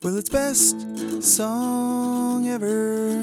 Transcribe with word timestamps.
Well, 0.00 0.16
it's 0.16 0.28
best 0.28 0.76
song 1.24 2.48
ever. 2.48 3.16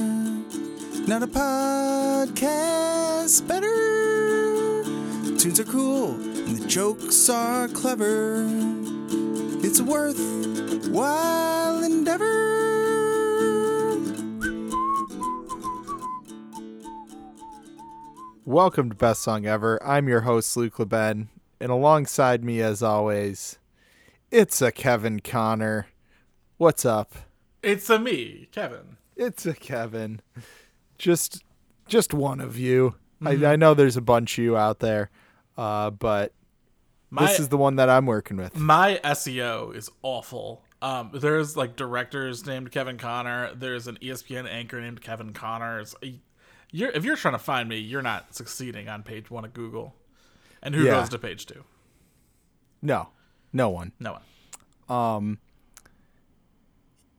Not 1.08 1.24
a 1.24 1.28
podcast 1.28 3.48
better. 3.48 4.84
Tunes 5.38 5.58
are 5.62 5.64
cool 5.64 6.16
and 6.16 6.58
the 6.58 6.68
jokes 6.68 7.30
are 7.30 7.70
clever. 7.70 8.46
It's 9.64 9.80
a 9.80 9.86
worthwhile 9.86 11.82
endeavor. 11.82 12.26
Welcome 18.44 18.90
to 18.90 18.96
Best 18.98 19.22
Song 19.22 19.46
Ever. 19.46 19.82
I'm 19.82 20.10
your 20.10 20.22
host, 20.22 20.58
Luke 20.58 20.78
Leben, 20.78 21.30
and 21.62 21.72
alongside 21.72 22.44
me, 22.44 22.60
as 22.60 22.84
always, 22.84 23.60
it's 24.30 24.62
a 24.62 24.74
Kevin 24.74 25.22
Connor. 25.22 25.88
What's 26.58 26.86
up? 26.86 27.14
It's 27.62 27.90
a 27.90 28.00
me, 28.00 28.48
Kevin. 28.52 28.98
It's 29.16 29.46
a 29.46 29.54
Kevin. 29.54 30.22
Just, 30.98 31.44
just 31.88 32.14
one 32.14 32.40
of 32.40 32.58
you. 32.58 32.96
Mm-hmm. 33.22 33.46
I, 33.46 33.54
I 33.54 33.56
know 33.56 33.74
there's 33.74 33.98
a 33.98 34.02
bunch 34.02 34.38
of 34.38 34.44
you 34.44 34.58
out 34.58 34.80
there, 34.80 35.10
uh, 35.58 35.90
but 35.90 36.34
My 37.10 37.26
this 37.26 37.40
is 37.40 37.50
the 37.50 37.58
one 37.58 37.76
that 37.78 37.90
I'm 37.90 38.06
working 38.06 38.38
with. 38.38 38.56
my 38.58 39.00
SEO 39.04 39.76
is 39.76 39.90
awful. 40.02 40.64
Um, 40.82 41.12
there's 41.14 41.58
like 41.58 41.76
directors 41.76 42.46
named 42.46 42.72
Kevin 42.72 42.98
Connor. 42.98 43.54
There's 43.56 43.88
an 43.88 43.98
ESPN 44.02 44.48
anchor 44.50 44.80
named 44.80 45.02
Kevin 45.02 45.34
Connor. 45.34 45.80
It's- 45.82 46.14
You're, 46.72 46.92
if 46.92 47.04
you're 47.04 47.16
trying 47.16 47.34
to 47.34 47.40
find 47.40 47.68
me, 47.68 47.78
you're 47.80 48.02
not 48.02 48.36
succeeding 48.36 48.88
on 48.90 49.04
page 49.04 49.32
one 49.32 49.46
of 49.46 49.54
Google. 49.54 49.96
And 50.62 50.76
who 50.76 50.84
Yeah. 50.84 50.92
goes 51.00 51.10
to 51.10 51.18
page 51.20 51.46
two? 51.46 51.64
No, 52.82 53.10
no 53.52 53.70
one. 53.70 53.94
No 54.00 54.18
one. 54.88 55.38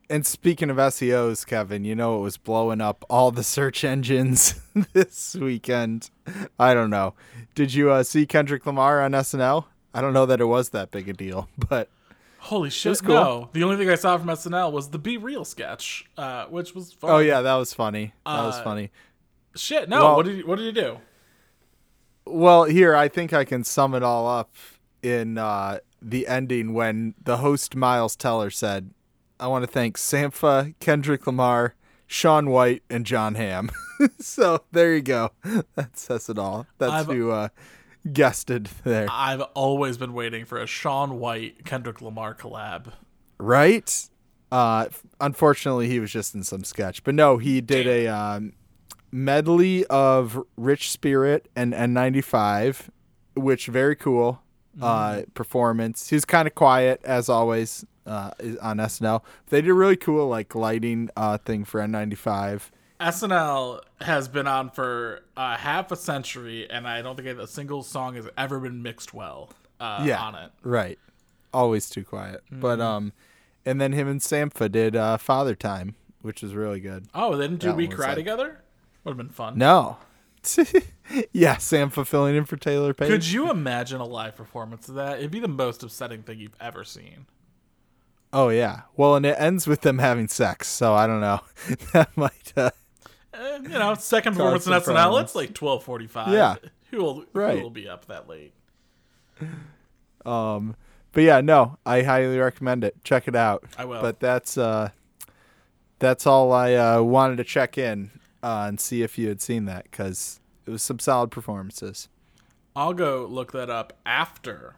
And 0.09 0.25
speaking 0.25 0.69
of 0.69 0.77
SEOs, 0.77 1.45
Kevin, 1.45 1.83
you 1.83 1.93
know 1.93 2.17
it 2.19 2.21
was 2.21 2.37
blowing 2.37 2.79
up 2.79 3.03
all 3.09 3.29
the 3.31 3.43
search 3.43 3.83
engines 3.83 4.61
this 4.93 5.35
weekend. 5.35 6.09
I 6.57 6.73
don't 6.73 6.89
know. 6.89 7.13
Did 7.55 7.73
you 7.73 7.91
uh, 7.91 8.03
see 8.03 8.25
Kendrick 8.25 8.65
Lamar 8.65 9.01
on 9.01 9.11
SNL? 9.11 9.65
I 9.93 9.99
don't 10.01 10.13
know 10.13 10.25
that 10.25 10.39
it 10.39 10.45
was 10.45 10.69
that 10.69 10.91
big 10.91 11.09
a 11.09 11.13
deal, 11.13 11.49
but 11.69 11.89
Holy 12.39 12.69
shit! 12.69 12.91
was 12.91 13.01
cool. 13.01 13.15
No, 13.15 13.49
the 13.51 13.63
only 13.63 13.75
thing 13.75 13.89
I 13.89 13.95
saw 13.95 14.17
from 14.17 14.27
SNL 14.27 14.71
was 14.71 14.89
the 14.91 14.99
Be 14.99 15.17
Real 15.17 15.43
sketch, 15.43 16.05
uh, 16.17 16.45
which 16.45 16.73
was 16.73 16.93
fun. 16.93 17.09
oh 17.11 17.17
yeah, 17.17 17.41
that 17.41 17.55
was 17.55 17.73
funny. 17.73 18.13
That 18.25 18.43
was 18.45 18.55
Uh, 18.59 18.63
funny. 18.63 18.91
shit. 19.55 19.89
No, 19.89 20.03
Well- 20.03 20.15
what 20.17 20.25
did 20.25 20.37
you, 20.37 20.47
what 20.47 20.55
did 20.57 20.65
you 20.65 20.71
do? 20.71 20.99
Well, 22.25 22.65
here 22.65 22.95
I 22.95 23.07
think 23.07 23.33
I 23.33 23.43
can 23.45 23.63
sum 23.63 23.93
it 23.93 24.03
all 24.03 24.27
up 24.27 24.53
in 25.01 25.37
uh, 25.37 25.79
the 26.01 26.27
ending 26.27 26.73
when 26.73 27.13
the 27.21 27.37
host 27.37 27.75
Miles 27.75 28.15
Teller 28.17 28.49
said, 28.49 28.91
"I 29.39 29.47
want 29.47 29.63
to 29.63 29.67
thank 29.71 29.97
Sampha, 29.97 30.73
Kendrick 30.79 31.25
Lamar, 31.27 31.75
Shaun 32.05 32.49
White, 32.49 32.83
and 32.89 33.05
Jon 33.05 33.35
Hamm." 33.35 33.69
so 34.19 34.63
there 34.71 34.93
you 34.95 35.01
go. 35.01 35.31
That 35.75 35.97
says 35.97 36.29
it 36.29 36.37
all. 36.37 36.67
That's 36.77 36.91
I've- 36.91 37.13
who 37.13 37.31
uh, 37.31 37.49
guested 38.11 38.69
there, 38.83 39.07
I've 39.11 39.41
always 39.41 39.97
been 39.97 40.13
waiting 40.13 40.45
for 40.45 40.57
a 40.57 40.67
Shaun 40.67 41.19
White 41.19 41.65
Kendrick 41.65 42.01
Lamar 42.01 42.33
collab. 42.33 42.93
right? 43.37 44.09
Uh, 44.49 44.85
unfortunately, 45.19 45.89
he 45.89 45.99
was 45.99 46.09
just 46.09 46.33
in 46.33 46.41
some 46.43 46.63
sketch, 46.63 47.03
but 47.03 47.13
no, 47.13 47.37
he 47.37 47.59
did 47.59 47.85
a 47.85 48.07
um, 48.07 48.53
medley 49.11 49.85
of 49.87 50.41
Rich 50.55 50.89
Spirit 50.91 51.49
and 51.53 51.73
N95, 51.73 52.87
which 53.35 53.67
very 53.67 53.95
cool 53.97 54.41
uh, 54.81 55.23
performance. 55.33 56.09
He's 56.09 56.23
kind 56.23 56.47
of 56.47 56.55
quiet 56.55 57.01
as 57.03 57.27
always 57.27 57.85
uh, 58.07 58.31
on 58.61 58.77
SNL. 58.77 59.21
They 59.49 59.61
did 59.61 59.69
a 59.69 59.73
really 59.73 59.95
cool 59.97 60.27
like 60.27 60.55
lighting 60.55 61.09
uh, 61.17 61.37
thing 61.37 61.65
for 61.65 61.79
N95. 61.81 62.69
SNL 62.99 63.81
has 64.01 64.27
been 64.27 64.47
on 64.47 64.71
for 64.71 65.21
uh, 65.35 65.55
half 65.57 65.91
a 65.91 65.95
century, 65.95 66.67
and 66.69 66.87
I 66.87 67.01
don't 67.03 67.15
think 67.15 67.27
a 67.27 67.45
single 67.47 67.83
song 67.83 68.15
has 68.15 68.27
ever 68.37 68.59
been 68.59 68.81
mixed 68.81 69.13
well 69.13 69.51
uh, 69.79 70.03
Yeah, 70.03 70.19
on 70.21 70.35
it. 70.35 70.51
right. 70.63 70.97
Always 71.53 71.89
too 71.89 72.03
quiet, 72.03 72.43
but 72.51 72.81
um, 72.81 73.13
and 73.65 73.79
then 73.79 73.91
him 73.93 74.07
and 74.07 74.19
Sampha 74.19 74.71
did 74.71 74.95
uh, 74.95 75.17
Father 75.17 75.55
Time, 75.55 75.95
which 76.21 76.41
was 76.41 76.53
really 76.55 76.79
good. 76.79 77.05
Oh, 77.15 77.35
they 77.35 77.47
didn't 77.47 77.61
do 77.61 77.73
We 77.73 77.87
Cry 77.87 78.07
like- 78.07 78.15
together? 78.15 78.61
Would 79.03 79.11
have 79.11 79.17
been 79.17 79.29
fun. 79.29 79.57
No. 79.57 79.97
yeah, 81.31 81.55
Sampha 81.55 82.05
filling 82.05 82.35
in 82.35 82.45
for 82.45 82.57
Taylour 82.57 82.95
Paige. 82.95 83.09
Could 83.09 83.25
you 83.27 83.49
imagine 83.49 84.01
a 84.01 84.05
live 84.05 84.35
performance 84.35 84.89
of 84.89 84.95
that? 84.95 85.19
It'd 85.19 85.31
be 85.31 85.39
the 85.39 85.47
most 85.47 85.83
upsetting 85.83 86.23
thing 86.23 86.39
you've 86.39 86.55
ever 86.59 86.83
seen. 86.83 87.25
Oh 88.33 88.49
yeah. 88.49 88.81
Well, 88.95 89.15
and 89.15 89.25
it 89.25 89.35
ends 89.39 89.67
with 89.67 89.81
them 89.81 89.99
having 89.99 90.27
sex, 90.27 90.67
so 90.67 90.93
I 90.93 91.07
don't 91.07 91.21
know. 91.21 91.41
that 91.93 92.15
might. 92.17 92.53
Uh, 92.55 92.71
Eh, 93.33 93.59
you 93.63 93.69
know, 93.69 93.93
second 93.93 94.33
performance 94.33 94.65
in 94.65 94.73
SNL, 94.73 95.21
it's 95.21 95.35
like 95.35 95.53
twelve 95.53 95.83
forty-five. 95.83 96.33
Yeah. 96.33 96.55
who 96.91 96.97
will 97.03 97.25
Right. 97.33 97.57
who 97.57 97.63
will 97.63 97.69
be 97.69 97.87
up 97.87 98.05
that 98.07 98.27
late? 98.27 98.53
um. 100.25 100.75
But 101.13 101.23
yeah, 101.23 101.41
no, 101.41 101.77
I 101.85 102.03
highly 102.03 102.37
recommend 102.37 102.83
it. 102.83 103.03
Check 103.03 103.27
it 103.27 103.35
out. 103.35 103.63
I 103.77 103.85
will. 103.85 104.01
But 104.01 104.19
that's 104.19 104.57
uh, 104.57 104.89
that's 105.99 106.27
all 106.27 106.51
I 106.51 106.73
uh, 106.75 107.01
wanted 107.01 107.37
to 107.37 107.43
check 107.43 107.77
in 107.77 108.11
uh, 108.43 108.65
and 108.67 108.79
see 108.79 109.01
if 109.01 109.17
you 109.17 109.27
had 109.27 109.41
seen 109.41 109.65
that 109.65 109.83
because 109.85 110.39
it 110.65 110.71
was 110.71 110.83
some 110.83 110.99
solid 110.99 111.31
performances. 111.31 112.09
I'll 112.75 112.93
go 112.93 113.25
look 113.27 113.51
that 113.53 113.69
up 113.69 113.93
after 114.05 114.75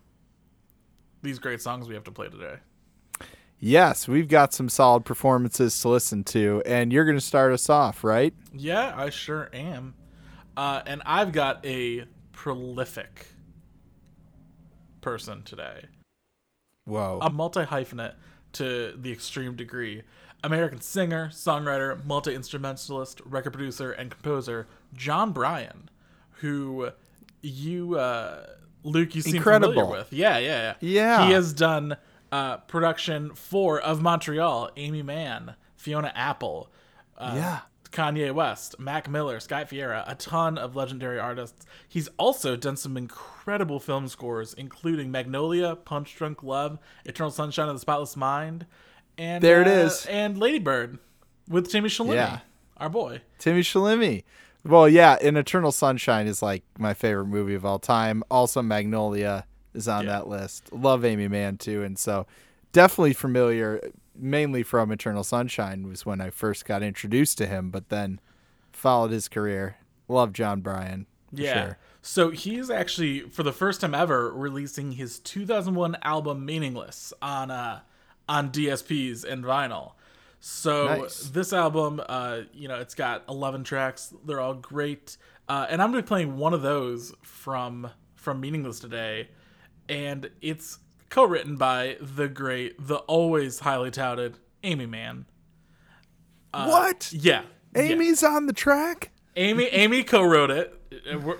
these 1.22 1.40
great 1.40 1.62
songs 1.62 1.88
we 1.90 1.94
have 1.96 2.06
to 2.06 2.12
play 2.12 2.30
today. 2.30 2.58
Yes, 3.60 4.08
we've 4.08 4.28
got 4.30 4.54
some 4.54 4.70
solid 4.70 5.04
performances 5.04 5.80
to 5.82 5.90
listen 5.90 6.24
to, 6.26 6.64
and 6.66 6.94
you're 6.94 7.04
going 7.04 7.18
to 7.18 7.24
start 7.24 7.52
us 7.52 7.70
off, 7.70 8.04
right? 8.04 8.34
Yeah, 8.54 8.94
I 8.96 9.10
sure 9.10 9.50
am. 9.52 9.96
Uh, 10.56 10.82
and 10.86 11.02
I've 11.06 11.34
got 11.34 11.66
a 11.66 12.06
prolific 12.32 13.28
person 15.02 15.44
today. 15.44 15.86
Whoa. 16.86 17.20
A 17.22 17.30
multi 17.30 17.62
hyphenate 17.62 18.14
to 18.54 18.94
the 18.98 19.12
extreme 19.12 19.56
degree. 19.56 20.04
American 20.42 20.80
singer, 20.80 21.28
songwriter, 21.34 22.04
multi 22.06 22.34
instrumentalist, 22.34 23.20
record 23.26 23.52
producer, 23.52 23.92
and 23.92 24.10
composer 24.10 24.68
Jon 24.94 25.34
Brion, 25.34 25.90
who 26.40 26.92
you, 27.42 27.96
uh, 27.96 28.46
Luke, 28.84 29.16
you 29.16 29.22
seem 29.22 29.36
Incredible. 29.36 29.74
familiar 29.74 29.92
with. 30.00 30.14
Yeah, 30.14 30.38
yeah, 30.38 30.76
yeah. 30.82 30.90
Yeah. 31.20 31.28
He 31.28 31.34
has 31.34 31.52
done 31.52 31.98
uh, 32.32 32.58
production 32.58 33.34
for 33.34 33.80
of 33.80 34.02
Montreal, 34.02 34.70
Aimee 34.78 35.04
Mann, 35.04 35.56
Fiona 35.76 36.12
Apple, 36.16 36.70
uh, 37.18 37.34
Yeah. 37.36 37.60
Kanye 37.92 38.32
West, 38.32 38.80
Mac 38.80 39.10
Miller, 39.10 39.40
Sky 39.40 39.66
Ferreira, 39.66 40.04
a 40.08 40.14
ton 40.14 40.60
of 40.60 40.76
legendary 40.76 41.18
artists. 41.20 41.66
He's 41.88 42.08
also 42.20 42.56
done 42.56 42.78
some 42.78 42.96
incredible 42.98 43.80
film 43.80 44.08
scores, 44.08 44.54
including 44.54 45.10
Magnolia, 45.10 45.76
Punch 45.76 46.16
Drunk 46.16 46.44
Love, 46.44 46.78
Eternal 47.04 47.32
Sunshine 47.32 47.68
of 47.68 47.76
the 47.76 47.80
Spotless 47.80 48.16
Mind, 48.16 48.68
and 49.18 49.44
There 49.44 49.62
it 49.62 49.68
uh, 49.68 49.72
is. 49.72 50.06
and 50.06 50.38
Lady 50.38 50.60
Bird 50.60 51.00
with 51.48 51.68
Timmy 51.72 51.90
Shalhoub, 51.90 52.14
Yeah. 52.14 52.40
our 52.78 52.90
boy. 52.90 53.22
Timmy 53.40 53.62
Chalamet. 53.62 54.24
Well, 54.64 54.88
yeah, 54.88 55.18
and 55.24 55.36
Eternal 55.36 55.72
Sunshine 55.72 56.28
is 56.28 56.44
like 56.44 56.64
my 56.78 56.94
favorite 56.94 57.26
movie 57.26 57.56
of 57.56 57.66
all 57.66 57.80
time. 57.80 58.22
Also, 58.30 58.62
Magnolia 58.62 59.46
is 59.74 59.88
on 59.88 60.06
Yeah. 60.06 60.12
that 60.12 60.28
list. 60.28 60.72
Love 60.74 61.04
Aimee 61.06 61.28
Mann 61.28 61.58
too, 61.58 61.84
and 61.84 61.98
so 61.98 62.26
definitely 62.72 63.14
familiar, 63.14 63.80
mainly 64.16 64.64
from 64.64 64.92
Eternal 64.92 65.24
Sunshine 65.24 65.88
was 65.88 66.06
when 66.06 66.22
I 66.22 66.30
first 66.30 66.66
got 66.66 66.84
introduced 66.84 67.38
to 67.40 67.48
him, 67.48 67.70
but 67.72 67.90
then 67.90 68.20
followed 68.72 69.12
his 69.12 69.28
career. 69.28 69.78
Love 70.08 70.34
Jon 70.34 70.62
Brion. 70.62 71.06
for 71.36 71.42
Yeah. 71.42 71.64
sure. 71.66 71.78
So 72.02 72.30
he's 72.32 72.72
actually, 72.72 73.20
for 73.30 73.44
the 73.44 73.52
first 73.54 73.82
time 73.82 73.94
ever, 73.94 74.32
releasing 74.34 74.94
his 74.94 75.20
2001 75.20 75.96
album 76.02 76.44
"Meaningless" 76.46 77.14
on 77.22 77.52
uh, 77.52 77.82
on 78.28 78.50
DSPs 78.52 79.24
and 79.24 79.44
vinyl. 79.44 79.92
So 80.40 80.86
Nice. 81.02 81.30
this 81.30 81.52
album, 81.54 82.02
uh, 82.08 82.42
you 82.54 82.68
know, 82.68 82.80
it's 82.80 82.96
got 82.96 83.24
11 83.28 83.64
tracks. 83.64 84.14
They're 84.26 84.40
all 84.40 84.54
great, 84.54 85.18
uh, 85.50 85.68
and 85.70 85.82
I'm 85.82 85.92
gonna 85.92 86.02
be 86.02 86.08
playing 86.08 86.38
one 86.38 86.54
of 86.54 86.62
those 86.62 87.14
from 87.22 87.90
from 88.16 88.40
"Meaningless" 88.40 88.80
today, 88.80 89.30
and 89.90 90.30
it's 90.42 90.80
co-written 91.10 91.58
by 91.58 91.98
the 92.00 92.28
great, 92.30 92.76
the 92.88 92.98
always 92.98 93.60
highly 93.60 93.92
touted 93.92 94.38
Aimee 94.64 94.86
Mann. 94.86 95.26
what? 96.52 97.12
Yeah, 97.12 97.44
yeah. 97.76 97.82
Aimee's 97.82 98.24
on 98.24 98.46
the 98.48 98.54
track? 98.54 99.12
Aimee 99.36 99.68
Aimee 99.72 100.04
co-wrote 100.04 100.52
it. 100.52 100.74
Uh, 101.12 101.20
we're- 101.20 101.40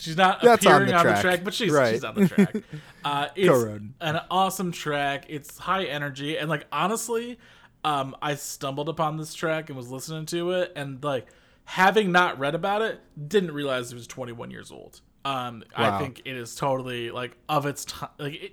She's 0.00 0.16
not 0.16 0.40
That's 0.42 0.64
on 0.64 0.72
appearing 0.74 0.88
the 0.90 0.94
on 0.96 1.06
the 1.06 1.10
track. 1.10 1.22
track, 1.22 1.40
but 1.44 1.52
she's 1.54 1.72
Right. 1.72 1.94
she's 1.94 2.04
on 2.04 2.14
the 2.14 2.28
track. 2.28 2.54
Uh, 3.04 3.28
it's 3.34 3.48
Co-wrote. 3.48 3.82
an 4.00 4.20
awesome 4.30 4.70
track. 4.70 5.24
It's 5.28 5.58
high 5.58 5.84
energy 5.86 6.36
and 6.38 6.48
like 6.48 6.66
honestly, 6.70 7.38
um, 7.84 8.14
I 8.22 8.34
stumbled 8.36 8.88
upon 8.88 9.16
this 9.16 9.34
track 9.34 9.70
and 9.70 9.76
was 9.76 9.90
listening 9.90 10.26
to 10.26 10.52
it 10.52 10.72
and 10.76 11.02
like 11.02 11.26
having 11.64 12.12
not 12.12 12.38
read 12.38 12.54
about 12.54 12.80
it, 12.82 13.00
didn't 13.28 13.50
realize 13.52 13.90
it 13.90 13.96
was 13.96 14.06
21 14.06 14.50
years 14.52 14.70
old. 14.70 15.00
Um, 15.28 15.64
I 15.76 15.98
think 15.98 16.22
it 16.24 16.36
is 16.36 16.54
totally 16.54 17.10
like 17.10 17.36
of 17.48 17.66
its 17.66 17.84
time. 17.84 18.10
Like 18.18 18.34
it, 18.34 18.52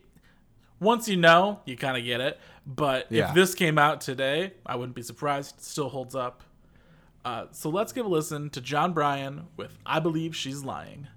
once 0.79 1.07
you 1.07 1.15
know, 1.17 1.61
you 1.65 1.77
kind 1.77 1.97
of 1.97 2.03
get 2.03 2.19
it. 2.21 2.39
But 2.67 3.11
Yeah. 3.11 3.29
if 3.29 3.35
this 3.35 3.55
came 3.55 3.77
out 3.77 4.01
today, 4.01 4.53
I 4.65 4.75
wouldn't 4.75 4.95
be 4.95 5.01
surprised. 5.01 5.55
It 5.57 5.63
still 5.63 5.89
holds 5.89 6.15
up. 6.15 6.43
Uh, 7.23 7.45
so 7.51 7.69
let's 7.69 7.91
give 7.93 8.05
a 8.05 8.09
listen 8.09 8.49
to 8.51 8.61
Jon 8.61 8.93
Brion 8.93 9.47
with 9.57 9.77
"I 9.85 9.99
Believe 9.99 10.35
She's 10.35 10.63
Lying." 10.63 11.07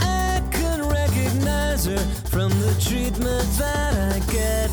I 0.00 0.40
can 0.52 0.88
recognize 0.88 1.86
her 1.86 1.98
from 2.30 2.50
the 2.50 2.72
treatment 2.80 3.48
that 3.58 4.14
I 4.14 4.18
get. 4.32 4.70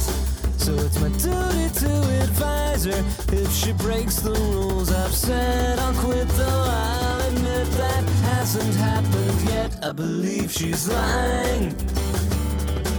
So 0.57 0.73
it's 0.75 0.99
my 0.99 1.09
duty 1.09 1.67
to 1.79 2.23
advise 2.23 2.85
her 2.85 3.03
if 3.33 3.51
she 3.51 3.73
breaks 3.73 4.17
the 4.17 4.33
rules 4.33 4.91
I've 4.91 5.15
set. 5.15 5.79
I'll 5.79 5.93
quit 5.95 6.27
though 6.29 6.63
I'll 6.67 7.27
admit 7.27 7.67
that 7.71 8.03
hasn't 8.29 8.75
happened 8.75 9.41
yet. 9.49 9.83
I 9.83 9.91
believe 9.93 10.51
she's 10.51 10.87
lying. 10.87 11.75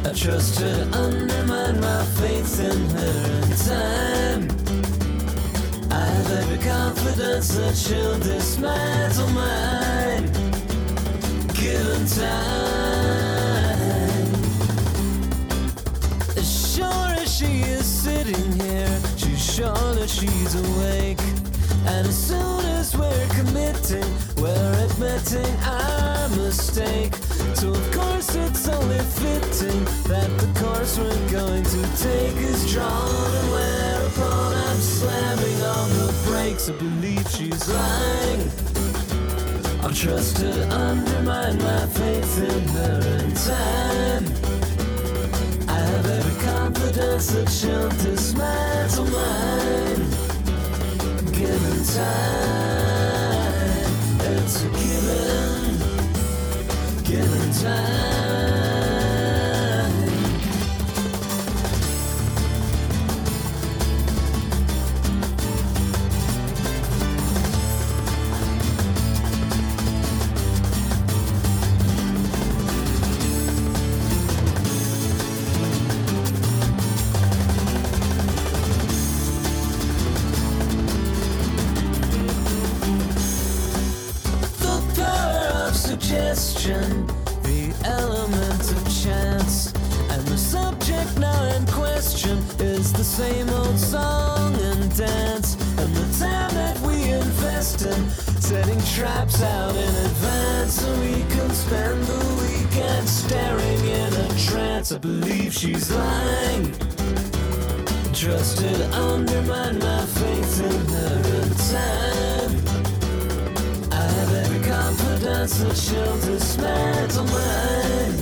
I 0.04 0.12
trust 0.12 0.58
her 0.58 0.84
to 0.84 0.98
undermine 0.98 1.80
my 1.80 2.04
faith 2.18 2.58
in 2.58 2.90
her 2.90 3.22
in 3.42 3.50
time. 3.70 4.42
I 5.92 6.04
have 6.04 6.30
every 6.40 6.58
confidence 6.58 7.48
that 7.54 7.76
she'll 7.76 8.18
dismantle 8.18 9.28
mine. 9.28 10.09
Given 11.70 12.04
time. 12.06 12.26
As 16.36 16.74
sure 16.74 17.10
as 17.22 17.36
she 17.38 17.60
is 17.60 17.86
sitting 17.86 18.52
here, 18.60 18.98
she's 19.16 19.54
sure 19.54 19.94
that 19.94 20.10
she's 20.10 20.54
awake. 20.56 21.20
And 21.86 22.08
as 22.08 22.18
soon 22.28 22.64
as 22.78 22.96
we're 22.98 23.28
committing, 23.38 24.10
we're 24.42 24.74
admitting 24.84 25.54
our 25.62 26.28
mistake. 26.30 27.14
So 27.54 27.70
of 27.70 27.92
course 27.92 28.34
it's 28.34 28.66
only 28.68 28.98
fitting 29.22 29.84
that 30.10 30.28
the 30.42 30.50
course 30.58 30.98
we're 30.98 31.30
going 31.30 31.62
to 31.62 31.82
take 32.02 32.36
is 32.50 32.72
drawn. 32.72 33.30
And 33.38 33.50
whereupon 33.52 34.54
I'm 34.54 34.80
slamming 34.80 35.62
on 35.62 35.88
the 36.00 36.12
brakes, 36.26 36.68
I 36.68 36.72
believe 36.72 37.28
she's 37.30 37.68
lying. 37.68 38.79
I'll 39.82 39.90
trust 39.92 40.36
to 40.36 40.50
undermine 40.74 41.56
my 41.58 41.86
faith 41.86 42.38
in 42.38 42.68
her 42.68 43.00
in 43.18 43.32
time. 43.34 44.24
I 45.68 45.78
have 45.78 46.06
every 46.06 46.36
confidence 46.46 47.26
that 47.32 47.48
she'll 47.48 47.88
dismantle 47.88 49.06
mine. 49.06 50.06
Given 51.32 51.84
time, 51.96 52.70
it's 54.36 54.56
a 54.64 54.68
given. 54.68 55.78
Given 57.04 57.52
time. 57.62 58.19
Question 92.00 92.38
is 92.60 92.94
the 92.94 93.04
same 93.04 93.46
old 93.50 93.78
song 93.78 94.54
and 94.54 94.96
dance. 94.96 95.54
And 95.76 95.94
the 95.94 96.18
time 96.18 96.54
that 96.54 96.80
we 96.80 97.12
invest 97.12 97.82
in 97.82 98.08
setting 98.40 98.80
traps 98.96 99.42
out 99.42 99.76
in 99.76 99.94
advance, 100.06 100.80
so 100.80 100.90
we 101.00 101.20
can 101.34 101.50
spend 101.50 102.02
the 102.04 102.22
weekend 102.40 103.06
staring 103.06 103.84
in 103.84 104.12
a 104.14 104.28
trance. 104.48 104.92
I 104.92 104.98
believe 104.98 105.52
she's 105.52 105.90
lying. 105.90 106.72
Trusted 108.14 108.80
undermine 108.94 109.78
my 109.78 110.06
faith 110.06 110.54
in 110.64 110.80
her 110.96 111.16
in 111.42 111.50
time. 111.74 112.52
I 113.92 114.04
have 114.16 114.32
every 114.42 114.62
confidence 114.66 115.58
that 115.58 115.76
she'll 115.76 116.18
dismantle 116.22 117.24
mine. 117.24 118.16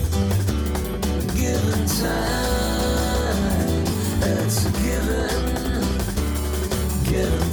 Given 1.37 1.87
time, 1.87 2.58
Given. 7.19 7.51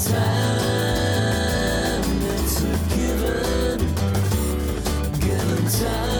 Time, 5.67 6.14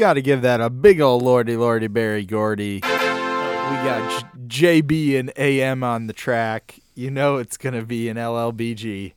Got 0.00 0.14
to 0.14 0.22
give 0.22 0.40
that 0.40 0.62
a 0.62 0.70
big 0.70 0.98
old 1.02 1.22
lordy 1.22 1.58
lordy 1.58 1.86
Berry 1.86 2.24
Gordy. 2.24 2.76
We 2.76 2.80
got 2.80 4.24
J- 4.46 4.80
JB 4.80 5.20
and 5.20 5.30
AM 5.36 5.84
on 5.84 6.06
the 6.06 6.14
track. 6.14 6.80
You 6.94 7.10
know 7.10 7.36
it's 7.36 7.58
gonna 7.58 7.84
be 7.84 8.08
an 8.08 8.16
LLBG. 8.16 9.12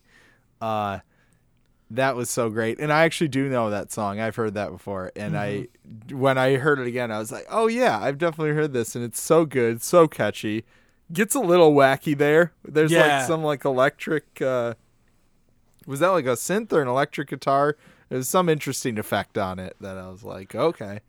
Uh, 0.59 0.99
that 1.89 2.17
was 2.17 2.29
so 2.29 2.49
great, 2.49 2.79
and 2.79 2.91
I 2.91 3.03
actually 3.03 3.29
do 3.29 3.47
know 3.47 3.69
that 3.69 3.93
song. 3.93 4.19
I've 4.19 4.35
heard 4.35 4.55
that 4.55 4.71
before, 4.71 5.13
and 5.15 5.37
I 5.37 5.69
when 6.11 6.37
I 6.37 6.55
heard 6.57 6.79
it 6.79 6.87
again, 6.87 7.11
I 7.11 7.19
was 7.19 7.31
like, 7.31 7.45
oh 7.49 7.67
yeah, 7.67 7.97
I've 8.01 8.17
definitely 8.17 8.53
heard 8.53 8.73
this, 8.73 8.93
and 8.93 9.05
it's 9.05 9.21
so 9.21 9.45
good, 9.45 9.81
so 9.81 10.05
catchy. 10.09 10.65
Gets 11.13 11.33
a 11.33 11.39
little 11.39 11.73
wacky 11.73 12.17
there. 12.17 12.51
There's 12.65 12.91
Yeah. 12.91 13.19
like 13.19 13.27
some 13.27 13.41
like 13.41 13.63
electric. 13.63 14.41
Uh, 14.41 14.73
was 15.87 16.01
that 16.01 16.09
like 16.09 16.25
a 16.25 16.31
synth 16.35 16.73
or 16.73 16.81
an 16.81 16.89
electric 16.89 17.29
guitar? 17.29 17.77
There's 18.09 18.27
some 18.27 18.49
interesting 18.49 18.97
effect 18.99 19.37
on 19.37 19.59
it 19.59 19.75
that 19.81 19.97
I 19.97 20.09
was 20.09 20.23
like, 20.23 20.53
okay. 20.55 20.99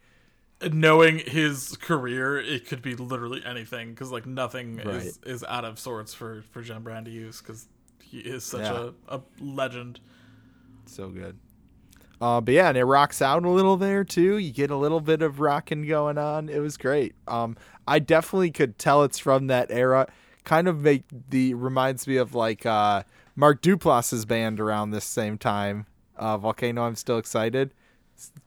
knowing 0.72 1.18
his 1.18 1.76
career, 1.76 2.38
it 2.38 2.66
could 2.66 2.80
be 2.80 2.94
literally 2.94 3.42
anything 3.44 3.90
because 3.90 4.10
like 4.10 4.24
nothing 4.26 4.78
is, 4.78 4.86
Right. 4.86 5.12
is 5.26 5.44
out 5.44 5.64
of 5.64 5.78
sorts 5.78 6.14
for 6.14 6.42
for 6.50 6.62
Jon 6.62 6.82
Brion 6.82 7.04
to 7.04 7.10
use 7.10 7.40
because 7.40 7.68
he 8.02 8.20
is 8.20 8.44
such 8.44 8.62
Yeah. 8.62 8.90
a, 9.08 9.16
a 9.16 9.22
legend. 9.40 10.00
So 10.86 11.08
good. 11.08 11.38
Uh, 12.20 12.40
but 12.40 12.54
yeah, 12.54 12.68
and 12.68 12.78
it 12.78 12.84
rocks 12.84 13.20
out 13.20 13.44
a 13.44 13.50
little 13.50 13.76
there 13.76 14.04
too. 14.04 14.38
You 14.38 14.52
get 14.52 14.70
a 14.70 14.76
little 14.76 15.00
bit 15.00 15.20
of 15.20 15.40
rocking 15.40 15.86
going 15.86 16.16
on. 16.16 16.48
It 16.48 16.60
was 16.60 16.76
great. 16.76 17.14
Um, 17.26 17.56
I 17.86 17.98
definitely 17.98 18.50
could 18.50 18.78
tell 18.78 19.02
it's 19.02 19.18
from 19.18 19.48
that 19.48 19.70
era. 19.70 20.06
Kind 20.44 20.68
of 20.68 20.78
make 20.80 21.02
the 21.30 21.54
reminds 21.54 22.06
me 22.06 22.16
of 22.16 22.34
like 22.34 22.64
uh, 22.64 23.02
Mark 23.36 23.60
Duplass's 23.60 24.24
band 24.24 24.60
around 24.60 24.90
this 24.92 25.04
same 25.04 25.36
time. 25.36 25.86
Uh, 26.16 26.38
Volcano, 26.38 26.82
I'm 26.84 26.96
still 26.96 27.18
excited. 27.18 27.72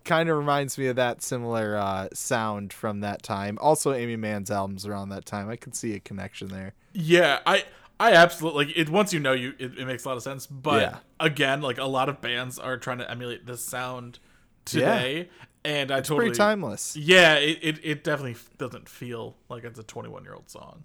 Kind 0.06 0.30
of 0.30 0.38
reminds 0.38 0.78
me 0.78 0.88
of 0.88 0.96
that 0.96 1.22
similar 1.22 1.76
uh, 1.76 2.08
sound 2.14 2.72
from 2.72 3.02
that 3.02 3.22
time. 3.22 3.58
Also, 3.62 3.92
Aimee 3.94 4.16
Mann's 4.16 4.50
albums 4.50 4.86
around 4.86 5.10
that 5.10 5.26
time. 5.26 5.50
I 5.50 5.58
could 5.58 5.76
see 5.76 5.94
a 5.94 6.00
connection 6.00 6.48
there. 6.48 6.74
Yeah, 6.94 7.40
I 7.46 7.66
I 8.00 8.14
absolutely 8.14 8.66
like 8.68 8.78
it. 8.78 8.90
Once 8.90 9.12
you 9.12 9.20
know 9.20 9.34
you, 9.34 9.54
it, 9.60 9.78
it 9.78 9.86
makes 9.86 10.06
a 10.06 10.08
lot 10.08 10.18
of 10.18 10.24
sense. 10.24 10.48
But 10.48 10.82
Yeah. 10.82 10.98
again, 11.20 11.62
like 11.62 11.78
a 11.78 11.86
lot 11.86 12.08
of 12.10 12.22
bands 12.22 12.58
are 12.58 12.78
trying 12.78 13.00
to 13.00 13.10
emulate 13.12 13.46
this 13.46 13.64
sound 13.64 14.20
today, 14.66 15.18
yeah. 15.66 15.72
and 15.72 15.92
I 15.92 15.98
totally 15.98 16.28
Pretty 16.28 16.38
timeless. 16.38 16.96
Yeah, 16.96 17.36
it, 17.36 17.60
it, 17.62 17.80
it 17.84 18.04
definitely 18.04 18.38
doesn't 18.58 18.88
feel 18.88 19.36
like 19.50 19.64
it's 19.66 19.80
a 19.80 19.84
21 19.84 20.24
year 20.24 20.34
old 20.36 20.50
song. 20.50 20.84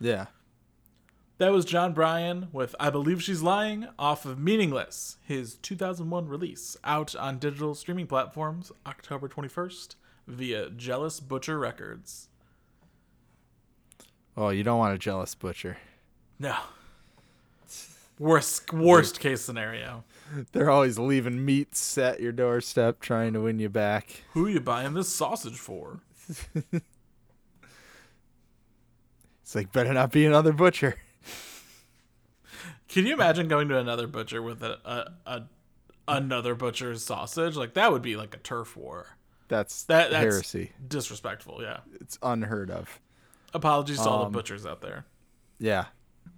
Yeah. 0.00 0.26
That 1.38 1.50
was 1.50 1.64
Jon 1.64 1.92
Brion 1.92 2.46
with 2.52 2.76
I 2.78 2.90
Believe 2.90 3.20
She's 3.20 3.42
Lying 3.42 3.88
off 3.98 4.24
of 4.24 4.38
Meaningless, 4.38 5.16
his 5.24 5.56
2001 5.56 6.28
release, 6.28 6.76
out 6.84 7.16
on 7.16 7.40
digital 7.40 7.74
streaming 7.74 8.06
platforms 8.06 8.70
October 8.86 9.28
21st 9.28 9.96
via 10.28 10.70
Jealous 10.70 11.18
Butcher 11.18 11.58
Records. 11.58 12.28
Oh, 14.36 14.50
you 14.50 14.62
don't 14.62 14.78
want 14.78 14.94
a 14.94 14.98
jealous 14.98 15.34
butcher. 15.34 15.78
No. 16.38 16.54
Worst 18.20 18.72
worst 18.72 19.18
case 19.18 19.40
scenario. 19.40 20.04
They're 20.52 20.70
always 20.70 21.00
leaving 21.00 21.44
meats 21.44 21.98
at 21.98 22.20
your 22.20 22.30
doorstep 22.30 23.00
trying 23.00 23.32
to 23.32 23.40
win 23.40 23.58
you 23.58 23.68
back. 23.68 24.22
Who 24.34 24.46
are 24.46 24.50
you 24.50 24.60
buying 24.60 24.94
this 24.94 25.08
sausage 25.08 25.58
for? 25.58 26.00
It's 29.44 29.54
like 29.54 29.72
better 29.72 29.92
not 29.92 30.10
be 30.10 30.24
another 30.24 30.54
butcher. 30.54 30.96
Can 32.94 33.06
you 33.06 33.14
imagine 33.14 33.48
going 33.48 33.68
to 33.70 33.76
another 33.78 34.06
butcher 34.06 34.40
with 34.40 34.62
a, 34.62 34.78
a, 34.84 35.12
a 35.26 35.42
another 36.06 36.54
butcher's 36.54 37.02
sausage? 37.02 37.56
Like 37.56 37.74
that 37.74 37.90
would 37.90 38.02
be 38.02 38.14
like 38.14 38.34
a 38.36 38.38
turf 38.38 38.76
war. 38.76 39.16
That's 39.48 39.82
That 39.84 40.12
that's 40.12 40.22
heresy. 40.22 40.70
disrespectful. 40.86 41.58
Yeah. 41.60 41.78
It's 42.00 42.18
unheard 42.22 42.70
of. 42.70 43.00
Apologies 43.52 43.96
to 43.98 44.08
all 44.08 44.20
the 44.20 44.26
Um, 44.26 44.32
butchers 44.32 44.64
out 44.64 44.80
there. 44.80 45.06
Yeah. 45.58 45.86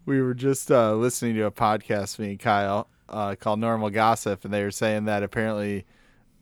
We 0.07 0.23
were 0.23 0.33
just 0.33 0.71
uh, 0.73 0.95
listening 0.95 1.35
to 1.35 1.43
a 1.43 1.51
podcast, 1.51 2.19
me 2.19 2.31
and 2.31 2.39
Kyle, 2.41 2.89
uh, 3.11 3.35
called 3.39 3.61
Normal 3.61 3.91
Gossip, 3.91 4.43
and 4.47 4.55
they 4.55 4.63
were 4.63 4.71
saying 4.71 5.05
that 5.05 5.23
apparently 5.23 5.85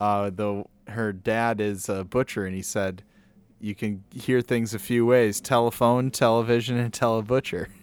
uh, 0.00 0.30
the 0.30 0.64
her 0.87 1.12
dad 1.12 1.61
is 1.61 1.88
a 1.88 2.04
butcher, 2.04 2.47
and 2.47 2.54
he 2.54 2.62
said 2.62 3.02
you 3.61 3.75
can 3.75 4.04
hear 4.14 4.40
things 4.42 4.75
a 4.75 4.78
few 4.78 5.04
ways: 5.06 5.40
telephone, 5.40 6.12
television, 6.12 6.76
and 6.78 6.92
telebutcher. 6.92 7.66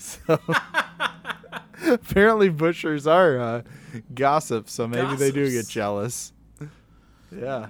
So 0.00 0.38
apparently, 1.92 2.48
butchers 2.48 3.06
are 3.06 3.38
uh, 3.38 3.62
gossip, 4.14 4.68
so 4.68 4.86
maybe 4.86 5.16
they 5.16 5.30
do 5.30 5.50
get 5.50 5.68
jealous. 5.68 6.32
Yeah, 7.30 7.66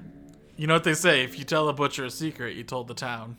You 0.57 0.67
know 0.69 0.75
what 0.75 0.85
they 0.85 0.95
say? 0.95 1.25
If 1.25 1.39
you 1.39 1.45
tell 1.45 1.69
a 1.69 1.73
butcher 1.73 2.05
a 2.05 2.11
secret, 2.11 2.55
you 2.57 2.63
told 2.63 2.87
the 2.89 2.95
town. 2.95 3.37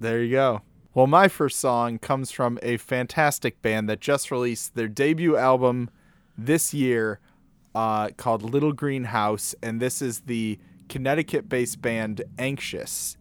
there 0.00 0.22
you 0.22 0.30
go. 0.30 0.62
Well, 0.94 1.06
my 1.06 1.28
first 1.28 1.60
song 1.60 1.98
comes 1.98 2.30
from 2.30 2.58
a 2.62 2.76
fantastic 2.78 3.60
band 3.62 3.88
that 3.88 4.00
just 4.00 4.30
released 4.30 4.74
their 4.74 4.88
debut 4.88 5.36
album 5.36 5.90
this 6.36 6.72
year 6.72 7.20
uh, 7.74 8.08
called 8.16 8.42
Little 8.42 8.72
Green 8.72 9.04
House, 9.04 9.54
and 9.62 9.80
this 9.80 10.00
is 10.00 10.20
the 10.20 10.58
Connecticut 10.88 11.48
based 11.48 11.82
band 11.82 12.22
Anxious. 12.38 13.16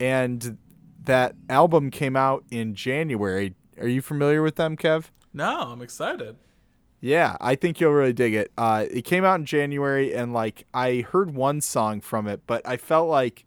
And 0.00 0.58
that 1.04 1.36
album 1.48 1.90
came 1.90 2.16
out 2.16 2.44
in 2.50 2.74
January. 2.74 3.54
Are 3.80 3.88
you 3.88 4.02
familiar 4.02 4.42
with 4.42 4.56
them, 4.56 4.76
Kev? 4.76 5.04
No, 5.36 5.70
I'm 5.70 5.82
excited. 5.82 6.36
Yeah, 7.02 7.36
I 7.42 7.56
think 7.56 7.78
you'll 7.78 7.92
really 7.92 8.14
dig 8.14 8.32
it. 8.32 8.50
Uh, 8.56 8.86
it 8.90 9.02
came 9.02 9.22
out 9.22 9.38
in 9.38 9.44
January, 9.44 10.14
and 10.14 10.32
like 10.32 10.64
I 10.72 11.04
heard 11.12 11.34
one 11.34 11.60
song 11.60 12.00
from 12.00 12.26
it, 12.26 12.40
but 12.46 12.66
I 12.66 12.78
felt 12.78 13.10
like 13.10 13.44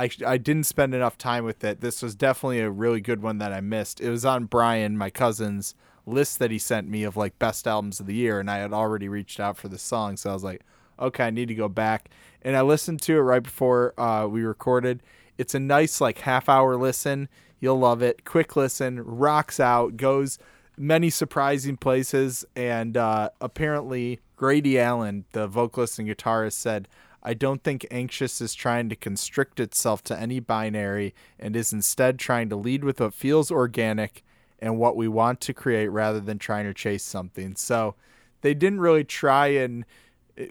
I 0.00 0.10
I 0.26 0.36
didn't 0.36 0.64
spend 0.64 0.96
enough 0.96 1.16
time 1.16 1.44
with 1.44 1.62
it. 1.62 1.80
This 1.80 2.02
was 2.02 2.16
definitely 2.16 2.58
a 2.58 2.70
really 2.70 3.00
good 3.00 3.22
one 3.22 3.38
that 3.38 3.52
I 3.52 3.60
missed. 3.60 4.00
It 4.00 4.10
was 4.10 4.24
on 4.24 4.46
Brian, 4.46 4.98
my 4.98 5.10
cousin's 5.10 5.76
list 6.06 6.40
that 6.40 6.50
he 6.50 6.58
sent 6.58 6.88
me 6.88 7.04
of 7.04 7.16
like 7.16 7.38
best 7.38 7.68
albums 7.68 8.00
of 8.00 8.06
the 8.06 8.16
year, 8.16 8.40
and 8.40 8.50
I 8.50 8.58
had 8.58 8.72
already 8.72 9.08
reached 9.08 9.38
out 9.38 9.56
for 9.56 9.68
the 9.68 9.78
song, 9.78 10.16
so 10.16 10.30
I 10.30 10.32
was 10.32 10.42
like, 10.42 10.62
okay, 10.98 11.26
I 11.26 11.30
need 11.30 11.46
to 11.48 11.54
go 11.54 11.68
back. 11.68 12.10
And 12.42 12.56
I 12.56 12.62
listened 12.62 13.00
to 13.02 13.16
it 13.16 13.20
right 13.20 13.44
before 13.44 13.94
uh, 13.96 14.26
we 14.26 14.42
recorded. 14.42 15.04
It's 15.38 15.54
a 15.54 15.60
nice 15.60 16.00
like 16.00 16.18
half 16.18 16.48
hour 16.48 16.74
listen. 16.76 17.28
You'll 17.60 17.78
love 17.78 18.02
it. 18.02 18.24
Quick 18.24 18.56
listen, 18.56 19.00
rocks 19.04 19.60
out, 19.60 19.96
goes 19.96 20.40
many 20.78 21.10
surprising 21.10 21.76
places, 21.76 22.44
and 22.56 22.96
uh, 22.96 23.30
apparently 23.40 24.20
Grady 24.36 24.78
Allen, 24.78 25.24
the 25.32 25.46
vocalist 25.46 25.98
and 25.98 26.08
guitarist, 26.08 26.52
said, 26.52 26.88
"I 27.22 27.34
don't 27.34 27.62
think 27.62 27.86
Anxious 27.90 28.40
is 28.40 28.54
trying 28.54 28.88
to 28.88 28.96
constrict 28.96 29.60
itself 29.60 30.02
to 30.04 30.18
any 30.18 30.40
binary, 30.40 31.14
and 31.38 31.56
is 31.56 31.72
instead 31.72 32.18
trying 32.18 32.48
to 32.50 32.56
lead 32.56 32.84
with 32.84 33.00
what 33.00 33.14
feels 33.14 33.50
organic 33.50 34.24
and 34.58 34.78
what 34.78 34.96
we 34.96 35.08
want 35.08 35.40
to 35.42 35.54
create, 35.54 35.88
rather 35.88 36.20
than 36.20 36.38
trying 36.38 36.66
to 36.66 36.74
chase 36.74 37.04
something." 37.04 37.56
So 37.56 37.94
they 38.40 38.54
didn't 38.54 38.80
really 38.80 39.04
try 39.04 39.48
and 39.48 39.84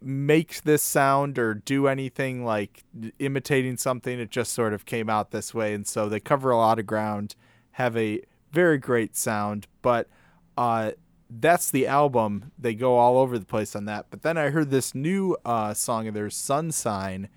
make 0.01 0.63
this 0.63 0.83
sound 0.83 1.39
or 1.39 1.53
do 1.53 1.87
anything 1.87 2.43
like 2.43 2.83
imitating 3.19 3.77
something. 3.77 4.19
It 4.19 4.29
just 4.29 4.51
sort 4.51 4.73
of 4.73 4.85
came 4.85 5.09
out 5.09 5.31
this 5.31 5.53
way. 5.53 5.73
And 5.73 5.87
so 5.87 6.09
they 6.09 6.19
cover 6.19 6.51
a 6.51 6.57
lot 6.57 6.77
of 6.77 6.85
ground, 6.85 7.35
have 7.71 7.95
a 7.95 8.21
very 8.51 8.77
great 8.77 9.15
sound, 9.15 9.65
but 9.81 10.09
uh, 10.57 10.91
that's 11.29 11.69
the 11.71 11.87
album. 11.87 12.51
They 12.57 12.73
go 12.73 12.95
all 12.97 13.17
over 13.17 13.37
the 13.37 13.45
place 13.45 13.75
on 13.75 13.85
that. 13.85 14.07
But 14.09 14.21
then 14.21 14.37
I 14.37 14.49
heard 14.49 14.69
this 14.71 14.95
new 14.95 15.35
uh, 15.45 15.73
song 15.73 16.07
of 16.07 16.13
theirs, 16.13 16.35
Sun 16.35 16.71
Sign, 16.71 17.29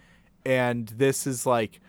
and 0.46 0.88
this 0.88 1.26
is 1.26 1.44
like 1.44 1.80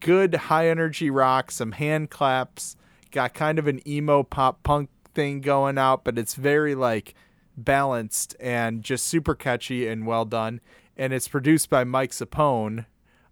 good 0.00 0.34
high 0.34 0.68
energy 0.68 1.08
rock, 1.10 1.50
some 1.50 1.72
hand 1.72 2.10
claps, 2.10 2.76
got 3.10 3.32
kind 3.32 3.58
of 3.58 3.66
an 3.66 3.86
emo 3.88 4.22
pop 4.22 4.62
punk 4.62 4.90
thing 5.14 5.40
going 5.40 5.78
out, 5.78 6.04
but 6.04 6.18
it's 6.18 6.34
very 6.34 6.74
like 6.74 7.14
balanced 7.56 8.36
and 8.38 8.82
just 8.82 9.06
super 9.06 9.34
catchy 9.34 9.86
and 9.88 10.06
well 10.06 10.24
done. 10.24 10.60
And 10.96 11.12
it's 11.12 11.28
produced 11.28 11.70
by 11.70 11.84
Mike 11.84 12.10
Sapone, 12.10 12.86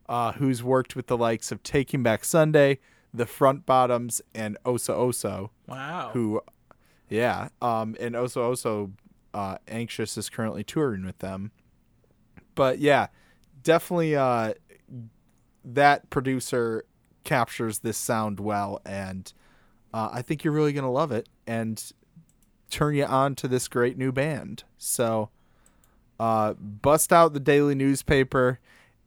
uh, 0.09 0.33
who's 0.33 0.63
worked 0.63 0.97
with 0.97 1.07
the 1.07 1.17
likes 1.17 1.51
of 1.51 1.63
Taking 1.63 2.03
Back 2.03 2.25
Sunday, 2.25 2.79
The 3.13 3.27
Front 3.27 3.67
Bottoms, 3.67 4.21
and 4.35 4.57
Oso 4.65 4.95
Oso, 4.95 5.51
Wow. 5.67 6.11
who, 6.13 6.41
yeah, 7.09 7.49
um, 7.61 7.97
and 8.01 8.17
also, 8.17 8.43
also, 8.43 8.93
uh, 9.33 9.59
Anxious 9.69 10.17
is 10.17 10.31
currently 10.31 10.65
touring 10.65 11.05
with 11.05 11.19
them. 11.19 11.51
But 12.55 12.79
yeah, 12.79 13.09
definitely, 13.63 14.17
uh, 14.17 14.55
that 15.65 16.11
producer 16.11 16.85
captures 17.25 17.81
this 17.81 17.97
sound 17.97 18.39
well, 18.41 18.81
and 18.85 19.33
uh, 19.93 20.11
I 20.13 20.23
think 20.23 20.45
you're 20.45 20.53
really 20.53 20.73
gonna 20.73 20.93
love 20.93 21.13
it 21.13 21.29
and 21.47 21.83
turn 22.71 22.95
you 22.95 23.05
on 23.05 23.35
to 23.37 23.49
this 23.49 23.69
great 23.69 23.97
new 23.97 24.13
band. 24.13 24.65
So, 24.79 25.31
uh, 26.19 26.55
bust 26.55 27.13
out 27.13 27.33
the 27.33 27.41
daily 27.41 27.75
newspaper 27.75 28.61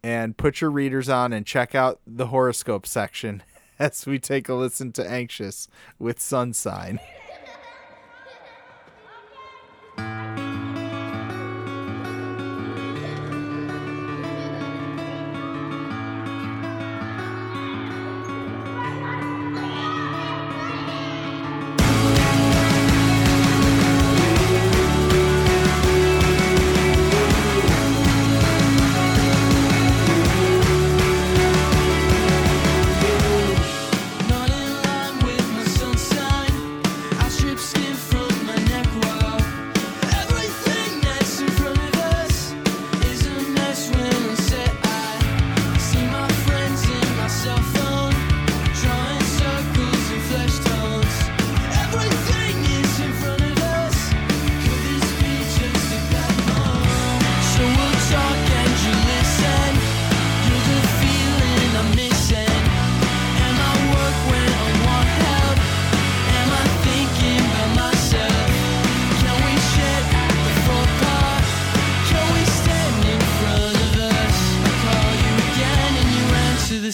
and 0.03 0.37
put 0.37 0.61
your 0.61 0.71
readers 0.71 1.09
on 1.09 1.33
and 1.33 1.45
check 1.45 1.75
out 1.75 1.99
the 2.05 2.27
horoscope 2.27 2.85
section 2.85 3.43
as 3.79 4.05
we 4.05 4.19
take 4.19 4.47
a 4.49 4.53
listen 4.53 4.91
to 4.93 5.09
Anxious 5.09 5.67
with 5.99 6.19
Sun 6.19 6.53
Sign. 6.53 6.99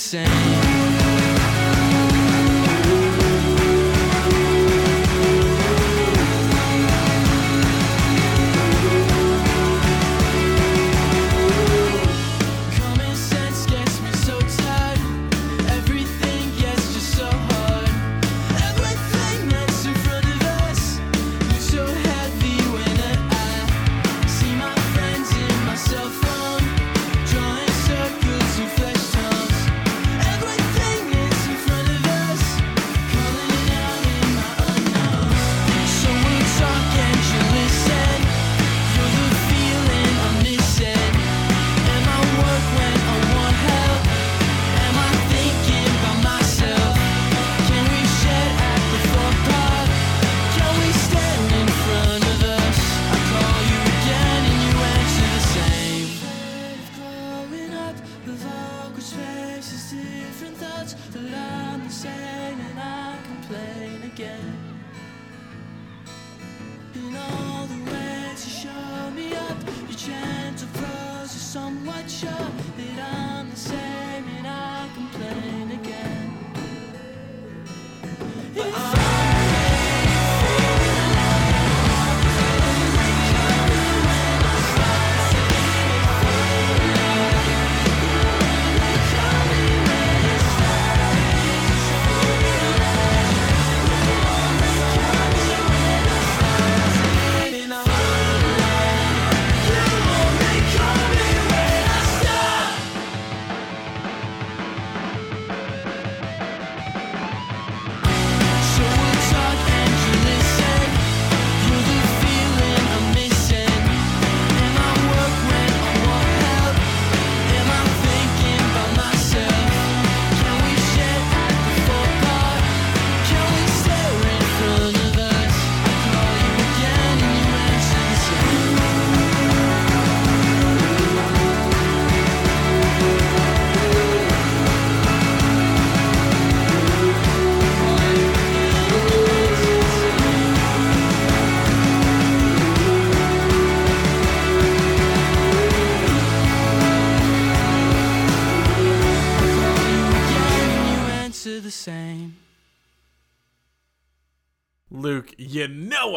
same 0.04 0.53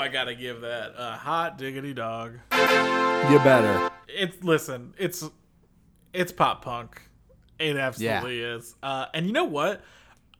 I 0.06 0.08
gotta 0.08 0.36
give 0.36 0.60
that 0.60 0.92
a 0.96 1.16
hot 1.16 1.58
diggity 1.58 1.92
dog. 1.92 2.34
You 2.52 3.38
better. 3.40 3.90
It's 4.06 4.40
listen, 4.44 4.94
it's 4.96 5.28
it's 6.12 6.30
pop 6.30 6.62
punk. 6.64 7.02
It 7.58 7.76
absolutely 7.76 8.40
is. 8.40 8.76
Uh, 8.84 9.06
and 9.14 9.26
you 9.26 9.32
know 9.32 9.46
what? 9.46 9.82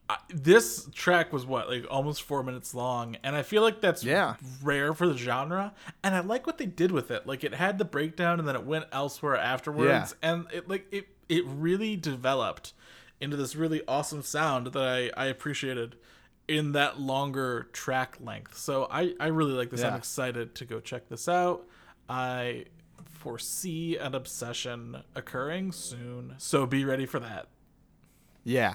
I, 0.08 0.18
this 0.32 0.88
track 0.94 1.32
was 1.32 1.44
what 1.44 1.68
like 1.68 1.84
almost 1.90 2.22
four 2.22 2.44
minutes 2.44 2.76
long, 2.76 3.16
and 3.24 3.34
I 3.34 3.42
feel 3.42 3.62
like 3.62 3.80
that's 3.80 4.04
Yeah. 4.04 4.36
rare 4.62 4.94
for 4.94 5.08
the 5.08 5.16
genre. 5.16 5.74
And 6.04 6.14
I 6.14 6.20
like 6.20 6.46
what 6.46 6.58
they 6.58 6.66
did 6.66 6.92
with 6.92 7.10
it. 7.10 7.26
Like 7.26 7.42
it 7.42 7.52
had 7.54 7.78
the 7.78 7.84
breakdown, 7.84 8.38
and 8.38 8.46
then 8.46 8.54
it 8.54 8.62
went 8.64 8.84
elsewhere 8.92 9.36
afterwards, 9.36 10.14
Yeah. 10.22 10.30
and 10.30 10.46
it 10.52 10.68
like 10.68 10.86
it 10.92 11.08
it 11.28 11.44
really 11.44 11.96
developed 11.96 12.72
into 13.20 13.36
this 13.36 13.56
really 13.56 13.82
awesome 13.88 14.22
sound 14.22 14.68
that 14.68 14.80
I 14.80 15.10
I 15.20 15.26
appreciated 15.26 15.96
in 16.48 16.72
that 16.72 17.00
longer 17.00 17.68
track 17.72 18.18
length. 18.20 18.56
So 18.56 18.86
I 18.90 19.14
I 19.18 19.26
really 19.28 19.52
like 19.52 19.70
this. 19.70 19.82
I'm 19.82 19.94
excited 19.94 20.54
to 20.56 20.64
go 20.64 20.80
check 20.80 21.08
this 21.08 21.28
out. 21.28 21.66
I 22.08 22.66
foresee 23.04 23.96
an 23.96 24.14
obsession 24.14 25.02
occurring 25.14 25.72
soon, 25.72 26.34
so 26.38 26.66
be 26.66 26.84
ready 26.84 27.06
for 27.06 27.18
that. 27.20 27.48
Yeah, 28.44 28.74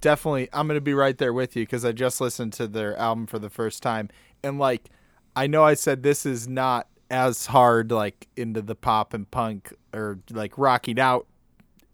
definitely. 0.00 0.48
I'm 0.52 0.66
gonna 0.66 0.80
be 0.80 0.94
right 0.94 1.16
there 1.16 1.32
with 1.32 1.54
you 1.54 1.62
because 1.62 1.84
I 1.84 1.92
just 1.92 2.20
listened 2.20 2.52
to 2.54 2.66
their 2.66 2.96
album 2.96 3.26
for 3.26 3.38
the 3.38 3.50
first 3.50 3.82
time, 3.82 4.08
and 4.42 4.58
like, 4.58 4.90
I 5.36 5.46
know 5.46 5.62
I 5.62 5.74
said 5.74 6.02
this 6.02 6.26
is 6.26 6.48
not 6.48 6.88
as 7.10 7.46
hard 7.46 7.92
like 7.92 8.26
into 8.36 8.62
the 8.62 8.74
pop 8.74 9.12
and 9.12 9.30
punk 9.30 9.72
or 9.92 10.18
like 10.30 10.56
rocking 10.56 10.98
out 10.98 11.26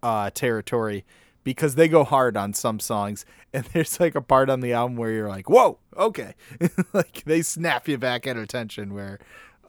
uh, 0.02 0.30
territory 0.30 1.04
because 1.44 1.74
they 1.74 1.88
go 1.88 2.04
hard 2.04 2.36
on 2.36 2.52
some 2.54 2.78
songs, 2.78 3.24
and 3.52 3.64
there's 3.66 3.98
like 4.00 4.14
a 4.14 4.20
part 4.20 4.50
on 4.50 4.60
the 4.60 4.72
album 4.72 4.96
where 4.96 5.10
you're 5.10 5.28
like, 5.28 5.48
whoa, 5.48 5.78
okay, 5.96 6.34
like 6.92 7.22
they 7.24 7.42
snap 7.42 7.88
you 7.88 7.98
back 7.98 8.26
at 8.26 8.36
attention 8.36 8.94
where. 8.94 9.18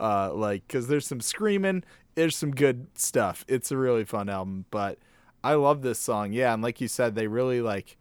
Uh, 0.02 0.34
like, 0.34 0.66
cause 0.70 0.88
there's 0.88 1.06
some 1.06 1.20
screaming, 1.20 1.84
there's 2.16 2.34
some 2.34 2.52
good 2.52 2.88
stuff. 2.98 3.44
It's 3.50 3.70
a 3.70 3.76
really 3.76 4.06
fun 4.06 4.30
album, 4.30 4.64
but 4.72 4.98
I 5.44 5.56
love 5.56 5.82
this 5.82 6.00
song. 6.00 6.34
Yeah, 6.34 6.54
and 6.54 6.64
like 6.64 6.82
you 6.82 6.88
said, 6.88 7.16
they 7.16 7.28
really 7.28 7.62
like 7.62 7.98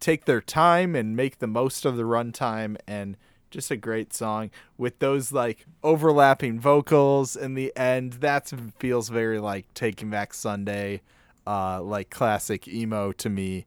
take 0.00 0.24
their 0.24 0.40
time 0.40 0.94
and 0.94 1.16
make 1.16 1.38
the 1.38 1.46
most 1.46 1.84
of 1.84 1.96
the 1.96 2.02
runtime 2.02 2.76
and 2.86 3.16
just 3.50 3.70
a 3.70 3.76
great 3.76 4.12
song 4.12 4.50
with 4.76 4.98
those 4.98 5.32
like 5.32 5.66
overlapping 5.82 6.60
vocals 6.60 7.36
in 7.36 7.54
the 7.54 7.74
end. 7.76 8.14
That 8.14 8.52
feels 8.78 9.08
very 9.08 9.38
like 9.38 9.72
Taking 9.74 10.10
Back 10.10 10.34
Sunday, 10.34 11.02
uh, 11.46 11.82
like 11.82 12.10
classic 12.10 12.68
emo 12.68 13.12
to 13.12 13.28
me. 13.28 13.66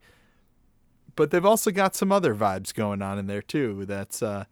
But 1.22 1.30
they've 1.30 1.46
also 1.46 1.70
got 1.70 1.94
some 1.94 2.12
other 2.12 2.34
vibes 2.34 2.74
going 2.74 3.04
on 3.04 3.20
in 3.20 3.28
there 3.28 3.44
too. 3.44 3.86
That's 3.86 4.24
uh, 4.24 4.46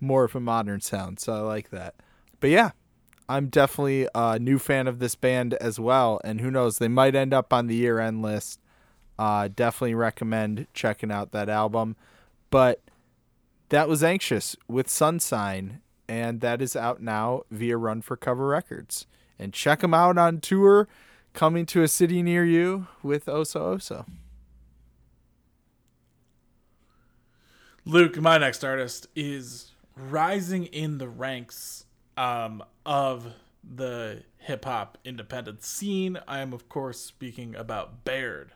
more 0.00 0.24
of 0.24 0.34
a 0.34 0.40
modern 0.40 0.80
sound, 0.80 1.20
so 1.20 1.32
I 1.32 1.38
like 1.38 1.70
that. 1.70 1.94
But 2.40 2.50
yeah, 2.50 2.72
I'm 3.28 3.46
definitely 3.46 4.08
a 4.12 4.36
new 4.36 4.58
fan 4.58 4.88
of 4.88 4.98
this 4.98 5.14
band 5.14 5.54
as 5.54 5.78
well, 5.78 6.20
and 6.24 6.40
who 6.40 6.50
knows, 6.50 6.78
they 6.78 6.88
might 6.88 7.14
end 7.14 7.32
up 7.32 7.52
on 7.52 7.68
the 7.68 7.76
year 7.76 8.00
end 8.00 8.22
list. 8.22 8.58
Uh, 9.16 9.48
definitely 9.54 9.94
recommend 9.94 10.66
checking 10.74 11.12
out 11.12 11.30
that 11.30 11.48
album. 11.48 11.94
But 12.50 12.80
that 13.68 13.88
was 13.88 14.02
Anxious 14.02 14.56
with 14.66 14.88
Sunsign, 14.88 15.78
and 16.08 16.40
that 16.40 16.60
is 16.60 16.74
out 16.74 17.00
now 17.00 17.42
via 17.52 17.76
Run 17.76 18.02
for 18.02 18.16
Cover 18.16 18.48
Records. 18.48 19.06
And 19.38 19.52
check 19.52 19.78
them 19.78 19.94
out 19.94 20.18
on 20.18 20.40
tour, 20.40 20.88
coming 21.34 21.66
to 21.66 21.84
a 21.84 21.88
city 21.88 22.20
near 22.20 22.44
you 22.44 22.88
with 23.04 23.26
Oso 23.26 23.76
Oso. 23.76 24.06
Luke, 27.88 28.16
my 28.20 28.36
next 28.36 28.64
artist 28.64 29.06
is 29.14 29.70
rising 29.96 30.64
in 30.66 30.98
the 30.98 31.08
ranks 31.08 31.84
um, 32.16 32.62
of 32.84 33.32
the 33.62 34.24
hip 34.38 34.64
hop 34.64 34.98
independent 35.04 35.62
scene. 35.62 36.18
I 36.26 36.40
am, 36.40 36.52
of 36.52 36.68
course, 36.68 37.00
speaking 37.00 37.54
about 37.54 38.04
Baird, 38.04 38.52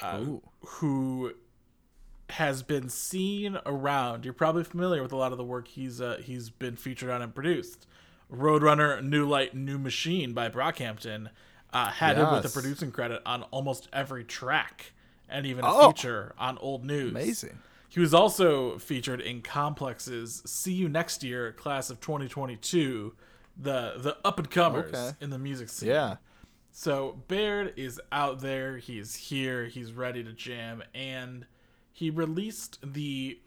uh, 0.00 0.24
who 0.66 1.32
has 2.30 2.62
been 2.64 2.88
seen 2.88 3.56
around. 3.64 4.24
You're 4.24 4.34
probably 4.34 4.64
familiar 4.64 5.00
with 5.02 5.12
a 5.12 5.16
lot 5.16 5.30
of 5.32 5.38
the 5.38 5.44
work 5.44 5.68
he's 5.68 6.00
uh, 6.00 6.20
he's 6.22 6.50
been 6.50 6.74
featured 6.76 7.10
on 7.10 7.22
and 7.22 7.32
produced. 7.34 7.86
Roadrunner, 8.32 9.02
New 9.02 9.26
Light, 9.28 9.54
New 9.54 9.78
Machine 9.78 10.32
by 10.32 10.48
Brockhampton 10.48 11.28
uh, 11.72 11.90
had 11.90 12.16
him 12.16 12.32
with 12.32 12.44
a 12.44 12.48
producing 12.48 12.90
credit 12.90 13.22
on 13.24 13.42
almost 13.44 13.88
every 13.92 14.24
track, 14.24 14.92
and 15.28 15.46
even 15.46 15.64
a 15.64 15.68
Oh. 15.72 15.88
feature 15.92 16.34
on 16.36 16.58
Old 16.58 16.84
News. 16.84 17.10
Amazing. 17.10 17.58
He 17.90 17.98
was 18.00 18.14
also 18.14 18.78
featured 18.78 19.20
in 19.20 19.42
Complex's 19.42 20.42
"See 20.46 20.72
You 20.72 20.88
Next 20.88 21.22
Year" 21.24 21.52
class 21.52 21.90
of 21.90 22.00
2022, 22.00 23.14
the 23.56 23.94
the 23.98 24.16
up 24.24 24.38
and 24.38 24.48
comers 24.50 24.94
Okay. 24.94 25.16
in 25.20 25.30
the 25.30 25.38
music 25.38 25.68
scene. 25.68 25.88
Yeah. 25.90 26.16
So 26.72 27.20
Baird 27.26 27.74
is 27.76 28.00
out 28.12 28.40
there. 28.40 28.78
He's 28.78 29.16
here. 29.16 29.64
He's 29.66 29.92
ready 29.92 30.22
to 30.22 30.32
jam, 30.32 30.84
and 30.94 31.46
he 31.92 32.10
released 32.10 32.78
the 32.82 33.40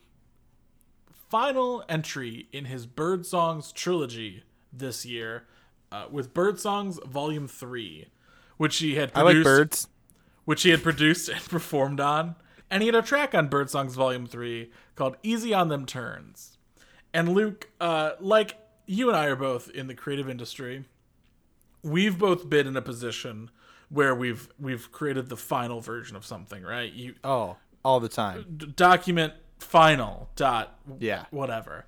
final 1.29 1.83
entry 1.89 2.47
in 2.51 2.65
his 2.65 2.85
Bird 2.85 3.25
Songs 3.25 3.71
trilogy 3.71 4.43
this 4.71 5.05
year, 5.05 5.45
uh, 5.91 6.05
with 6.11 6.33
Bird 6.33 6.59
Songs 6.59 6.99
Volume 7.05 7.47
Three, 7.47 8.07
which 8.57 8.77
he 8.77 8.95
had 8.95 9.11
I 9.15 9.21
like 9.21 9.41
birds. 9.43 9.87
which 10.45 10.63
he 10.63 10.69
had 10.71 10.83
produced 10.83 11.29
and 11.29 11.39
performed 11.49 11.99
on. 12.01 12.35
And 12.73 12.81
he 12.81 12.87
had 12.87 12.95
a 12.95 13.03
track 13.03 13.35
on 13.35 13.49
Birdsong's 13.49 13.93
Volume 13.93 14.25
3 14.25 14.71
called 14.95 15.15
Easy 15.21 15.53
on 15.53 15.67
Them 15.67 15.85
Turns. 15.85 16.57
And 17.13 17.29
Luke, 17.29 17.69
uh, 17.79 18.13
like 18.19 18.57
you 18.87 19.09
and 19.09 19.15
I 19.15 19.25
are 19.27 19.35
both 19.35 19.69
in 19.69 19.85
the 19.85 19.93
creative 19.93 20.27
industry, 20.27 20.85
we've 21.83 22.17
both 22.17 22.49
been 22.49 22.65
in 22.65 22.75
a 22.75 22.81
position 22.81 23.51
where 23.89 24.15
we've 24.15 24.49
we've 24.59 24.91
created 24.91 25.29
the 25.29 25.37
final 25.37 25.81
version 25.81 26.15
of 26.15 26.25
something, 26.25 26.63
right? 26.63 26.91
You 26.91 27.13
Oh, 27.23 27.57
all 27.85 27.99
the 27.99 28.09
time. 28.09 28.45
d- 28.57 28.73
document 28.75 29.33
final 29.59 30.29
dot 30.35 30.79
Yeah. 30.99 31.25
whatever. 31.29 31.85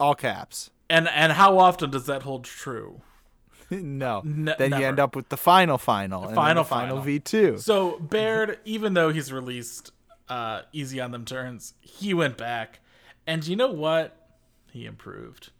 All 0.00 0.14
caps. 0.14 0.70
And 0.88 1.06
and 1.08 1.32
how 1.34 1.58
often 1.58 1.90
does 1.90 2.06
that 2.06 2.22
hold 2.22 2.44
true? 2.44 3.02
no. 3.70 4.22
Ne- 4.24 4.54
then 4.58 4.70
never. 4.70 4.80
you 4.82 4.88
end 4.88 4.98
up 5.00 5.14
with 5.14 5.28
the 5.28 5.36
final 5.36 5.76
final. 5.76 6.22
final 6.32 6.64
the 6.64 6.68
final 6.70 6.98
final. 6.98 7.02
V2. 7.02 7.60
So 7.60 7.98
Baird, 7.98 8.58
even 8.64 8.94
though 8.94 9.10
he's 9.10 9.30
released 9.30 9.92
uh, 10.28 10.62
Easy 10.72 11.00
on 11.00 11.10
Them 11.10 11.24
Turns, 11.24 11.74
he 11.80 12.14
went 12.14 12.36
back, 12.36 12.80
and 13.26 13.46
you 13.46 13.56
know 13.56 13.70
what? 13.72 14.14
He 14.72 14.84
improved. 14.86 15.50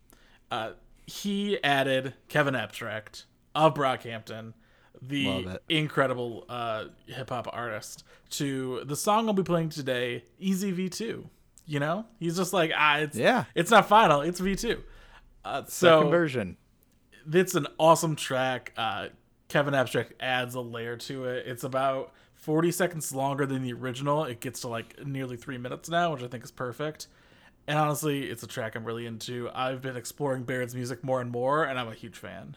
Uh, 0.50 0.72
he 1.06 1.62
added 1.64 2.14
Kevin 2.28 2.54
Abstract 2.54 3.24
of 3.54 3.74
Brockhampton, 3.74 4.52
the 5.00 5.58
incredible 5.68 6.44
uh, 6.48 6.84
hip 7.06 7.30
hop 7.30 7.48
artist, 7.52 8.04
to 8.30 8.82
the 8.84 8.96
song 8.96 9.26
I'll 9.26 9.32
be 9.34 9.42
playing 9.42 9.70
today, 9.70 10.24
Easy 10.38 10.72
V2. 10.72 11.24
You 11.66 11.80
know, 11.80 12.06
he's 12.18 12.36
just 12.36 12.52
like 12.52 12.72
ah, 12.74 12.98
it's 12.98 13.16
Yeah. 13.16 13.44
it's 13.54 13.70
not 13.70 13.88
final, 13.88 14.22
it's 14.22 14.40
V2. 14.40 14.80
Uh, 15.44 15.64
Second 15.64 15.70
so 15.70 16.08
version. 16.08 16.56
it's 17.32 17.54
an 17.54 17.66
awesome 17.78 18.16
track. 18.16 18.72
Uh, 18.76 19.08
Kevin 19.48 19.74
Abstract 19.74 20.12
adds 20.20 20.54
a 20.54 20.60
layer 20.60 20.96
to 20.96 21.24
it. 21.26 21.46
It's 21.46 21.64
about 21.64 22.12
40 22.38 22.70
seconds 22.72 23.14
longer 23.14 23.46
than 23.46 23.62
the 23.62 23.72
original. 23.72 24.24
It 24.24 24.40
gets 24.40 24.60
to 24.60 24.68
like 24.68 25.04
nearly 25.04 25.36
three 25.36 25.58
minutes 25.58 25.88
now, 25.88 26.12
which 26.12 26.22
I 26.22 26.28
think 26.28 26.44
is 26.44 26.50
perfect. 26.50 27.08
And 27.66 27.78
honestly, 27.78 28.30
it's 28.30 28.42
a 28.42 28.46
track 28.46 28.74
I'm 28.76 28.84
really 28.84 29.06
into. 29.06 29.50
I've 29.54 29.82
been 29.82 29.96
exploring 29.96 30.44
Baird's 30.44 30.74
music 30.74 31.04
more 31.04 31.20
and 31.20 31.30
more, 31.30 31.64
and 31.64 31.78
I'm 31.78 31.88
a 31.88 31.94
huge 31.94 32.16
fan. 32.16 32.56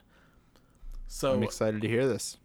So 1.07 1.33
I'm 1.33 1.43
excited 1.43 1.81
to 1.81 1.87
hear 1.87 2.07
this. 2.07 2.37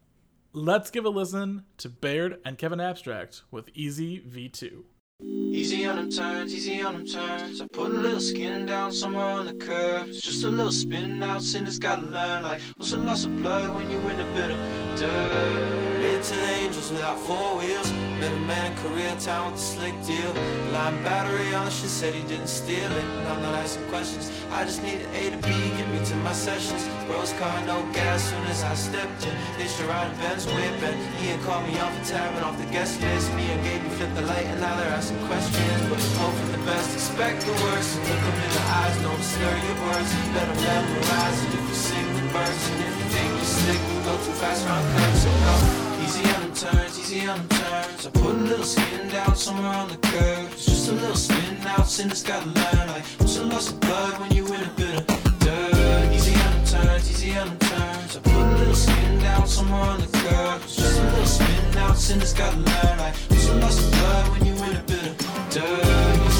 let's 0.52 0.90
give 0.90 1.04
a 1.04 1.08
listen 1.08 1.62
to 1.78 1.88
Baird 1.88 2.38
and 2.44 2.58
Kevin 2.58 2.80
Abstract 2.80 3.42
with 3.52 3.68
Easy 3.74 4.18
V2. 4.20 4.82
Easy 5.22 5.86
on 5.86 5.96
them 5.96 6.10
turns, 6.10 6.52
easy 6.52 6.82
on 6.82 6.94
them 6.94 7.06
turns. 7.06 7.60
I 7.60 7.66
put 7.68 7.90
a 7.90 7.94
little 7.94 8.20
skin 8.20 8.66
down 8.66 8.90
somewhere 8.92 9.24
on 9.24 9.46
the 9.46 9.54
curve. 9.54 10.08
It's 10.08 10.20
just 10.20 10.44
a 10.44 10.48
little 10.48 10.72
spin 10.72 11.22
out, 11.22 11.42
sinners 11.42 11.78
gotta 11.78 12.02
learn. 12.02 12.42
Like, 12.42 12.60
what's 12.76 12.92
a 12.92 12.96
loss 12.98 13.24
of 13.24 13.36
blood 13.40 13.74
when 13.74 13.88
you 13.90 13.98
in 13.98 14.20
a 14.20 14.34
bit 14.34 14.50
of 14.50 14.98
dirt? 14.98 15.95
The 16.16 16.48
angels 16.64 16.90
without 16.90 17.18
four 17.20 17.58
wheels. 17.58 17.92
Met 18.18 18.32
a 18.32 18.40
man 18.48 18.72
in 18.72 18.78
Koreatown 18.78 19.52
with 19.52 19.60
a 19.60 19.64
slick 19.76 19.92
deal. 20.02 20.32
Line 20.72 20.96
battery 21.04 21.54
on, 21.54 21.70
she 21.70 21.86
said 21.86 22.14
he 22.14 22.22
didn't 22.22 22.48
steal 22.48 22.90
it. 22.90 23.04
And 23.04 23.28
I'm 23.28 23.42
not 23.42 23.54
asking 23.54 23.86
questions. 23.92 24.32
I 24.50 24.64
just 24.64 24.82
need 24.82 25.04
an 25.04 25.14
A 25.14 25.30
to 25.30 25.36
B, 25.36 25.52
get 25.76 25.86
me 25.92 26.00
to 26.02 26.16
my 26.24 26.32
sessions. 26.32 26.88
Rose 27.06 27.34
car, 27.34 27.54
no 27.66 27.84
gas, 27.92 28.24
soon 28.30 28.42
as 28.48 28.64
I 28.64 28.74
stepped 28.74 29.26
in. 29.26 29.34
They 29.58 29.68
should 29.68 29.86
ride 29.92 30.10
a 30.10 30.16
Benz 30.16 30.46
whip 30.46 30.80
and 30.88 30.96
he 31.20 31.28
had 31.28 31.40
called 31.42 31.68
me 31.68 31.78
off 31.78 31.92
the 32.00 32.04
tab 32.08 32.34
and 32.34 32.44
off 32.46 32.56
the 32.56 32.70
guest 32.72 32.98
list. 33.02 33.28
Me 33.34 33.44
and 33.52 33.62
Gabe 33.62 33.84
flipped 34.00 34.14
the 34.16 34.22
light 34.22 34.46
and 34.46 34.58
now 34.58 34.74
they're 34.74 34.96
asking 34.96 35.20
questions. 35.28 35.82
But 35.92 36.00
hope 36.16 36.32
for 36.32 36.48
the 36.56 36.64
best, 36.64 36.96
expect 36.96 37.44
the 37.44 37.52
worst. 37.60 37.92
Look 38.08 38.22
them 38.24 38.40
in 38.40 38.50
the 38.56 38.64
eyes, 38.80 38.96
don't 39.04 39.20
slur 39.20 39.56
your 39.68 39.78
words. 39.84 40.10
Better 40.32 40.56
memorize 40.64 41.38
it 41.44 41.60
if 41.60 41.68
you 41.68 41.76
sing 41.76 42.08
the 42.16 42.24
verse. 42.32 42.62
And 42.72 42.80
if 42.88 42.94
you 43.04 43.06
think 43.12 43.28
you're 43.36 43.52
slick, 43.60 43.82
you 43.84 44.00
go 44.00 44.16
too 44.24 44.34
fast 44.40 44.64
around 44.64 44.82
curves. 44.96 45.22
So 45.22 45.30
go 45.30 45.85
easy 46.06 46.24
on 46.34 46.40
them 46.42 46.54
turns, 46.54 46.98
easy 46.98 47.26
on 47.26 47.38
them 47.38 47.48
turns. 47.48 48.06
I 48.06 48.10
put 48.10 48.34
a 48.34 48.44
little 48.50 48.64
skin 48.64 49.08
down 49.08 49.34
somewhere 49.34 49.74
on 49.74 49.88
the 49.88 49.96
curve. 49.96 50.52
It's 50.52 50.66
just 50.66 50.88
a 50.88 50.92
little 50.92 51.16
spin 51.16 51.66
out, 51.66 51.86
sin 51.88 52.10
it's 52.10 52.22
gotta 52.22 52.46
learn. 52.46 52.88
Like, 52.88 53.04
what's 53.18 53.36
a 53.38 53.44
loss 53.44 53.70
of 53.72 53.80
blood 53.80 54.20
when 54.20 54.30
you 54.32 54.46
in 54.46 54.62
a 54.62 54.72
bit 54.76 54.94
of 54.98 55.38
dirt? 55.40 56.12
Easy 56.14 56.34
on 56.34 56.52
them 56.52 56.64
turns, 56.64 57.10
easy 57.10 57.36
on 57.36 57.48
them 57.48 57.58
turns. 57.58 58.16
I 58.16 58.20
put 58.20 58.32
a 58.32 58.56
little 58.58 58.74
skin 58.74 59.18
down 59.18 59.46
somewhere 59.46 59.80
on 59.80 60.00
the 60.00 60.10
curve. 60.18 60.62
It's 60.64 60.76
just 60.76 61.00
a 61.00 61.04
little 61.04 61.26
spin 61.26 61.78
out, 61.78 61.96
sin 61.96 62.20
it's 62.20 62.32
gotta 62.32 62.56
learn. 62.56 62.98
Like, 62.98 63.16
what's 63.28 63.48
a 63.48 63.54
loss 63.54 63.78
of 63.84 63.90
blood 63.92 64.28
when 64.32 64.46
you 64.46 64.54
in 64.64 64.76
a 64.76 64.82
bit 64.82 65.06
of 65.06 65.50
dirt? 65.50 66.35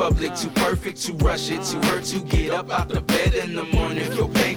Public, 0.00 0.34
too 0.34 0.48
perfect 0.48 0.96
to 1.02 1.12
rush 1.24 1.50
it, 1.50 1.62
too 1.62 1.78
hurt 1.88 2.04
to 2.04 2.20
get 2.20 2.52
up 2.52 2.70
out 2.70 2.88
the 2.88 3.02
bed 3.02 3.34
in 3.34 3.54
the 3.54 3.64
morning. 3.64 4.10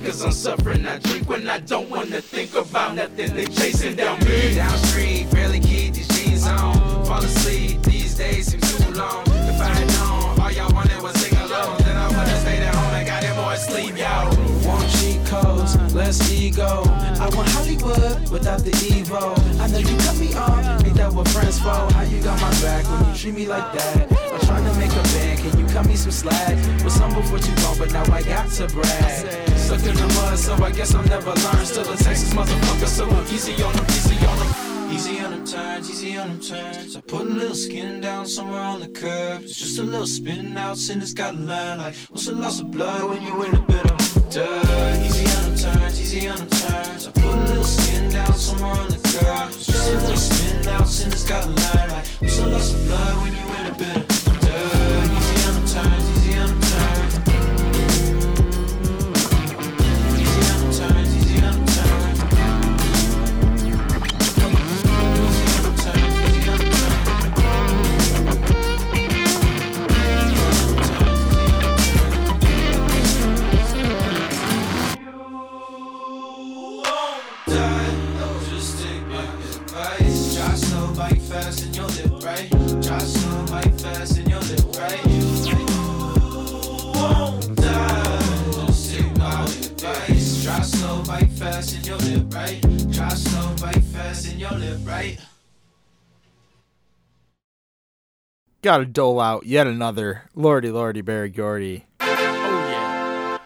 Cause 0.05 0.23
I'm 0.23 0.31
suffering. 0.31 0.85
I 0.85 0.99
drink 0.99 1.27
when 1.27 1.49
I 1.49 1.59
don't 1.59 1.89
wanna 1.89 2.21
think 2.21 2.55
about 2.55 2.95
nothing. 2.95 3.33
They 3.35 3.45
chasing 3.45 3.95
down 3.95 4.19
me. 4.19 4.55
Down 4.55 4.77
street, 4.89 5.31
barely 5.31 5.59
keep 5.59 5.95
these 5.95 6.07
jeans 6.09 6.45
on. 6.47 7.05
Fall 7.05 7.23
asleep, 7.23 7.81
these 7.83 8.15
days 8.15 8.51
seem 8.51 8.61
too 8.61 8.91
long. 8.91 9.23
If 9.51 9.59
I 9.59 9.69
had 9.77 9.87
known 9.95 10.39
all 10.39 10.51
y'all 10.51 10.73
wanted 10.73 11.01
was 11.01 11.13
sing 11.21 11.37
along, 11.39 11.77
then 11.79 11.97
I 11.97 12.07
would've 12.07 12.39
stayed 12.39 12.63
at 12.63 12.75
home 12.75 12.93
and 12.93 13.07
got 13.07 13.23
in 13.23 13.35
more 13.35 13.55
sleep, 13.55 13.97
y'all. 13.97 14.42
Cheat 14.97 15.25
codes, 15.25 15.75
less 15.93 16.31
ego. 16.31 16.83
I 17.19 17.29
want 17.35 17.49
Hollywood 17.49 18.29
without 18.29 18.59
the 18.63 18.71
Evo. 18.71 19.37
I 19.59 19.67
know 19.67 19.79
you 19.79 19.95
cut 19.97 20.17
me 20.17 20.33
off, 20.33 20.85
ain't 20.85 20.95
that 20.95 21.11
what 21.13 21.27
friends 21.29 21.59
for? 21.59 21.69
How 21.69 22.01
you 22.03 22.21
got 22.21 22.39
my 22.41 22.51
back 22.61 22.85
when 22.89 23.09
you 23.09 23.15
treat 23.15 23.35
me 23.35 23.45
like 23.47 23.73
that? 23.73 24.11
I'm 24.11 24.39
trying 24.41 24.65
to 24.65 24.73
make 24.79 24.91
a 24.91 25.03
band, 25.13 25.39
can 25.39 25.59
you 25.59 25.65
cut 25.67 25.85
me 25.87 25.95
some 25.95 26.11
slack? 26.11 26.55
Was 26.83 26.97
humble 26.97 27.23
for 27.23 27.39
too 27.39 27.55
long, 27.63 27.77
but 27.77 27.91
now 27.91 28.03
I 28.13 28.21
got 28.23 28.49
to 28.57 28.67
brag. 28.67 29.27
Stuck 29.57 29.85
in 29.85 29.95
the 29.95 30.07
mud, 30.15 30.37
so 30.37 30.53
I 30.63 30.71
guess 30.71 30.93
I'll 30.93 31.03
never 31.03 31.31
learn. 31.31 31.65
Still 31.65 31.91
a 31.91 31.97
Texas 31.97 32.33
motherfucker, 32.33 32.87
so 32.87 33.09
I'm 33.09 33.25
easy 33.27 33.61
on 33.63 33.73
them, 33.75 33.85
easy 33.89 34.25
on 34.25 34.39
them. 34.39 34.73
Easy 34.93 35.19
on 35.21 35.31
them 35.31 35.45
turns, 35.45 35.89
easy 35.89 36.17
on 36.17 36.27
them 36.29 36.39
turns. 36.39 36.95
I 36.95 37.01
put 37.01 37.21
a 37.21 37.23
little 37.23 37.55
skin 37.55 37.99
down 37.99 38.27
somewhere 38.27 38.61
on 38.61 38.79
the 38.79 38.89
curb. 38.89 39.41
It's 39.41 39.57
just 39.57 39.79
a 39.79 39.83
little 39.83 40.05
spin 40.05 40.55
out, 40.55 40.77
sin 40.77 41.01
it's 41.01 41.13
gotta 41.13 41.37
learn. 41.37 41.79
Like, 41.79 41.95
what's 42.11 42.27
a 42.27 42.35
loss 42.35 42.59
of 42.59 42.69
blood 42.69 43.09
when 43.09 43.23
you 43.23 43.43
in 43.43 43.55
a 43.55 43.61
bit 43.61 43.89
of 43.89 44.02
Easy 44.35 44.41
on 44.41 45.43
them 45.43 45.55
turns, 45.55 46.01
easy 46.01 46.27
on 46.27 46.35
them 46.37 46.47
turns. 46.47 47.05
I 47.05 47.11
a 47.21 47.43
little 47.45 47.63
skin 47.63 48.09
down 48.09 48.33
somewhere 48.33 48.71
on 48.71 48.89
the. 48.89 48.97
Just 48.97 50.31
spin 50.31 50.67
out, 50.69 50.87
sin 50.87 51.11
it's 51.11 51.23
gotta. 51.23 51.49
Like, 51.49 52.07
what's 52.19 52.39
a 52.39 52.47
loss 52.47 52.73
of 52.73 52.83
blood 52.87 53.15
when 53.21 53.31
you 53.31 53.45
in 53.59 53.65
a 53.67 53.77
bit 53.77 53.97
of 53.97 54.12
Got 98.63 98.77
to 98.77 98.85
dole 98.85 99.19
out 99.19 99.45
yet 99.45 99.67
another 99.67 100.23
Lordy 100.35 100.71
Lordy 100.71 101.01
Berry 101.01 101.29
Gordy. 101.29 101.85
Oh 101.99 102.05
yeah. 102.07 103.37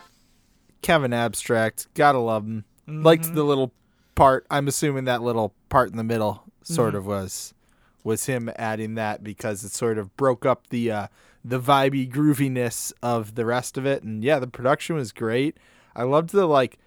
Kevin 0.83 1.11
Abstract, 1.11 1.91
gotta 1.95 2.19
love 2.19 2.45
him. 2.45 2.65
Liked 2.85 3.33
the 3.33 3.43
little 3.43 3.73
part. 4.13 4.45
I'm 4.51 4.67
assuming 4.67 5.05
that 5.05 5.23
little 5.23 5.55
part 5.69 5.89
in 5.89 5.97
the 5.97 6.03
middle 6.03 6.43
sort 6.61 6.93
of 6.93 7.07
was 7.07 7.55
was 8.03 8.27
him 8.27 8.51
adding 8.57 8.93
that 8.93 9.23
because 9.23 9.63
it 9.63 9.71
sort 9.71 9.97
of 9.97 10.15
broke 10.17 10.45
up 10.45 10.67
the 10.67 10.91
uh, 10.91 11.07
the 11.43 11.59
vibey 11.59 12.07
grooviness 12.07 12.93
of 13.01 13.33
the 13.33 13.45
rest 13.45 13.75
of 13.75 13.87
it. 13.87 14.03
And 14.03 14.23
yeah, 14.23 14.37
the 14.37 14.45
production 14.45 14.97
was 14.97 15.11
great. 15.11 15.57
I 15.95 16.03
loved 16.03 16.29
the 16.29 16.45
like 16.45 16.77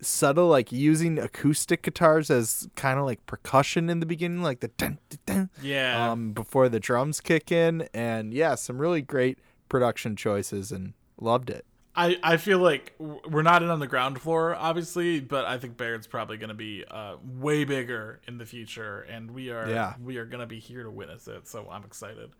subtle 0.00 0.48
like 0.48 0.72
using 0.72 1.18
acoustic 1.18 1.82
guitars 1.82 2.30
as 2.30 2.68
kind 2.76 2.98
of 2.98 3.04
like 3.06 3.24
percussion 3.26 3.90
in 3.90 4.00
the 4.00 4.06
beginning, 4.06 4.42
like 4.42 4.60
the 4.60 4.68
dun, 4.68 4.98
dun, 5.08 5.18
dun, 5.26 5.50
Yeah. 5.62 6.10
um 6.12 6.32
before 6.32 6.68
the 6.68 6.80
drums 6.80 7.20
kick 7.20 7.50
in. 7.52 7.88
And 7.94 8.32
yeah, 8.34 8.54
some 8.54 8.78
really 8.78 9.02
great 9.02 9.38
production 9.68 10.16
choices 10.16 10.72
and 10.72 10.94
loved 11.20 11.50
it. 11.50 11.64
I, 11.96 12.18
I 12.22 12.36
feel 12.36 12.60
like 12.60 12.94
we're 12.98 13.42
not 13.42 13.62
in 13.64 13.68
on 13.68 13.80
the 13.80 13.86
ground 13.88 14.20
floor, 14.20 14.54
obviously, 14.54 15.18
but 15.20 15.44
I 15.44 15.58
think 15.58 15.76
Baird's 15.76 16.06
probably 16.06 16.36
going 16.36 16.48
to 16.48 16.54
be 16.54 16.84
uh, 16.88 17.16
way 17.24 17.64
bigger 17.64 18.20
in 18.28 18.38
the 18.38 18.46
future, 18.46 19.00
and 19.02 19.32
we 19.32 19.50
are 19.50 19.68
Yeah. 19.68 19.94
we 20.02 20.16
are 20.16 20.24
going 20.24 20.40
to 20.40 20.46
be 20.46 20.60
here 20.60 20.84
to 20.84 20.90
witness 20.90 21.26
it. 21.26 21.48
So 21.48 21.68
I'm 21.70 21.82
excited. 21.84 22.30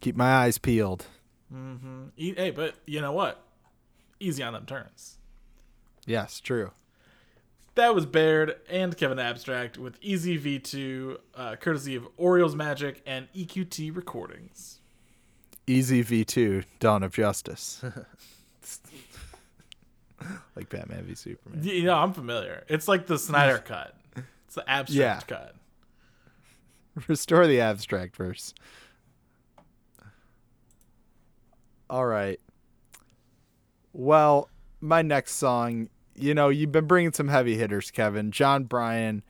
Keep 0.00 0.16
my 0.16 0.34
eyes 0.34 0.58
peeled. 0.58 1.06
Mm-hmm. 1.54 2.06
hey, 2.16 2.50
but 2.50 2.74
you 2.84 3.00
know 3.00 3.12
what? 3.12 3.42
Easy 4.18 4.42
on 4.42 4.52
them 4.54 4.66
turns. 4.66 5.18
Yes, 6.06 6.40
true. 6.40 6.72
That 7.74 7.94
was 7.94 8.04
Baird 8.04 8.56
and 8.68 8.96
Kevin 8.96 9.18
Abstract 9.18 9.78
with 9.78 9.96
Easy 10.02 10.38
V2, 10.38 11.16
uh, 11.34 11.56
courtesy 11.56 11.94
of 11.94 12.06
Orioles 12.18 12.54
Magic 12.54 13.02
and 13.06 13.28
EQT 13.34 13.96
Recordings. 13.96 14.80
Easy 15.66 16.04
V2, 16.04 16.64
Dawn 16.80 17.02
of 17.02 17.14
Justice. 17.14 17.82
like 20.56 20.68
Batman 20.68 21.04
v 21.04 21.14
Superman. 21.14 21.60
Yeah, 21.62 21.72
You 21.72 21.84
know, 21.84 21.94
I'm 21.94 22.12
familiar. 22.12 22.64
It's 22.68 22.88
like 22.88 23.06
the 23.06 23.18
Snyder 23.18 23.58
cut. 23.64 23.96
It's 24.46 24.56
the 24.56 24.68
abstract 24.68 25.28
cut. 25.28 25.54
Restore 27.08 27.46
the 27.46 27.60
abstract 27.60 28.16
verse. 28.16 28.52
All 31.88 32.04
right. 32.04 32.40
Well, 33.94 34.48
my 34.82 35.00
next 35.00 35.36
song, 35.36 35.88
you 36.14 36.34
know, 36.34 36.48
you've 36.48 36.72
been 36.72 36.86
bringing 36.86 37.12
some 37.12 37.28
heavy 37.28 37.56
hitters, 37.56 37.90
Kevin. 37.90 38.30
Jon 38.32 38.64
Brion, 38.64 39.22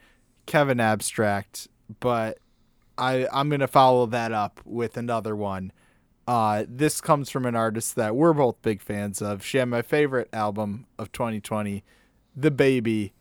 Kevin 0.46 0.80
Abstract, 0.80 1.68
but 2.00 2.38
I 2.98 3.28
I'm 3.32 3.48
going 3.48 3.60
to 3.60 3.68
follow 3.68 4.06
that 4.06 4.32
up 4.32 4.60
with 4.64 4.96
another 4.96 5.36
one. 5.36 5.72
Uh, 6.26 6.64
this 6.68 7.00
comes 7.00 7.30
from 7.30 7.44
an 7.46 7.54
artist 7.54 7.96
that 7.96 8.16
we're 8.16 8.32
both 8.32 8.60
big 8.62 8.80
fans 8.80 9.20
of. 9.20 9.44
She 9.44 9.58
had 9.58 9.68
my 9.68 9.82
favorite 9.82 10.28
album 10.32 10.86
of 10.98 11.10
2020, 11.12 11.84
The 12.36 12.50
Baby. 12.50 13.12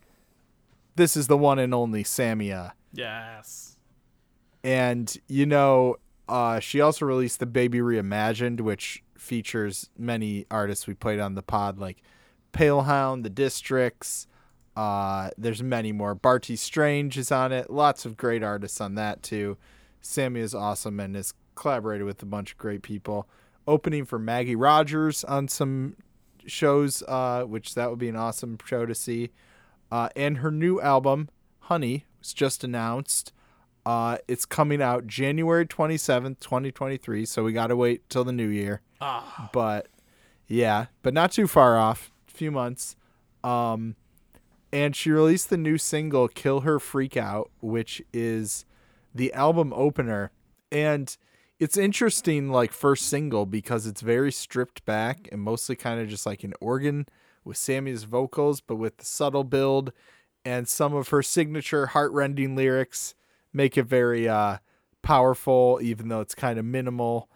This 0.94 1.16
is 1.16 1.26
the 1.26 1.36
one 1.36 1.58
and 1.58 1.74
only 1.74 2.04
Samia. 2.04 2.72
Yes. 2.92 3.76
And 4.64 5.14
you 5.28 5.46
know, 5.46 5.96
uh, 6.28 6.60
she 6.60 6.80
also 6.80 7.04
released 7.04 7.40
the 7.40 7.46
Baby 7.46 7.78
Reimagined, 7.78 8.60
which 8.60 9.02
features 9.18 9.90
many 9.98 10.46
artists 10.50 10.86
we 10.86 10.94
played 10.94 11.20
on 11.20 11.34
the 11.34 11.42
pod, 11.42 11.78
like 11.78 12.02
Palehound, 12.52 13.22
The 13.22 13.30
Districts. 13.30 14.26
Uh, 14.76 15.30
there's 15.36 15.62
many 15.62 15.92
more. 15.92 16.14
Bartees 16.14 16.60
Strange 16.60 17.18
is 17.18 17.30
on 17.30 17.52
it. 17.52 17.70
Lots 17.70 18.06
of 18.06 18.16
great 18.16 18.42
artists 18.42 18.80
on 18.80 18.94
that 18.94 19.22
too. 19.22 19.56
Sammy 20.00 20.40
is 20.40 20.54
awesome 20.54 20.98
and 21.00 21.14
has 21.14 21.34
collaborated 21.54 22.06
with 22.06 22.22
a 22.22 22.26
bunch 22.26 22.52
of 22.52 22.58
great 22.58 22.82
people. 22.82 23.28
Opening 23.66 24.04
for 24.04 24.18
Maggie 24.18 24.56
Rogers 24.56 25.24
on 25.24 25.46
some 25.48 25.96
shows, 26.46 27.02
uh, 27.06 27.44
which 27.44 27.74
that 27.74 27.90
would 27.90 27.98
be 27.98 28.08
an 28.08 28.16
awesome 28.16 28.58
show 28.64 28.86
to 28.86 28.94
see. 28.94 29.30
Uh, 29.90 30.08
and 30.16 30.38
her 30.38 30.50
new 30.50 30.80
album, 30.80 31.28
Honey, 31.60 32.06
was 32.18 32.32
just 32.32 32.64
announced. 32.64 33.32
Uh, 33.84 34.16
it's 34.26 34.46
coming 34.46 34.80
out 34.80 35.06
January 35.06 35.66
27th, 35.66 36.40
2023. 36.40 37.24
So 37.26 37.44
we 37.44 37.52
got 37.52 37.66
to 37.68 37.76
wait 37.76 38.08
till 38.08 38.24
the 38.24 38.32
new 38.32 38.48
year. 38.48 38.80
Ah, 39.00 39.50
But 39.52 39.88
yeah, 40.48 40.86
but 41.02 41.12
not 41.14 41.32
too 41.32 41.46
far 41.46 41.76
off. 41.76 42.10
Few 42.32 42.50
months. 42.50 42.96
Um, 43.44 43.96
and 44.72 44.96
she 44.96 45.10
released 45.10 45.50
the 45.50 45.56
new 45.56 45.78
single 45.78 46.28
Kill 46.28 46.60
Her 46.60 46.78
Freak 46.78 47.16
Out, 47.16 47.50
which 47.60 48.02
is 48.12 48.64
the 49.14 49.32
album 49.34 49.72
opener. 49.74 50.30
And 50.70 51.14
it's 51.58 51.76
interesting, 51.76 52.48
like, 52.48 52.72
first 52.72 53.06
single 53.06 53.46
because 53.46 53.86
it's 53.86 54.00
very 54.00 54.32
stripped 54.32 54.84
back 54.84 55.28
and 55.30 55.40
mostly 55.40 55.76
kind 55.76 56.00
of 56.00 56.08
just 56.08 56.26
like 56.26 56.42
an 56.42 56.54
organ 56.60 57.06
with 57.44 57.56
Sammy's 57.56 58.04
vocals, 58.04 58.60
but 58.60 58.76
with 58.76 58.96
the 58.96 59.04
subtle 59.04 59.44
build 59.44 59.92
and 60.44 60.66
some 60.68 60.94
of 60.94 61.08
her 61.08 61.22
signature 61.22 61.86
heartrending 61.86 62.56
lyrics 62.56 63.14
make 63.52 63.76
it 63.76 63.84
very 63.84 64.28
uh, 64.28 64.58
powerful, 65.02 65.78
even 65.82 66.08
though 66.08 66.20
it's 66.20 66.34
kind 66.34 66.58
of 66.58 66.64
minimal. 66.64 67.28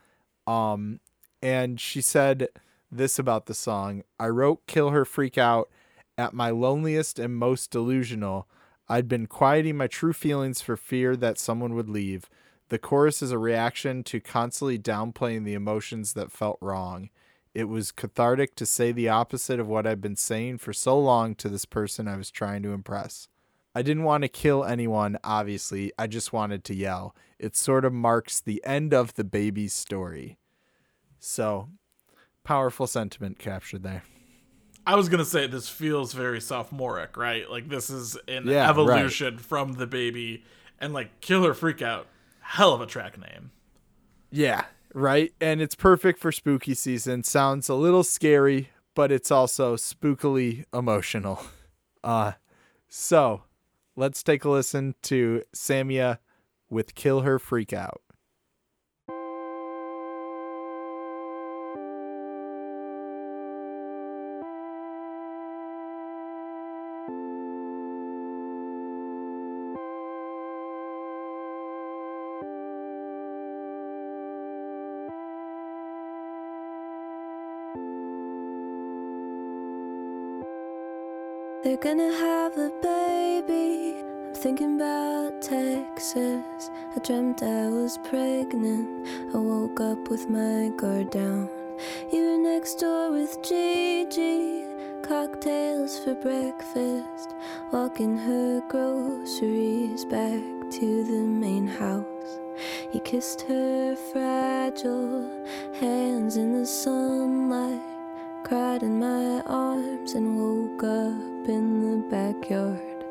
Um, 0.47 1.01
and 1.43 1.81
she 1.81 2.01
said 2.01 2.49
this 2.91 3.19
about 3.19 3.47
the 3.47 3.55
song 3.55 4.03
I 4.19 4.29
wrote 4.29 4.67
Kill 4.67 4.91
Her 4.91 5.05
Freak 5.05 5.39
Out 5.39 5.69
at 6.17 6.35
my 6.35 6.51
loneliest 6.51 7.19
and 7.19 7.37
most 7.37 7.71
delusional. 7.71 8.49
I'd 8.89 9.09
been 9.09 9.27
quieting 9.27 9.77
my 9.77 9.87
true 9.87 10.13
feelings 10.13 10.61
for 10.61 10.77
fear 10.77 11.17
that 11.17 11.39
someone 11.39 11.75
would 11.75 11.89
leave. 11.89 12.29
The 12.69 12.79
chorus 12.79 13.23
is 13.23 13.33
a 13.33 13.39
reaction 13.39 14.03
to 14.05 14.21
constantly 14.21 14.79
downplaying 14.79 15.45
the 15.45 15.55
emotions 15.55 16.15
that 16.15 16.33
felt 16.33 16.59
wrong. 16.61 17.11
It 17.55 17.65
was 17.65 17.93
cathartic 17.93 18.55
to 18.57 18.67
say 18.67 18.93
the 18.93 19.09
opposite 19.09 19.59
of 19.59 19.69
what 19.69 19.87
I'd 19.87 20.01
been 20.01 20.17
saying 20.17 20.59
for 20.59 20.73
so 20.73 20.99
long 20.99 21.35
to 21.37 21.49
this 21.49 21.65
person 21.65 22.07
I 22.07 22.17
was 22.17 22.31
trying 22.31 22.63
to 22.65 22.73
impress. 22.73 23.29
I 23.75 23.83
didn't 23.83 24.05
want 24.05 24.23
to 24.23 24.29
kill 24.29 24.65
anyone, 24.65 25.19
obviously. 25.23 25.93
I 25.99 26.07
just 26.07 26.33
wanted 26.33 26.65
to 26.65 26.75
yell. 26.75 27.15
It 27.39 27.57
sort 27.57 27.85
of 27.85 27.93
marks 27.93 28.41
the 28.41 28.63
end 28.65 28.95
of 28.95 29.15
the 29.15 29.25
baby's 29.25 29.75
story. 29.75 30.39
So, 31.19 31.69
powerful 32.47 32.87
sentiment 32.87 33.39
captured 33.39 33.83
there. 33.83 34.03
I 34.87 34.95
was 34.95 35.09
gonna 35.09 35.25
say 35.25 35.47
this 35.49 35.69
feels 35.69 36.13
very 36.13 36.41
sophomoric, 36.41 37.17
right? 37.17 37.51
Like 37.51 37.69
this 37.69 37.91
is 37.91 38.17
an 38.29 38.47
Yeah, 38.47 38.61
right. 38.61 38.69
evolution 38.71 39.39
from 39.39 39.73
the 39.75 39.87
baby, 39.87 40.45
and 40.79 40.93
like 40.95 41.21
Killer 41.21 41.55
Freakout, 41.55 42.05
hell 42.41 42.73
of 42.73 42.81
a 42.81 42.87
track 42.87 43.19
name. 43.19 43.51
Yeah, 44.31 44.65
right. 44.95 45.33
And 45.41 45.61
it's 45.61 45.75
perfect 45.75 46.21
for 46.21 46.31
spooky 46.31 46.75
season. 46.75 47.25
Sounds 47.25 47.69
a 47.69 47.75
little 47.75 48.05
scary, 48.05 48.71
but 48.95 49.11
it's 49.11 49.31
also 49.31 49.77
spookily 49.77 50.65
emotional. 50.73 51.45
Uh 52.05 52.33
so 52.87 53.43
let's 53.97 54.23
take 54.23 54.45
a 54.45 54.49
listen 54.49 54.95
to 55.03 55.43
Samia 55.57 56.19
with 56.71 56.95
Kill 56.95 57.23
Her 57.23 57.41
Freak 57.41 57.73
They're 81.77 81.95
gonna 81.95 82.17
have 82.17 82.57
a 82.57 82.71
baby. 82.81 83.97
I'm 84.01 84.35
thinking 84.35 84.77
about 84.77 85.43
Texas. 85.43 86.71
I 86.95 86.99
dreamt 87.05 87.43
I 87.43 87.69
was 87.69 87.99
pregnant. 87.99 89.07
I 89.35 89.37
woke 89.37 89.81
up 89.81 90.09
with 90.09 90.31
my 90.31 90.71
guard 90.79 91.11
down. 91.11 91.51
You 92.11 92.31
were 92.31 92.39
next 92.39 92.77
door 92.77 93.11
with 93.11 93.43
Gigi. 93.43 94.65
Cocktails 95.03 95.99
for 95.99 96.15
breakfast. 96.15 97.35
Walking 97.73 98.17
her 98.17 98.63
groceries 98.71 100.07
back 100.07 100.41
to 100.81 101.05
the 101.05 101.21
main 101.21 101.67
house. 101.67 102.41
You 102.91 103.01
kissed 103.01 103.43
her 103.43 103.97
fragile 103.97 105.31
hands 105.79 106.39
in 106.39 106.59
the 106.59 106.65
sunlight 106.65 107.96
cried 108.47 108.85
in 108.85 109.01
my 109.01 109.41
arms 109.47 110.13
and 110.15 110.37
woke 110.39 110.85
up 110.85 111.49
in 111.49 111.81
the 111.83 111.97
backyard. 112.09 113.05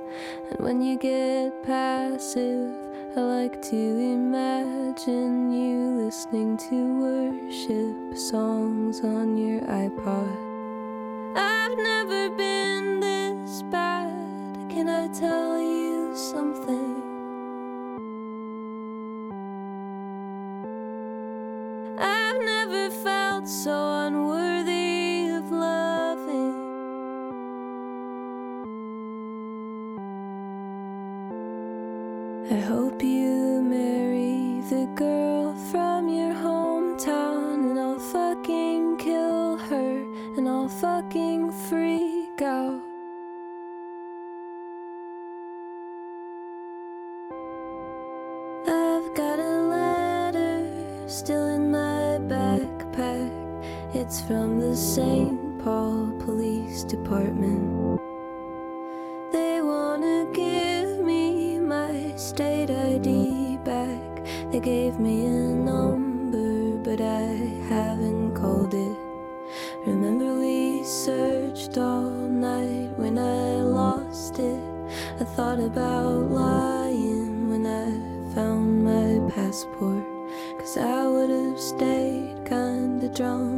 And 0.50 0.60
when 0.60 0.82
you 0.82 0.98
get 0.98 1.62
passive, 1.62 2.74
I 3.18 3.20
like 3.20 3.62
to 3.64 3.76
imagine 3.76 5.52
you 5.52 6.06
listening 6.06 6.56
to 6.70 6.78
worship 7.02 8.18
songs 8.18 9.02
on 9.04 9.38
your 9.38 9.60
iPod. 9.64 10.38
I've 11.36 11.78
never 11.80 12.30
been 12.30 13.02
this 13.02 13.62
bad. 13.64 14.14
Can 14.70 14.88
I 14.88 15.10
tell 15.10 15.60
you 15.60 16.16
something? 16.16 16.95
The 54.76 54.82
St. 54.82 55.64
Paul 55.64 56.12
Police 56.20 56.84
Department. 56.84 57.98
They 59.32 59.62
wanna 59.62 60.28
give 60.34 61.00
me 61.00 61.60
my 61.60 62.12
state 62.18 62.70
ID 62.70 63.56
back. 63.64 64.26
They 64.52 64.60
gave 64.60 65.00
me 65.00 65.28
a 65.28 65.56
number, 65.72 66.76
but 66.88 67.00
I 67.00 67.32
haven't 67.72 68.36
called 68.36 68.74
it. 68.74 68.98
Remember, 69.86 70.34
we 70.42 70.84
searched 70.84 71.78
all 71.78 72.12
night 72.50 72.90
when 72.98 73.18
I 73.18 73.62
lost 73.80 74.40
it. 74.40 74.62
I 75.22 75.24
thought 75.24 75.62
about 75.62 76.32
lying 76.44 77.50
when 77.50 77.66
I 77.66 77.88
found 78.36 78.84
my 78.84 79.32
passport. 79.32 80.04
Cause 80.60 80.76
I 80.78 81.08
would 81.08 81.30
have 81.30 81.60
stayed 81.62 82.36
kinda 82.44 83.08
drunk 83.08 83.55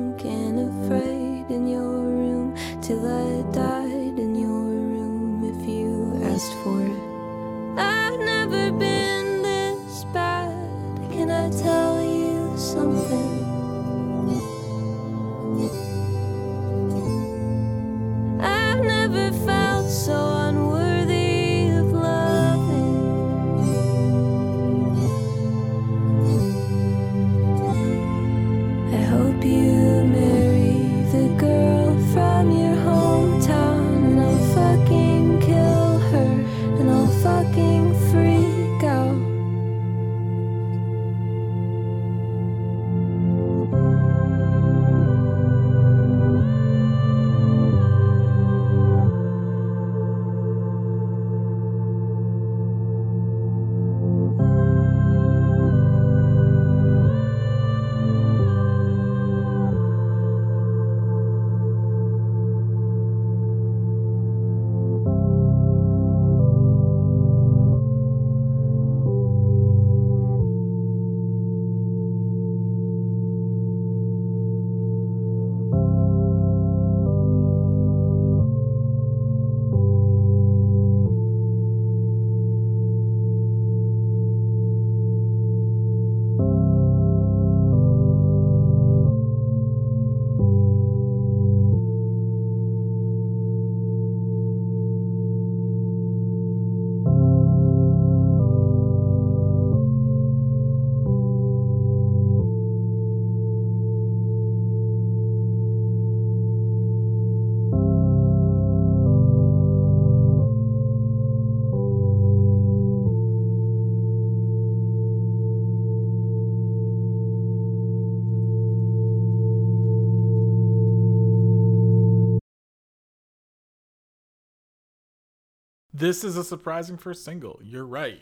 this 125.97 126.23
is 126.23 126.37
a 126.37 126.43
surprising 126.43 126.97
first 126.97 127.23
single. 127.25 127.59
You're 127.63 127.85
right. 127.85 128.21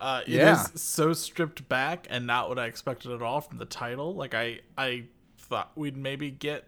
Uh, 0.00 0.22
it 0.26 0.30
is 0.32 0.36
Yeah. 0.38 0.62
so 0.74 1.12
stripped 1.12 1.68
back 1.68 2.06
and 2.08 2.26
not 2.26 2.48
what 2.48 2.58
I 2.58 2.66
expected 2.66 3.10
at 3.12 3.20
all 3.22 3.40
from 3.40 3.58
the 3.58 3.66
title. 3.66 4.14
Like 4.14 4.34
I, 4.34 4.60
I 4.78 5.04
thought 5.38 5.72
we'd 5.74 5.96
maybe 5.96 6.30
get 6.30 6.64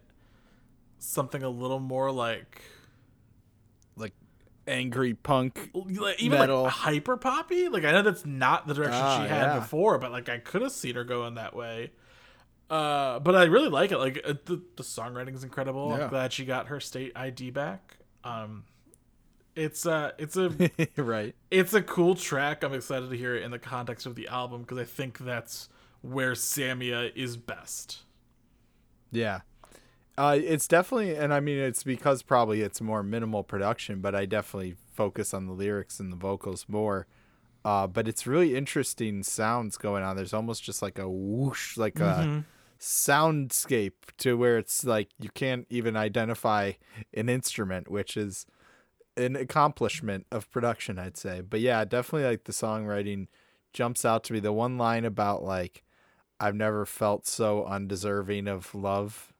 something 0.99 1.43
a 1.43 1.49
little 1.49 1.79
more 1.81 2.11
like, 2.13 2.61
Like 3.97 4.13
angry 4.67 5.15
punk. 5.15 5.71
like 5.75 6.21
even 6.23 6.39
Metal. 6.39 6.65
like 6.65 6.73
hyper 6.73 7.17
poppy. 7.17 7.69
Like 7.69 7.85
I 7.85 7.93
know 7.93 8.03
that's 8.03 8.27
not 8.27 8.67
the 8.67 8.75
direction 8.75 9.01
Ah, 9.03 9.23
she 9.23 9.29
had 9.29 9.47
yeah. 9.55 9.59
before, 9.61 9.99
but 9.99 10.13
like 10.13 10.29
I 10.29 10.39
could 10.39 10.63
have 10.63 10.73
seen 10.73 10.95
her 10.97 11.05
going 11.05 11.37
that 11.37 11.57
way. 11.57 11.91
Uh, 12.69 13.19
but 13.19 13.35
I 13.35 13.45
really 13.45 13.69
like 13.69 13.93
it. 13.93 13.99
Like 13.99 14.21
uh, 14.25 14.35
the 14.45 14.63
the 14.77 14.83
songwriting 14.83 15.35
is 15.35 15.45
incredible. 15.45 15.89
Yeah. 15.97 16.05
I'm 16.05 16.11
glad 16.11 16.33
she 16.33 16.45
got 16.45 16.69
her 16.69 16.81
state 16.81 17.13
ID 17.17 17.51
back. 17.51 17.97
Um, 18.25 18.65
it's 19.55 19.87
uh, 19.87 20.13
it's 20.19 20.37
a 20.37 20.51
right. 20.97 21.35
it's 21.51 21.75
a 21.75 21.83
cool 21.83 22.15
track. 22.15 22.63
I'm 22.63 22.73
excited 22.73 23.11
to 23.11 23.17
hear 23.17 23.35
it 23.37 23.43
in 23.43 23.51
the 23.51 23.59
context 23.59 24.07
of 24.07 24.15
the 24.15 24.29
album 24.29 24.63
because 24.63 24.79
I 24.79 24.85
think 24.85 25.19
that's 25.19 25.69
where 26.01 26.33
Samia 26.33 27.15
is 27.15 27.37
best. 27.37 28.03
Yeah. 29.11 29.41
Uh, 30.19 30.39
it's 30.39 30.69
definitely, 30.69 31.15
and 31.15 31.33
I 31.33 31.41
mean, 31.41 31.59
it's 31.59 31.83
because 31.83 32.23
probably 32.23 32.61
it's 32.61 32.81
more 32.81 33.03
minimal 33.03 33.43
production, 33.43 34.01
but 34.01 34.15
I 34.15 34.27
definitely 34.27 34.77
focus 34.93 35.33
on 35.33 35.47
the 35.47 35.55
lyrics 35.55 36.01
and 36.01 36.13
the 36.13 36.17
vocals 36.17 36.67
more. 36.69 37.07
Uh, 37.65 37.87
but 37.87 38.09
it's 38.09 38.27
really 38.27 38.55
interesting 38.55 39.23
sounds 39.23 39.77
going 39.77 40.03
on. 40.03 40.17
There's 40.17 40.35
almost 40.35 40.63
just 40.63 40.83
like 40.83 40.99
a 40.99 41.09
whoosh, 41.09 41.77
like 41.77 41.99
a 42.01 42.45
soundscape 42.79 43.93
to 44.19 44.37
where 44.37 44.59
it's 44.59 44.85
like 44.85 45.09
you 45.19 45.31
can't 45.31 45.67
even 45.71 45.97
identify 45.97 46.73
an 47.15 47.29
instrument, 47.29 47.89
which 47.89 48.17
is 48.17 48.45
an 49.17 49.37
accomplishment 49.37 50.27
of 50.31 50.51
production, 50.51 50.99
I'd 50.99 51.17
say. 51.17 51.41
But 51.41 51.61
yeah, 51.61 51.85
definitely 51.85 52.29
like 52.29 52.45
the 52.45 52.53
songwriting 52.53 53.29
jumps 53.73 54.05
out 54.05 54.25
to 54.25 54.33
me. 54.33 54.41
The 54.41 54.53
one 54.53 54.79
line 54.79 55.05
about 55.05 55.43
like, 55.43 55.85
I've 56.41 56.55
never 56.55 56.87
felt 56.87 57.27
so 57.27 57.65
undeserving 57.65 58.49
of 58.49 58.75
love. 58.75 59.33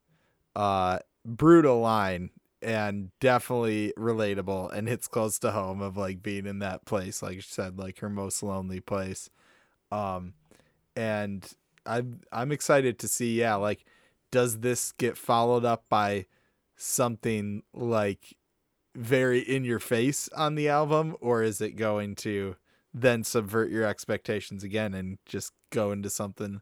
Uh, 0.55 0.99
brutal 1.25 1.81
line 1.81 2.31
and 2.61 3.11
definitely 3.19 3.93
relatable 3.99 4.73
and 4.73 4.89
hits 4.89 5.09
close 5.09 5.39
to 5.41 5.51
home 5.51 5.81
of 5.81 5.97
like 5.97 6.23
being 6.23 6.47
in 6.47 6.61
that 6.61 6.85
place, 6.85 7.23
like 7.23 7.37
you 7.37 7.43
said, 7.43 7.79
like 7.79 7.99
her 7.99 8.09
most 8.09 8.43
lonely 8.43 8.81
place. 8.81 9.31
Um, 9.91 10.35
and 10.95 11.51
I'm 11.85 12.21
I'm 12.31 12.53
excited 12.53 12.99
to 13.01 13.09
see, 13.09 13.39
yeah, 13.39 13.57
like 13.57 13.85
does 14.31 14.61
this 14.61 14.93
get 14.93 15.17
followed 15.17 15.65
up 15.65 15.85
by 15.89 16.27
something 16.77 17.63
like 17.75 18.37
very 18.95 19.41
in 19.41 19.65
your 19.65 19.79
face 19.79 20.29
on 20.37 20.55
the 20.55 20.69
album, 20.69 21.17
or 21.21 21.43
is 21.43 21.61
it 21.61 21.77
going 21.77 22.15
to 22.17 22.57
then 22.95 23.25
subvert 23.25 23.71
your 23.71 23.85
expectations 23.85 24.63
again 24.63 24.95
and 24.95 25.19
just 25.25 25.53
go 25.71 25.93
into 25.93 26.11
something 26.11 26.61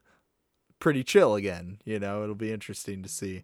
pretty 0.79 1.03
chill 1.03 1.35
again? 1.35 1.79
You 1.85 1.99
know, 1.99 2.23
it'll 2.23 2.35
be 2.35 2.51
interesting 2.51 3.03
to 3.03 3.09
see. 3.09 3.43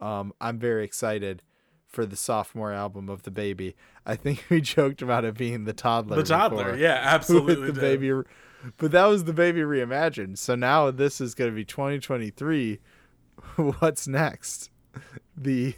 Um, 0.00 0.32
I'm 0.40 0.58
very 0.58 0.84
excited 0.84 1.42
for 1.86 2.06
the 2.06 2.16
sophomore 2.16 2.72
album 2.72 3.08
of 3.08 3.22
the 3.22 3.30
baby. 3.30 3.76
I 4.06 4.16
think 4.16 4.44
we 4.50 4.60
joked 4.60 5.02
about 5.02 5.24
it 5.24 5.36
being 5.36 5.64
the 5.64 5.72
toddler. 5.72 6.16
The 6.16 6.22
toddler, 6.22 6.64
before 6.64 6.78
yeah, 6.78 7.00
absolutely. 7.02 7.66
the 7.66 7.72
did. 7.72 8.00
baby 8.00 8.22
but 8.76 8.92
that 8.92 9.06
was 9.06 9.24
the 9.24 9.32
baby 9.32 9.60
reimagined 9.60 10.38
so 10.38 10.54
now 10.54 10.90
this 10.90 11.20
is 11.20 11.34
going 11.34 11.50
to 11.50 11.54
be 11.54 11.64
2023 11.64 12.78
what's 13.56 14.06
next 14.06 14.70
the 15.36 15.74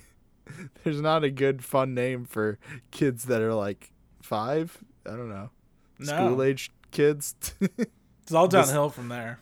there's 0.84 1.00
not 1.00 1.24
a 1.24 1.30
good 1.30 1.64
fun 1.64 1.94
name 1.94 2.24
for 2.24 2.58
kids 2.90 3.24
that 3.24 3.40
are 3.42 3.54
like 3.54 3.92
five? 4.22 4.78
I 5.06 5.10
don't 5.10 5.28
know. 5.28 5.50
No. 5.98 6.06
school 6.06 6.42
age 6.42 6.70
kids? 6.90 7.34
It's 8.22 8.32
all 8.32 8.48
This- 8.48 8.66
downhill 8.68 8.88
from 8.88 9.08
there. 9.08 9.38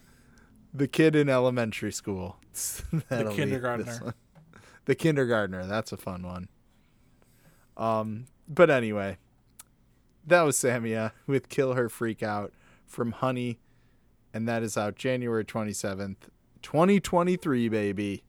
the 0.74 0.88
kid 0.88 1.14
in 1.14 1.28
elementary 1.28 1.92
school. 1.92 2.36
That'll 3.09 3.32
kindergartner. 3.32 4.14
the 4.86 4.94
kindergartner. 4.96 5.66
That's 5.66 5.92
a 5.92 5.96
fun 5.96 6.22
one. 6.24 6.48
Um 7.76 8.26
but 8.48 8.70
anyway 8.70 9.18
that 10.26 10.42
was 10.42 10.57
samia 10.57 11.12
with 11.26 11.48
kill 11.48 11.74
her 11.74 11.88
freak 11.88 12.22
out 12.22 12.53
from 12.86 13.12
honey 13.12 13.59
and 14.34 14.46
that 14.48 14.62
is 14.62 14.76
out 14.76 14.94
january 14.96 15.44
27th 15.44 16.16
2023 16.62 17.68
baby 17.68 18.22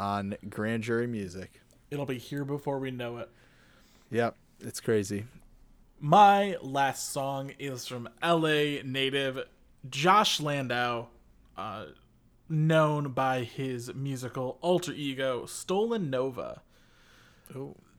on 0.00 0.34
grand 0.48 0.82
jury 0.84 1.06
music 1.06 1.60
It'll 1.92 2.06
be 2.06 2.16
here 2.16 2.46
before 2.46 2.78
we 2.78 2.90
know 2.90 3.18
it. 3.18 3.28
yep 4.10 4.34
it's 4.60 4.80
crazy 4.80 5.26
My 6.00 6.56
last 6.62 7.12
song 7.12 7.52
is 7.58 7.86
from 7.86 8.08
LA 8.22 8.80
native 8.82 9.44
Josh 9.90 10.40
Landau, 10.40 11.08
uh, 11.54 11.84
known 12.48 13.12
by 13.12 13.44
his 13.44 13.92
musical 13.94 14.56
alter 14.62 14.92
ego 14.92 15.44
Stolen 15.44 16.08
Nova. 16.08 16.62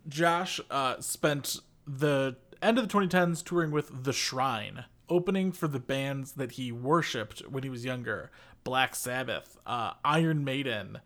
Josh 0.08 0.60
uh, 0.72 1.00
spent 1.00 1.60
the 1.86 2.36
end 2.64 2.80
of 2.80 2.88
the 2.88 2.94
2010s 2.98 3.44
touring 3.44 3.70
with 3.70 4.06
The 4.06 4.14
Shrine, 4.14 4.86
opening 5.08 5.52
for 5.52 5.68
the 5.68 5.80
bands 5.80 6.32
that 6.32 6.54
he 6.54 6.72
worshipped 6.72 7.42
when 7.42 7.62
he 7.62 7.70
was 7.70 7.86
younger 7.86 8.32
Black 8.64 8.96
Sabbath, 8.96 9.58
uh, 9.68 9.94
Iron 10.04 10.44
Maiden, 10.44 11.00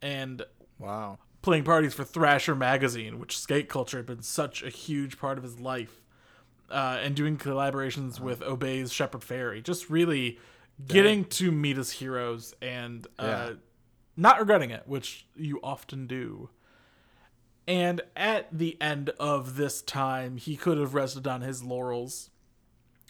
and 0.00 0.42
wow 0.78 1.18
playing 1.48 1.64
parties 1.64 1.94
for 1.94 2.04
Thrasher 2.04 2.54
magazine, 2.54 3.18
which 3.18 3.38
skate 3.38 3.70
culture 3.70 3.96
had 3.96 4.04
been 4.04 4.20
such 4.20 4.62
a 4.62 4.68
huge 4.68 5.18
part 5.18 5.38
of 5.38 5.44
his 5.44 5.58
life, 5.58 6.02
uh, 6.70 6.98
and 7.00 7.16
doing 7.16 7.38
collaborations 7.38 8.20
with 8.20 8.42
Obey's 8.42 8.92
Shepard 8.92 9.22
Fairey. 9.22 9.62
Just 9.64 9.88
really 9.88 10.38
getting 10.86 11.24
to 11.24 11.50
meet 11.50 11.78
his 11.78 11.90
heroes 11.92 12.54
and 12.60 13.06
uh, 13.18 13.22
Yeah. 13.24 13.52
not 14.14 14.38
regretting 14.38 14.68
it, 14.70 14.82
which 14.84 15.26
you 15.34 15.58
often 15.62 16.06
do. 16.06 16.50
And 17.66 18.02
at 18.14 18.48
the 18.52 18.76
end 18.78 19.08
of 19.18 19.56
this 19.56 19.80
time, 19.80 20.36
he 20.36 20.54
could 20.54 20.76
have 20.76 20.92
rested 20.92 21.26
on 21.26 21.40
his 21.40 21.62
laurels, 21.62 22.28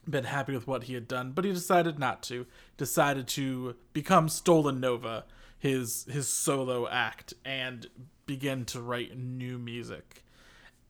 been 0.08 0.24
happy 0.24 0.52
with 0.54 0.68
what 0.68 0.84
he 0.84 0.94
had 0.94 1.08
done, 1.08 1.32
but 1.32 1.44
he 1.44 1.52
decided 1.52 1.98
not 1.98 2.22
to. 2.22 2.46
Decided 2.76 3.26
to 3.28 3.74
become 3.92 4.28
Stolen 4.28 4.78
Nova, 4.78 5.24
his 5.58 6.06
his 6.10 6.28
solo 6.28 6.88
act, 6.88 7.34
and 7.44 7.88
begin 8.26 8.64
to 8.66 8.80
write 8.80 9.16
new 9.16 9.58
music. 9.58 10.24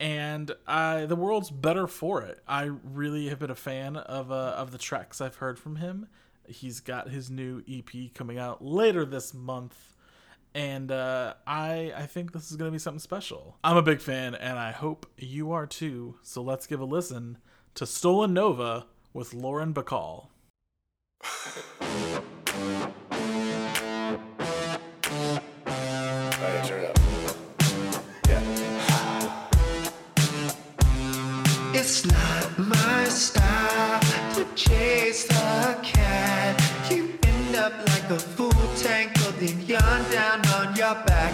And 0.01 0.53
I, 0.67 1.07
the 1.07 1.17
world's 1.17 1.51
better 1.51 1.89
for 1.89 2.23
it. 2.23 2.41
I 2.47 2.71
really 2.85 3.29
have 3.31 3.41
been 3.41 3.51
a 3.51 3.57
fan 3.57 3.97
of 3.97 4.31
uh, 4.31 4.55
of 4.57 4.71
the 4.71 4.79
tracks 4.79 5.21
I've 5.21 5.37
heard 5.37 5.59
from 5.59 5.77
him. 5.77 6.09
He's 6.47 6.81
got 6.81 7.11
his 7.11 7.31
new 7.31 7.63
EP 7.69 8.15
coming 8.15 8.39
out 8.39 8.65
later 8.65 9.05
this 9.05 9.35
month 9.35 9.95
and 10.55 10.91
uh, 10.91 11.35
I 11.47 11.93
I 11.97 12.07
think 12.07 12.33
this 12.33 12.51
is 12.51 12.57
gonna 12.57 12.71
be 12.71 12.79
something 12.79 12.99
special. 12.99 13.59
I'm 13.63 13.77
a 13.77 13.83
big 13.83 14.01
fan, 14.01 14.35
and 14.35 14.59
I 14.59 14.73
hope 14.73 15.07
you 15.17 15.53
are 15.53 15.67
too. 15.67 16.17
So 16.23 16.43
let's 16.43 16.67
give 16.67 16.81
a 16.81 16.85
listen 16.85 17.39
to 17.75 17.87
Stolen 17.87 18.35
Nova 18.35 18.87
with 19.13 19.35
Lauren 19.35 19.73
Bacall. 19.73 20.29
It's 31.91 32.05
not 32.05 32.59
my 32.59 33.05
style 33.05 34.01
to 34.35 34.45
chase 34.55 35.25
the 35.25 35.79
cat. 35.83 36.61
You 36.91 37.19
end 37.23 37.57
up 37.57 37.73
like 37.89 38.11
a 38.11 38.19
fool 38.19 38.53
tangled 38.77 39.41
in 39.41 39.59
yarn 39.63 40.03
down 40.13 40.47
on 40.49 40.77
your 40.77 40.95
back 41.07 41.33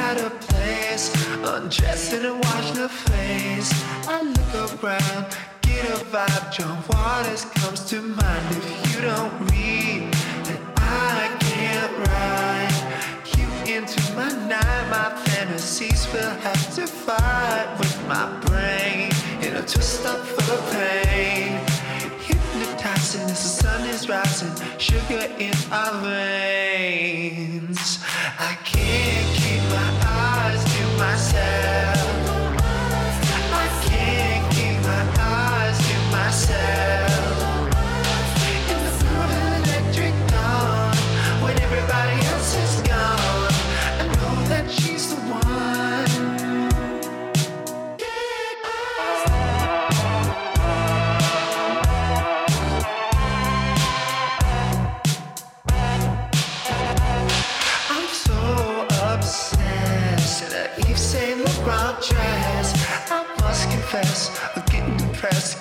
at 0.00 0.18
a 0.18 0.30
place, 0.30 1.06
undressing 1.44 2.24
and 2.24 2.44
washing 2.44 2.78
her 2.78 2.88
face. 2.88 3.70
I 4.08 4.22
look 4.52 4.82
around, 4.82 5.36
get 5.60 5.84
a 5.84 6.04
vibe. 6.10 6.52
John 6.52 6.82
Waters 6.88 7.44
comes 7.44 7.84
to 7.90 8.02
mind. 8.02 8.56
If 8.56 8.96
you 8.96 9.02
don't 9.02 9.32
read, 9.52 10.12
then 10.46 10.62
I 10.78 11.30
can't 11.38 11.94
write. 12.08 13.38
You 13.38 13.76
into 13.76 14.02
my 14.16 14.32
night, 14.48 14.84
my 14.90 15.16
fantasies 15.26 16.12
will 16.12 16.34
have 16.40 16.74
to 16.74 16.88
fight 16.88 17.76
with 17.78 18.08
my 18.08 18.26
brain 18.40 19.12
in 19.52 19.58
a 19.58 19.66
twist 19.66 20.06
up 20.06 20.18
full 20.24 20.54
of 20.56 20.72
pain. 20.72 21.60
Hypnotizing 22.20 23.22
as 23.22 23.42
the 23.42 23.52
sun 23.62 23.86
is 23.86 24.08
rising, 24.08 24.54
sugar 24.78 25.28
in 25.38 25.54
our 25.70 26.00
veins. 26.00 27.18
I 28.38 28.56
can't 28.64 29.36
keep 29.36 29.62
my 29.70 29.90
eyes 30.06 30.64
to 30.64 30.84
myself. 30.96 32.01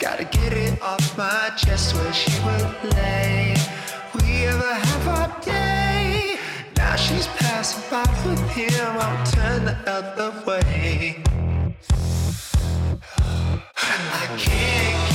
Gotta 0.01 0.23
get 0.23 0.53
it 0.53 0.81
off 0.81 1.15
my 1.15 1.51
chest 1.55 1.93
where 1.93 2.11
she 2.11 2.31
would 2.43 2.95
lay. 2.95 3.55
We 4.15 4.47
ever 4.47 4.73
have 4.73 5.07
our 5.07 5.41
day. 5.41 6.39
Now 6.75 6.95
she's 6.95 7.27
passing 7.27 7.83
by 7.91 8.01
with 8.25 8.41
him. 8.49 8.97
I'll 8.99 9.25
turn 9.27 9.65
the 9.65 9.77
other 9.85 10.33
way. 10.47 11.23
I 13.77 14.37
can't. 14.39 15.10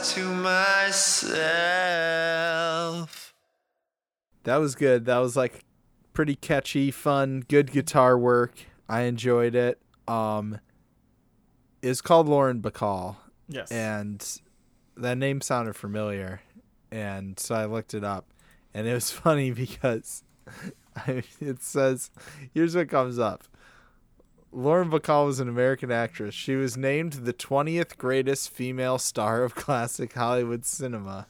Eyes 0.00 0.14
to 0.14 0.24
myself. 1.84 3.34
That 4.44 4.56
was 4.56 4.74
good. 4.74 5.04
That 5.04 5.18
was 5.18 5.36
like 5.36 5.64
pretty 6.12 6.34
catchy, 6.36 6.90
fun, 6.90 7.44
good 7.48 7.70
guitar 7.70 8.18
work. 8.18 8.54
I 8.88 9.02
enjoyed 9.02 9.54
it. 9.54 9.78
Um 10.08 10.58
it's 11.82 12.00
called 12.02 12.28
Lauren 12.28 12.60
Bacall 12.60 13.16
Yes. 13.48 13.70
and 13.72 14.24
that 14.96 15.16
name 15.18 15.40
sounded 15.40 15.74
familiar 15.76 16.42
and 16.92 17.38
so 17.40 17.54
I 17.54 17.64
looked 17.64 17.94
it 17.94 18.04
up 18.04 18.26
and 18.74 18.86
it 18.86 18.92
was 18.94 19.10
funny 19.22 19.50
because 19.50 20.22
I, 20.96 21.22
it 21.40 21.62
says 21.62 22.10
here's 22.54 22.74
what 22.76 22.88
comes 22.88 23.18
up. 23.18 23.44
Lauren 24.52 24.90
Bacall 24.90 25.26
was 25.26 25.38
an 25.40 25.48
American 25.48 25.90
actress. 25.92 26.34
She 26.34 26.56
was 26.56 26.76
named 26.76 27.12
the 27.12 27.32
20th 27.32 27.96
greatest 27.96 28.50
female 28.50 28.98
star 28.98 29.44
of 29.44 29.54
classic 29.54 30.12
Hollywood 30.14 30.64
cinema 30.66 31.28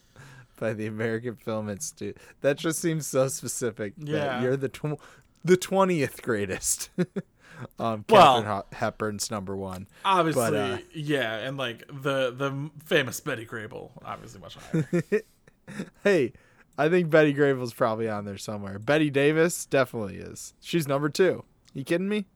by 0.59 0.73
the 0.73 0.87
American 0.87 1.37
Film 1.37 1.69
Institute. 1.69 2.17
That 2.41 2.57
just 2.59 2.79
seems 2.81 3.07
so 3.07 3.29
specific. 3.29 3.95
that 3.97 4.09
Yeah. 4.09 4.43
you're 4.43 4.57
the 4.57 4.69
tw- 4.69 5.01
the 5.45 5.57
20th 5.57 6.23
greatest. 6.23 6.91
um, 7.79 8.05
Well- 8.09 8.43
Katharine 8.43 8.45
Ho- 8.47 8.67
Hepburn's 8.73 9.31
number 9.31 9.57
one. 9.57 9.87
obviously, 10.05 10.51
but, 10.51 10.55
uh, 10.55 10.79
yeah, 10.95 11.37
and 11.39 11.57
like 11.57 11.87
the 11.89 12.31
the 12.31 12.71
famous 12.85 13.21
Betty 13.21 13.45
Grable, 13.47 13.91
obviously 14.05 14.41
much 14.41 14.57
higher. 14.57 14.87
Hey, 16.03 16.33
I 16.77 16.89
think 16.89 17.11
Betty 17.11 17.33
Grable's 17.33 17.73
probably 17.73 18.09
on 18.09 18.25
there 18.25 18.39
somewhere. 18.39 18.79
Bette 18.81 19.09
Davis 19.09 19.67
definitely 19.67 20.17
is. 20.17 20.53
She's 20.61 20.89
number 20.89 21.09
two. 21.09 21.45
You 21.75 21.85
kidding 21.85 22.09
me? 22.09 22.27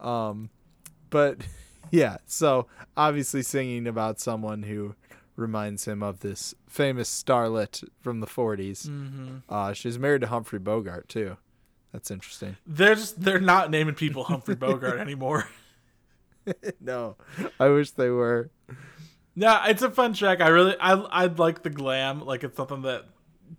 Um, 0.00 0.50
but 1.10 1.38
yeah. 1.90 2.18
So 2.26 2.66
obviously 2.96 3.42
singing 3.42 3.86
about 3.86 4.20
someone 4.20 4.62
who 4.62 4.94
reminds 5.36 5.86
him 5.86 6.02
of 6.02 6.20
this 6.20 6.54
famous 6.68 7.10
starlet 7.10 7.84
from 8.00 8.20
the 8.20 8.26
40s. 8.26 8.88
Mm-hmm. 8.88 9.36
Uh, 9.48 9.72
she's 9.72 9.98
married 9.98 10.22
to 10.22 10.28
Humphrey 10.28 10.58
Bogart 10.58 11.08
too. 11.08 11.36
That's 11.92 12.10
interesting. 12.10 12.56
they're 12.66 12.94
just 12.94 13.22
they're 13.22 13.40
not 13.40 13.70
naming 13.70 13.94
people 13.94 14.24
Humphrey 14.24 14.54
Bogart 14.66 14.98
anymore. 14.98 15.48
no, 16.80 17.16
I 17.58 17.68
wish 17.68 17.92
they 17.92 18.10
were. 18.10 18.50
Yeah, 19.34 19.66
it's 19.68 19.82
a 19.82 19.90
fun 19.90 20.12
track. 20.12 20.40
I 20.40 20.48
really 20.48 20.76
I 20.78 20.92
I 20.92 21.26
like 21.26 21.62
the 21.62 21.70
glam. 21.70 22.24
Like 22.24 22.44
it's 22.44 22.56
something 22.56 22.82
that 22.82 23.04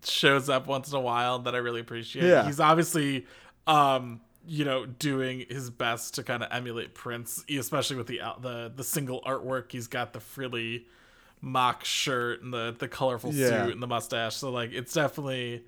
shows 0.03 0.49
up 0.49 0.67
once 0.67 0.91
in 0.91 0.97
a 0.97 1.01
while 1.01 1.39
that 1.39 1.55
I 1.55 1.59
really 1.59 1.81
appreciate. 1.81 2.27
Yeah. 2.27 2.45
He's 2.45 2.59
obviously 2.59 3.25
um 3.65 4.21
you 4.47 4.63
know 4.65 4.85
doing 4.85 5.45
his 5.49 5.69
best 5.69 6.15
to 6.15 6.23
kind 6.23 6.41
of 6.41 6.49
emulate 6.51 6.93
Prince, 6.93 7.43
especially 7.49 7.97
with 7.97 8.07
the 8.07 8.21
out- 8.21 8.41
the 8.41 8.71
the 8.75 8.83
single 8.83 9.21
artwork. 9.21 9.71
He's 9.71 9.87
got 9.87 10.13
the 10.13 10.19
frilly 10.19 10.85
mock 11.41 11.83
shirt 11.85 12.41
and 12.41 12.53
the 12.53 12.75
the 12.77 12.87
colorful 12.87 13.33
Yeah. 13.33 13.65
suit 13.65 13.73
and 13.73 13.83
the 13.83 13.87
mustache. 13.87 14.35
So 14.35 14.49
like 14.49 14.71
it's 14.71 14.93
definitely 14.93 15.63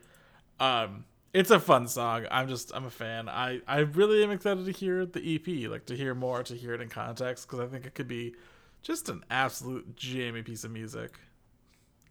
um 0.60 1.06
it's 1.34 1.52
a 1.52 1.60
fun 1.60 1.88
song. 1.88 2.26
I'm 2.32 2.48
just 2.48 2.72
I'm 2.74 2.86
a 2.86 2.90
fan. 2.90 3.30
I 3.30 3.62
I 3.68 3.80
really 3.80 4.24
am 4.24 4.32
excited 4.32 4.66
to 4.66 4.72
hear 4.72 5.06
the 5.06 5.36
EP, 5.36 5.70
like 5.70 5.86
to 5.88 5.96
hear 5.96 6.16
more, 6.16 6.42
to 6.44 6.56
hear 6.56 6.74
it 6.74 6.82
in 6.82 6.90
context 6.90 7.48
because 7.48 7.60
I 7.60 7.68
think 7.68 7.86
it 7.86 7.94
could 7.94 8.08
be 8.08 8.34
just 8.82 9.10
an 9.10 9.24
absolute 9.30 9.96
jammy 9.96 10.42
piece 10.42 10.64
of 10.64 10.72
music. 10.72 11.20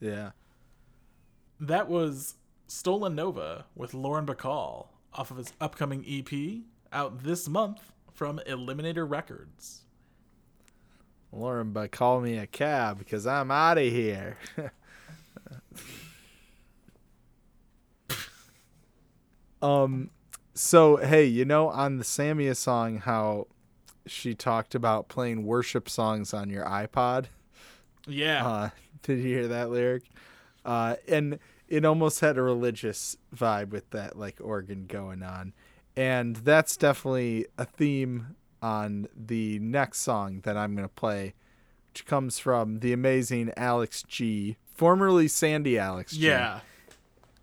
Yeah. 0.01 0.31
That 1.61 1.89
was 1.89 2.35
Stolen 2.69 3.15
Nova 3.15 3.65
with 3.75 3.95
Lauren 3.95 4.27
Bacall 4.27 4.89
off 5.19 5.31
of 5.33 5.37
his 5.37 5.53
upcoming 5.61 6.05
EP 6.09 6.63
out 6.93 7.25
this 7.25 7.49
month 7.49 7.93
from 8.15 8.41
Eliminator 8.47 9.09
Records. 9.09 9.83
Lauren, 11.33 11.73
but 11.73 11.91
call 11.91 12.21
me 12.21 12.39
a 12.39 12.47
cab 12.47 12.99
because 12.99 13.27
I'm 13.27 13.51
out 13.51 13.79
of 13.79 13.85
here. 13.85 14.39
um, 19.61 20.11
so 20.55 20.97
hey, 20.97 21.25
you 21.25 21.45
know 21.45 21.69
on 21.69 21.99
the 21.99 22.05
Samia 22.05 22.57
song 22.57 22.99
how 22.99 23.49
she 24.07 24.35
talked 24.35 24.75
about 24.75 25.09
playing 25.09 25.45
worship 25.45 25.89
songs 25.89 26.33
on 26.33 26.49
your 26.49 26.65
iPod. 26.65 27.27
Yeah. 28.07 28.47
Uh, 28.47 28.71
did 29.03 29.19
you 29.19 29.25
hear 29.25 29.49
that 29.49 29.71
lyric? 29.71 30.05
Uh, 30.65 30.95
and 31.09 31.41
it 31.69 31.85
almost 31.85 32.21
had 32.21 32.39
a 32.39 32.43
religious 32.43 33.17
vibe 33.35 33.71
with 33.71 33.91
that 33.91 34.19
like 34.19 34.39
organ 34.41 34.87
going 34.87 35.23
on, 35.23 35.53
and 35.97 36.37
that's 36.37 36.77
definitely 36.77 37.47
a 37.57 37.65
theme 37.65 38.37
on 38.61 39.07
the 39.15 39.59
next 39.61 40.01
song 40.01 40.41
that 40.45 40.57
I'm 40.57 40.75
gonna 40.75 40.89
play, 40.89 41.35
which 41.93 42.07
comes 42.07 42.39
from 42.39 42.81
the 42.81 42.93
amazing 42.93 43.53
Alex 43.57 44.03
G, 44.03 44.57
formerly 44.75 45.29
Sandy 45.29 45.79
Alex 45.79 46.13
G. 46.13 46.27
yeah. 46.27 46.61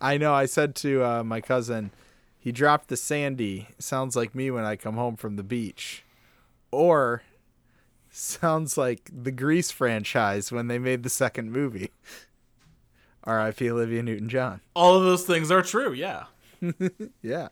I 0.00 0.18
know. 0.18 0.34
I 0.34 0.44
said 0.44 0.74
to 0.76 1.02
uh, 1.02 1.24
my 1.24 1.40
cousin, 1.40 1.90
he 2.38 2.52
dropped 2.52 2.88
the 2.88 2.96
Sandy. 2.96 3.68
Sounds 3.78 4.14
like 4.14 4.34
me 4.34 4.50
when 4.50 4.64
I 4.64 4.76
come 4.76 4.96
home 4.96 5.16
from 5.16 5.36
the 5.36 5.42
beach, 5.42 6.04
or 6.70 7.22
sounds 8.10 8.76
like 8.76 9.10
the 9.12 9.32
Grease 9.32 9.70
franchise 9.70 10.52
when 10.52 10.68
they 10.68 10.78
made 10.78 11.02
the 11.02 11.10
second 11.10 11.50
movie. 11.50 11.90
R.I.P. 13.26 13.70
Olivia 13.70 14.02
Newton-John. 14.02 14.60
All 14.74 14.96
of 14.96 15.02
those 15.04 15.24
things 15.24 15.50
are 15.50 15.62
true, 15.62 15.92
yeah. 15.92 16.24
Yeah. 17.22 17.48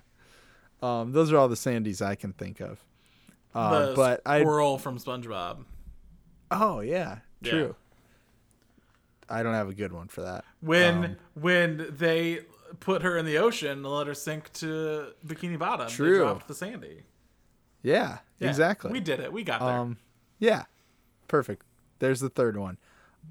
Um, 0.83 1.13
those 1.13 1.33
are 1.33 1.37
all 1.39 1.49
the 1.49 1.57
Sandys 1.57 2.01
I 2.05 2.15
can 2.15 2.33
think 2.33 2.61
of. 2.61 2.83
Uh, 3.55 3.87
the 3.87 3.95
but 3.95 4.23
I 4.27 4.41
squirrel 4.41 4.79
from 4.79 4.99
SpongeBob. 4.99 5.65
oh 6.51 6.81
yeah, 6.81 7.19
Yeah. 7.41 7.51
true. 7.51 7.77
I 9.29 9.43
don't 9.43 9.55
have 9.55 9.69
a 9.69 9.75
good 9.75 9.93
one 9.93 10.09
for 10.09 10.23
that. 10.23 10.45
When 10.61 11.05
Um, 11.05 11.17
when 11.35 11.87
they 11.97 12.41
put 12.81 13.03
her 13.03 13.17
in 13.17 13.25
the 13.25 13.39
ocean 13.39 13.71
and 13.71 13.87
let 13.87 14.07
her 14.07 14.15
sink 14.15 14.53
to 14.55 15.13
Bikini 15.27 15.59
Bottom, 15.59 15.89
True. 15.89 16.19
they 16.19 16.25
dropped 16.25 16.49
the 16.49 16.55
Sandy. 16.55 17.05
Yeah, 17.83 18.19
Yeah, 18.39 18.49
exactly. 18.49 18.91
We 18.93 19.01
did 19.01 19.21
it. 19.21 19.33
We 19.33 19.43
got 19.45 19.61
there. 19.61 19.69
Um, 19.71 19.99
yeah, 20.39 20.65
perfect. 21.29 21.63
There's 22.01 22.21
the 22.21 22.29
third 22.31 22.57
one. 22.57 22.79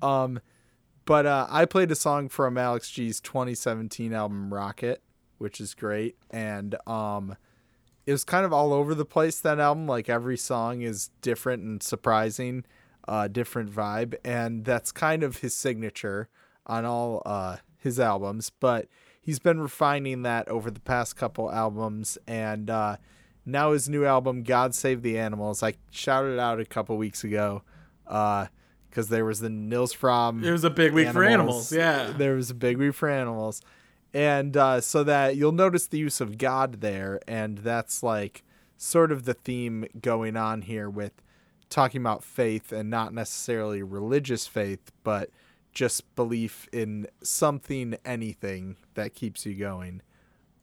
Um, 0.02 0.40
but 1.06 1.26
uh, 1.26 1.48
I 1.50 1.66
played 1.66 1.92
a 1.92 1.96
song 1.96 2.30
from 2.30 2.58
Alex 2.58 2.90
G's 2.90 3.20
2017 3.20 4.14
album 4.14 4.54
Rocket, 4.54 5.02
which 5.38 5.60
is 5.60 5.74
great, 5.74 6.16
and 6.30 6.76
um, 6.88 7.36
it 8.06 8.12
was 8.12 8.24
kind 8.24 8.46
of 8.46 8.54
all 8.54 8.74
over 8.74 8.96
the 8.96 9.06
place. 9.06 9.40
That 9.40 9.60
album, 9.60 9.88
like 9.88 10.10
every 10.10 10.38
song 10.38 10.82
is 10.82 11.10
different 11.22 11.64
and 11.64 11.84
surprising, 11.84 12.66
uh, 13.08 13.28
different 13.28 13.72
vibe, 13.72 14.16
and 14.24 14.66
that's 14.66 14.92
kind 14.92 15.24
of 15.24 15.38
his 15.38 15.56
signature 15.56 16.30
on 16.66 16.86
all 16.86 17.22
uh, 17.26 17.58
his 17.78 18.00
albums. 18.00 18.50
But 18.50 18.88
he's 19.22 19.40
been 19.40 19.60
refining 19.60 20.22
that 20.24 20.48
over 20.48 20.72
the 20.72 20.80
past 20.80 21.16
couple 21.16 21.52
albums, 21.52 22.18
and 22.28 22.70
uh, 22.70 22.98
now 23.46 23.72
his 23.72 23.90
new 23.90 24.06
album 24.06 24.44
god 24.44 24.74
save 24.74 25.02
the 25.02 25.18
animals 25.18 25.62
i 25.62 25.74
shouted 25.92 26.34
it 26.34 26.40
out 26.40 26.60
a 26.60 26.66
couple 26.66 26.98
weeks 26.98 27.24
ago 27.24 27.62
because 28.94 29.10
there 29.10 29.26
was 29.26 29.40
the 29.40 29.50
nils 29.50 29.92
from 29.92 30.44
it 30.44 30.52
was 30.52 30.64
a 30.64 30.70
big 30.70 30.94
week 30.94 31.10
for 31.10 31.24
animals. 31.24 31.72
Yeah. 31.72 32.14
there 32.16 32.36
was 32.36 32.50
a 32.52 32.54
big 32.54 32.78
week 32.78 32.94
for 32.94 33.10
animals 33.10 33.62
and 34.14 34.56
uh, 34.56 34.80
so 34.80 35.04
that 35.04 35.36
you'll 35.36 35.52
notice 35.52 35.88
the 35.88 35.98
use 35.98 36.22
of 36.22 36.38
god 36.38 36.82
there 36.82 37.20
and 37.28 37.60
that's 37.60 38.04
like 38.04 38.44
sort 38.78 39.12
of 39.12 39.26
the 39.26 39.34
theme 39.34 39.86
going 40.02 40.38
on 40.38 40.62
here 40.62 40.90
with 40.90 41.14
talking 41.70 42.02
about 42.02 42.24
faith 42.24 42.72
and 42.72 42.90
not 42.90 43.14
necessarily 43.14 43.82
religious 43.82 44.46
faith 44.46 44.92
but 45.04 45.30
just 45.72 46.14
belief 46.16 46.68
in 46.72 47.08
something 47.24 47.96
anything 48.06 48.76
that 48.94 49.16
keeps 49.16 49.46
you 49.46 49.56
going 49.56 50.02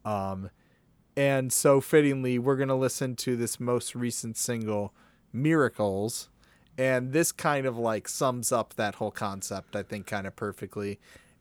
um, 0.05 0.51
and 1.16 1.53
so 1.53 1.81
fittingly, 1.81 2.39
we're 2.39 2.57
going 2.57 2.68
to 2.68 2.74
listen 2.74 3.16
to 3.16 3.37
this 3.37 3.61
most 3.61 3.95
recent 3.95 4.37
single, 4.37 4.95
Miracles. 5.33 6.31
And 6.79 7.12
this 7.12 7.33
kind 7.33 7.66
of 7.66 7.77
like 7.77 8.09
sums 8.09 8.53
up 8.53 8.75
that 8.75 8.97
whole 8.97 9.11
concept, 9.11 9.77
I 9.77 9.83
think, 9.83 10.07
kind 10.07 10.27
of 10.27 10.35
perfectly. 10.37 10.99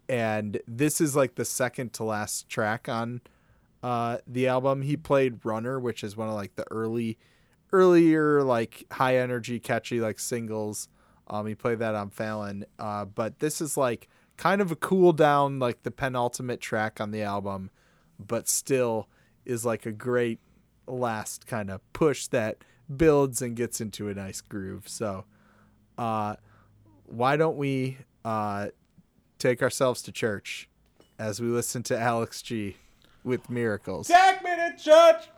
And 0.08 0.60
this 0.68 1.00
is 1.00 1.16
like 1.16 1.36
the 1.36 1.46
second 1.46 1.94
to 1.94 2.04
last 2.04 2.50
track 2.50 2.90
on 2.90 3.22
uh, 3.84 4.18
the 4.28 4.48
album. 4.48 4.82
He 4.82 4.98
played 4.98 5.46
Runner, 5.46 5.80
which 5.80 6.04
is 6.04 6.18
one 6.18 6.28
of 6.28 6.36
like 6.36 6.56
the 6.56 6.66
early, 6.72 7.18
earlier, 7.72 8.44
like 8.44 8.86
high 8.92 9.18
energy, 9.18 9.60
catchy, 9.60 10.02
like 10.02 10.20
singles. 10.20 10.90
Um, 11.28 11.46
he 11.46 11.56
played 11.56 11.80
that 11.80 11.96
on 11.96 12.10
Fallon. 12.10 12.66
Uh, 12.78 13.06
but 13.06 13.40
this 13.40 13.62
is 13.62 13.78
like 13.78 14.10
kind 14.36 14.62
of 14.62 14.72
a 14.72 14.76
cool 14.76 15.14
down, 15.14 15.60
like 15.60 15.84
the 15.84 15.92
penultimate 15.92 16.60
track 16.60 17.00
on 17.00 17.12
the 17.12 17.22
album, 17.22 17.70
but 18.20 18.50
still 18.50 19.08
is 19.46 19.66
like 19.66 19.86
a 19.86 19.92
great 19.92 20.40
last 20.88 21.46
kind 21.46 21.70
of 21.70 21.82
push 21.94 22.28
that 22.28 22.58
builds 22.96 23.42
and 23.42 23.56
gets 23.56 23.82
into 23.82 24.10
a 24.10 24.14
nice 24.14 24.42
groove. 24.42 24.88
So, 24.88 25.26
uh, 25.98 26.36
why 27.06 27.38
don't 27.38 27.58
we 27.58 27.98
uh, 28.24 28.68
take 29.38 29.62
ourselves 29.62 30.02
to 30.04 30.12
church 30.12 30.70
as 31.18 31.42
we 31.42 31.48
listen 31.48 31.84
to 31.84 32.00
Alex 32.00 32.42
G 32.42 32.78
with 33.24 33.50
Miracles? 33.50 34.08
Take 34.08 34.44
me 34.44 34.52
to 34.56 34.76
church. 34.78 35.30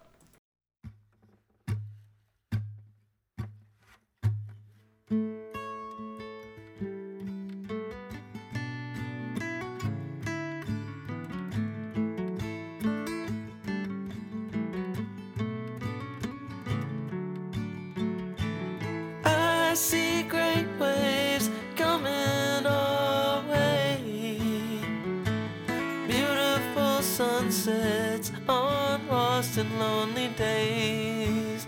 Lonely 29.82 30.28
days. 30.38 31.68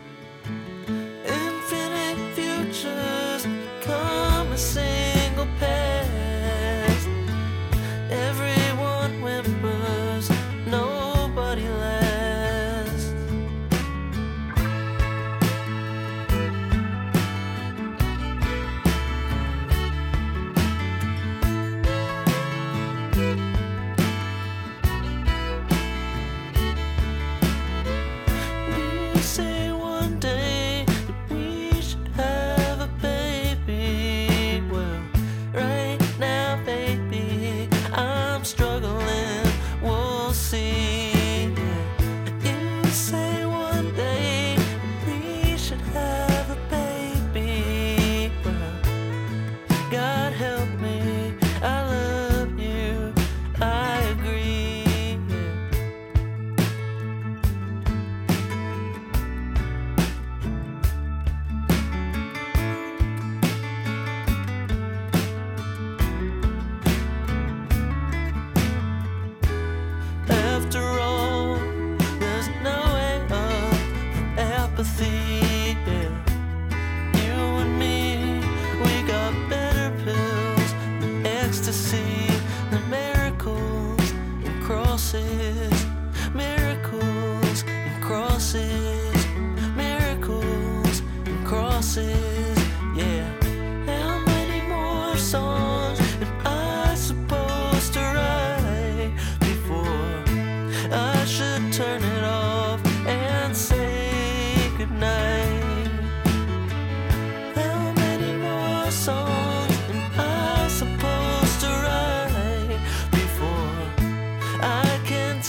Infinite 1.25 2.21
futures 2.35 3.43
come 3.81 4.51
a 4.51 4.57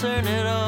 turn 0.05 0.27
it 0.27 0.47
off 0.47 0.64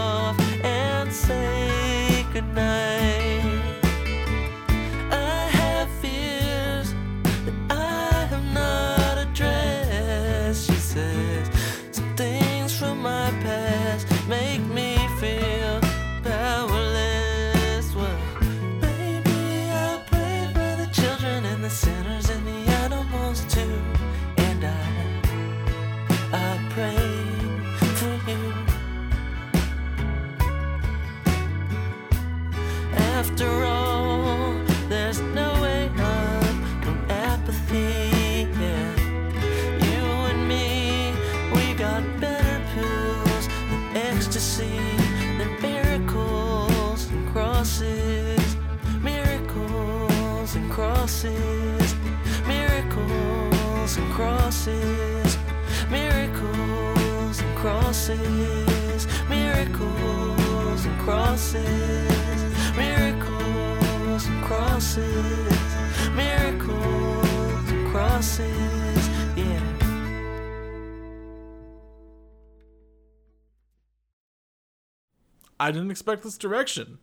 I 75.67 75.71
didn't 75.73 75.91
expect 75.91 76.23
this 76.23 76.39
direction. 76.39 76.99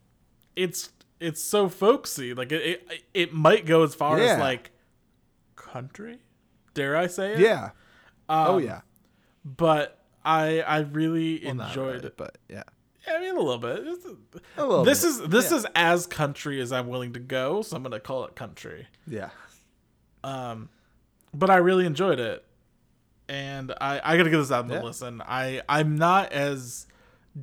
It's 0.55 0.89
it's 1.19 1.43
so 1.43 1.67
folksy. 1.69 2.33
Like 2.33 2.51
it 2.51 2.81
it, 2.89 3.03
it 3.13 3.33
might 3.33 3.65
go 3.65 3.83
as 3.83 3.93
far 3.95 4.19
Yeah. 4.19 4.33
as 4.33 4.39
like 4.39 4.71
country. 5.55 6.19
Dare 6.73 6.95
I 6.95 7.07
say 7.07 7.33
it? 7.33 7.39
Yeah. 7.39 7.71
oh 8.29 8.57
Um, 8.57 8.63
yeah. 8.63 8.81
But 9.43 9.99
I 10.23 10.61
I 10.61 10.79
really 10.79 11.41
Well, 11.43 11.59
enjoyed 11.67 12.05
it. 12.05 12.15
but 12.17 12.37
yeah. 12.49 12.63
I 13.07 13.19
mean 13.19 13.35
a 13.35 13.39
little 13.41 13.57
bit. 13.57 13.79
A 14.57 14.65
little 14.65 14.85
this 14.85 15.01
bit, 15.01 15.09
is 15.09 15.21
this 15.29 15.51
yeah. 15.51 15.57
is 15.57 15.65
as 15.75 16.07
country 16.07 16.61
as 16.61 16.71
I'm 16.71 16.87
willing 16.87 17.11
to 17.13 17.19
go, 17.19 17.61
so 17.61 17.75
I'm 17.75 17.83
gonna 17.83 17.99
call 17.99 18.23
it 18.25 18.35
country. 18.35 18.87
Yeah. 19.05 19.29
Um, 20.23 20.69
but 21.33 21.49
I 21.49 21.57
really 21.57 21.85
enjoyed 21.85 22.19
it, 22.21 22.45
and 23.27 23.73
I 23.81 23.99
I 24.03 24.15
gotta 24.17 24.29
give 24.29 24.39
this 24.39 24.51
album 24.51 24.71
Yeah. 24.71 24.81
a 24.81 24.83
listen. 24.83 25.21
I 25.21 25.61
I'm 25.67 25.97
not 25.97 26.31
as 26.31 26.87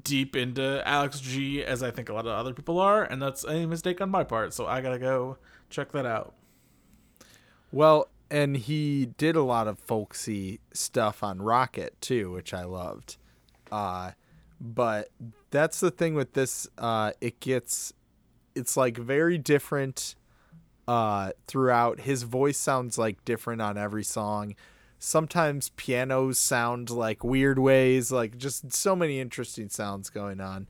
deep 0.03 0.37
into 0.37 0.87
Alex 0.87 1.21
G 1.21 1.65
as 1.65 1.83
I 1.83 1.91
think 1.91 2.09
a 2.09 2.13
lot 2.13 2.27
of 2.27 2.33
other 2.33 2.55
people 2.55 2.79
are, 2.79 3.03
and 3.03 3.21
that's 3.21 3.45
a 3.45 3.67
mistake 3.67 4.01
on 4.01 4.11
my 4.11 4.25
part. 4.25 4.55
So 4.55 4.67
I 4.67 4.81
gotta 4.81 4.99
go 4.99 5.39
check 5.69 5.93
that 5.93 6.07
out. 6.07 6.35
Well, 7.73 8.09
and 8.31 8.57
he 8.57 9.07
did 9.19 9.37
a 9.37 9.43
lot 9.43 9.67
of 9.67 9.79
folksy 9.79 10.61
stuff 10.73 11.23
on 11.23 11.43
Rocket 11.43 12.01
too, 12.01 12.31
which 12.31 12.55
I 12.55 12.65
loved. 12.65 13.17
Uh 13.71 14.13
but 14.61 15.09
that's 15.51 15.81
the 15.81 15.91
thing 15.91 16.15
with 16.15 16.35
this 16.35 16.69
uh 16.79 17.13
it 17.21 17.41
gets 17.41 17.93
it's 18.55 18.77
like 18.77 18.97
very 18.97 19.39
different 19.39 20.15
uh 20.87 21.33
throughout. 21.47 22.01
His 22.01 22.23
voice 22.23 22.59
sounds 22.59 22.99
like 22.99 23.25
different 23.25 23.61
on 23.61 23.77
every 23.77 24.05
song. 24.05 24.55
Sometimes 25.03 25.71
pianos 25.77 26.39
sound 26.39 26.91
like 26.91 27.25
weird 27.25 27.59
ways, 27.59 28.13
like 28.13 28.37
just 28.37 28.71
so 28.75 28.95
many 28.95 29.19
interesting 29.19 29.71
sounds 29.71 30.11
going 30.11 30.41
on. 30.43 30.67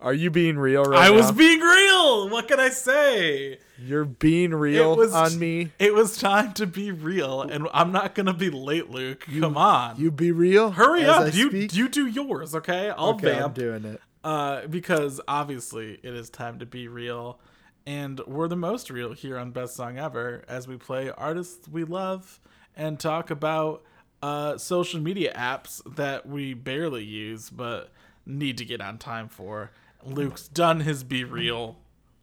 Are 0.00 0.14
you 0.14 0.30
being 0.30 0.58
real 0.58 0.84
right 0.84 1.00
I 1.06 1.10
was 1.10 1.30
being 1.32 1.60
real. 1.60 2.30
What 2.30 2.48
can 2.48 2.58
I 2.60 2.70
say? 2.70 3.58
You're 3.78 4.06
being 4.06 4.54
real 4.54 4.96
was 4.96 5.12
on 5.12 5.38
me. 5.38 5.72
It 5.78 5.92
was 5.92 6.16
time 6.16 6.54
to 6.54 6.66
be 6.66 6.92
real, 6.92 7.42
and 7.42 7.68
I'm 7.74 7.92
not 7.92 8.14
gonna 8.14 8.32
be 8.32 8.48
late, 8.48 8.88
Luke. 8.88 9.26
Come 9.38 9.58
on, 9.58 9.96
You 10.00 10.10
be 10.12 10.32
real. 10.32 10.70
hurry 10.70 11.04
up. 11.04 11.22
I 11.22 11.26
You 11.26 11.50
speak? 11.50 11.74
you 11.74 11.88
do 11.90 12.06
yours, 12.06 12.54
okay? 12.54 12.88
I'll 12.96 13.10
okay, 13.10 13.38
I'm 13.38 13.52
doing 13.52 13.84
it. 13.84 14.00
uh, 14.24 14.66
because 14.68 15.20
obviously 15.28 15.98
it 16.02 16.14
is 16.14 16.30
time 16.30 16.58
to 16.60 16.64
be 16.66 16.88
real, 16.88 17.38
and 17.86 18.18
we're 18.26 18.48
the 18.48 18.56
most 18.56 18.88
real 18.90 19.12
here 19.12 19.36
on 19.36 19.50
Best 19.50 19.76
Song 19.76 19.98
Ever 19.98 20.42
as 20.48 20.66
we 20.66 20.76
play 20.78 21.10
artists 21.10 21.68
we 21.68 21.84
love 21.84 22.40
and 22.78 22.98
talk 22.98 23.30
about 23.30 23.82
uh, 24.22 24.56
social 24.56 25.00
media 25.00 25.34
apps 25.34 25.82
that 25.96 26.26
we 26.26 26.54
barely 26.54 27.04
use 27.04 27.50
but 27.50 27.90
need 28.24 28.56
to 28.58 28.64
get 28.64 28.80
on 28.80 28.96
time 28.96 29.28
for. 29.28 29.70
Luke's 30.04 30.48
done 30.48 30.80
his 30.80 31.04
BeReal. 31.04 31.74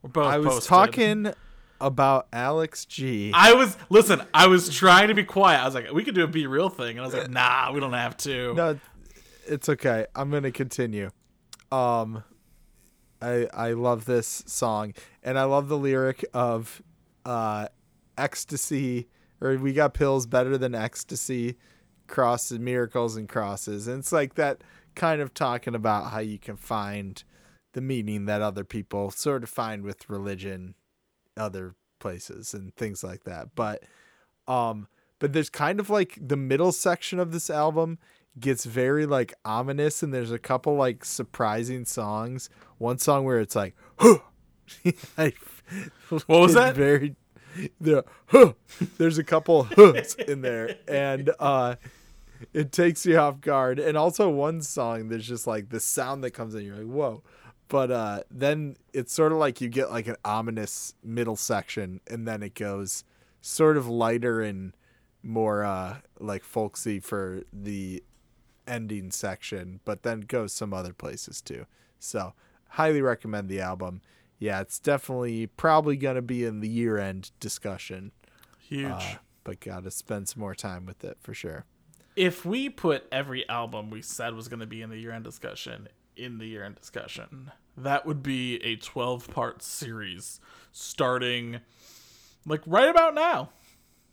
We're 0.02 0.10
both. 0.10 0.26
I 0.26 0.38
was 0.38 0.54
posted. 0.54 0.68
talking 0.68 1.32
about 1.80 2.26
Alex 2.32 2.86
G. 2.86 3.30
I 3.34 3.52
was 3.52 3.76
listen. 3.90 4.22
I 4.32 4.46
was 4.46 4.74
trying 4.74 5.08
to 5.08 5.14
be 5.14 5.24
quiet. 5.24 5.60
I 5.60 5.64
was 5.66 5.74
like, 5.74 5.92
we 5.92 6.02
could 6.04 6.14
do 6.14 6.24
a 6.24 6.28
BeReal 6.28 6.74
thing, 6.74 6.96
and 6.96 7.00
I 7.00 7.04
was 7.04 7.14
like, 7.14 7.30
nah, 7.30 7.70
we 7.72 7.80
don't 7.80 7.92
have 7.92 8.16
to. 8.18 8.54
no, 8.54 8.80
it's 9.46 9.68
okay. 9.68 10.06
I'm 10.14 10.30
gonna 10.30 10.50
continue. 10.50 11.10
Um, 11.70 12.24
I 13.20 13.46
I 13.52 13.72
love 13.72 14.06
this 14.06 14.42
song, 14.46 14.94
and 15.22 15.38
I 15.38 15.44
love 15.44 15.68
the 15.68 15.78
lyric 15.78 16.24
of, 16.32 16.82
uh, 17.26 17.68
ecstasy 18.16 19.08
or 19.40 19.56
we 19.56 19.72
got 19.72 19.94
pills 19.94 20.26
better 20.26 20.56
than 20.56 20.74
ecstasy, 20.74 21.56
crosses, 22.06 22.58
miracles, 22.58 23.16
and 23.16 23.28
crosses, 23.28 23.86
and 23.86 24.00
it's 24.00 24.12
like 24.12 24.34
that 24.34 24.62
kind 24.94 25.20
of 25.20 25.34
talking 25.34 25.74
about 25.74 26.10
how 26.10 26.20
you 26.20 26.38
can 26.38 26.56
find 26.56 27.22
the 27.74 27.80
meaning 27.80 28.24
that 28.24 28.40
other 28.40 28.64
people 28.64 29.10
sort 29.10 29.42
of 29.42 29.50
find 29.50 29.82
with 29.82 30.08
religion, 30.08 30.74
other 31.36 31.74
places 32.00 32.54
and 32.54 32.74
things 32.74 33.04
like 33.04 33.24
that. 33.24 33.48
But 33.54 33.82
um 34.48 34.88
but 35.18 35.32
there's 35.32 35.50
kind 35.50 35.78
of 35.78 35.90
like 35.90 36.18
the 36.20 36.36
middle 36.36 36.72
section 36.72 37.18
of 37.18 37.32
this 37.32 37.50
album 37.50 37.98
gets 38.38 38.64
very 38.64 39.06
like 39.06 39.34
ominous 39.44 40.02
and 40.02 40.12
there's 40.12 40.32
a 40.32 40.38
couple 40.38 40.74
like 40.74 41.04
surprising 41.04 41.84
songs. 41.84 42.48
One 42.78 42.98
song 42.98 43.24
where 43.24 43.40
it's 43.40 43.56
like 43.56 43.74
What 46.08 46.28
was 46.28 46.54
that? 46.54 46.74
Very 46.74 47.14
the 47.80 48.04
huh! 48.26 48.52
There's 48.98 49.18
a 49.18 49.24
couple 49.24 49.62
hooks 49.76 50.14
in 50.14 50.42
there 50.42 50.76
and 50.88 51.30
uh 51.38 51.76
it 52.52 52.70
takes 52.70 53.06
you 53.06 53.16
off 53.16 53.40
guard. 53.40 53.78
And 53.78 53.96
also 53.96 54.28
one 54.28 54.62
song 54.62 55.08
there's 55.08 55.26
just 55.26 55.46
like 55.46 55.70
the 55.70 55.80
sound 55.80 56.22
that 56.24 56.32
comes 56.32 56.54
in 56.54 56.64
you're 56.64 56.76
like 56.76 56.86
whoa. 56.86 57.22
But 57.68 57.90
uh 57.90 58.22
then 58.30 58.76
it's 58.92 59.12
sort 59.12 59.32
of 59.32 59.38
like 59.38 59.60
you 59.60 59.68
get 59.68 59.90
like 59.90 60.06
an 60.06 60.16
ominous 60.24 60.94
middle 61.02 61.36
section 61.36 62.00
and 62.08 62.26
then 62.26 62.42
it 62.42 62.54
goes 62.54 63.04
sort 63.40 63.76
of 63.76 63.88
lighter 63.88 64.42
and 64.42 64.72
more 65.22 65.64
uh 65.64 65.98
like 66.18 66.44
folksy 66.44 67.00
for 67.00 67.42
the 67.52 68.02
ending 68.66 69.10
section, 69.10 69.80
but 69.84 70.02
then 70.02 70.20
goes 70.20 70.52
some 70.52 70.72
other 70.72 70.92
places 70.92 71.40
too. 71.40 71.66
So, 71.98 72.34
highly 72.70 73.00
recommend 73.00 73.48
the 73.48 73.60
album. 73.60 74.02
Yeah, 74.38 74.60
it's 74.60 74.78
definitely 74.78 75.46
probably 75.46 75.96
going 75.96 76.16
to 76.16 76.22
be 76.22 76.44
in 76.44 76.60
the 76.60 76.68
year-end 76.68 77.30
discussion. 77.40 78.12
Huge. 78.58 78.90
Uh, 78.90 79.14
but 79.44 79.60
got 79.60 79.84
to 79.84 79.90
spend 79.90 80.28
some 80.28 80.40
more 80.40 80.54
time 80.54 80.84
with 80.86 81.04
it 81.04 81.16
for 81.20 81.32
sure. 81.32 81.64
if 82.16 82.44
we 82.44 82.68
put 82.68 83.06
every 83.12 83.48
album 83.48 83.90
we 83.90 84.02
said 84.02 84.34
was 84.34 84.48
going 84.48 84.60
to 84.60 84.66
be 84.66 84.82
in 84.82 84.90
the 84.90 84.98
year-end 84.98 85.24
discussion 85.24 85.88
in 86.16 86.38
the 86.38 86.46
year-end 86.46 86.74
discussion, 86.74 87.50
that 87.76 88.06
would 88.06 88.22
be 88.22 88.56
a 88.64 88.76
12-part 88.76 89.62
series 89.62 90.40
starting 90.72 91.60
like 92.46 92.62
right 92.66 92.88
about 92.88 93.14
now. 93.14 93.50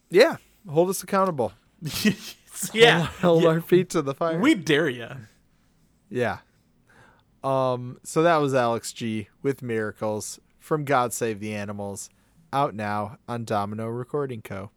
Yeah, 0.10 0.36
hold 0.70 0.90
us 0.90 1.02
accountable. 1.02 1.54
yeah, 2.74 3.04
hold 3.22 3.44
yeah. 3.44 3.50
our 3.50 3.62
feet 3.62 3.90
to 3.92 4.02
the 4.02 4.14
fire. 4.14 4.38
we 4.40 4.54
dare 4.54 4.90
you. 4.90 5.08
Yeah. 6.10 6.40
Um. 7.44 8.00
So 8.04 8.24
that 8.24 8.38
was 8.38 8.54
Alex 8.54 8.94
G 8.94 9.28
with 9.42 9.62
Miracles 9.62 10.40
from 10.60 10.86
God 10.86 11.12
Save 11.14 11.40
the 11.40 11.54
Animals, 11.54 12.10
out 12.54 12.74
now 12.74 13.18
on 13.28 13.44
Domino 13.44 13.88
Recording 13.88 14.42
Co. 14.42 14.72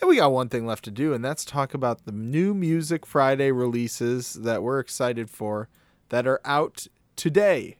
And 0.00 0.08
we 0.08 0.16
got 0.16 0.30
one 0.30 0.48
thing 0.48 0.66
left 0.66 0.84
to 0.84 0.90
do, 0.90 1.12
and 1.12 1.24
that's 1.24 1.44
talk 1.44 1.74
about 1.74 2.04
the 2.04 2.12
new 2.12 2.54
Music 2.54 3.04
Friday 3.04 3.50
releases 3.50 4.34
that 4.34 4.62
we're 4.62 4.78
excited 4.78 5.28
for 5.28 5.68
that 6.10 6.26
are 6.26 6.40
out 6.44 6.86
today 7.16 7.78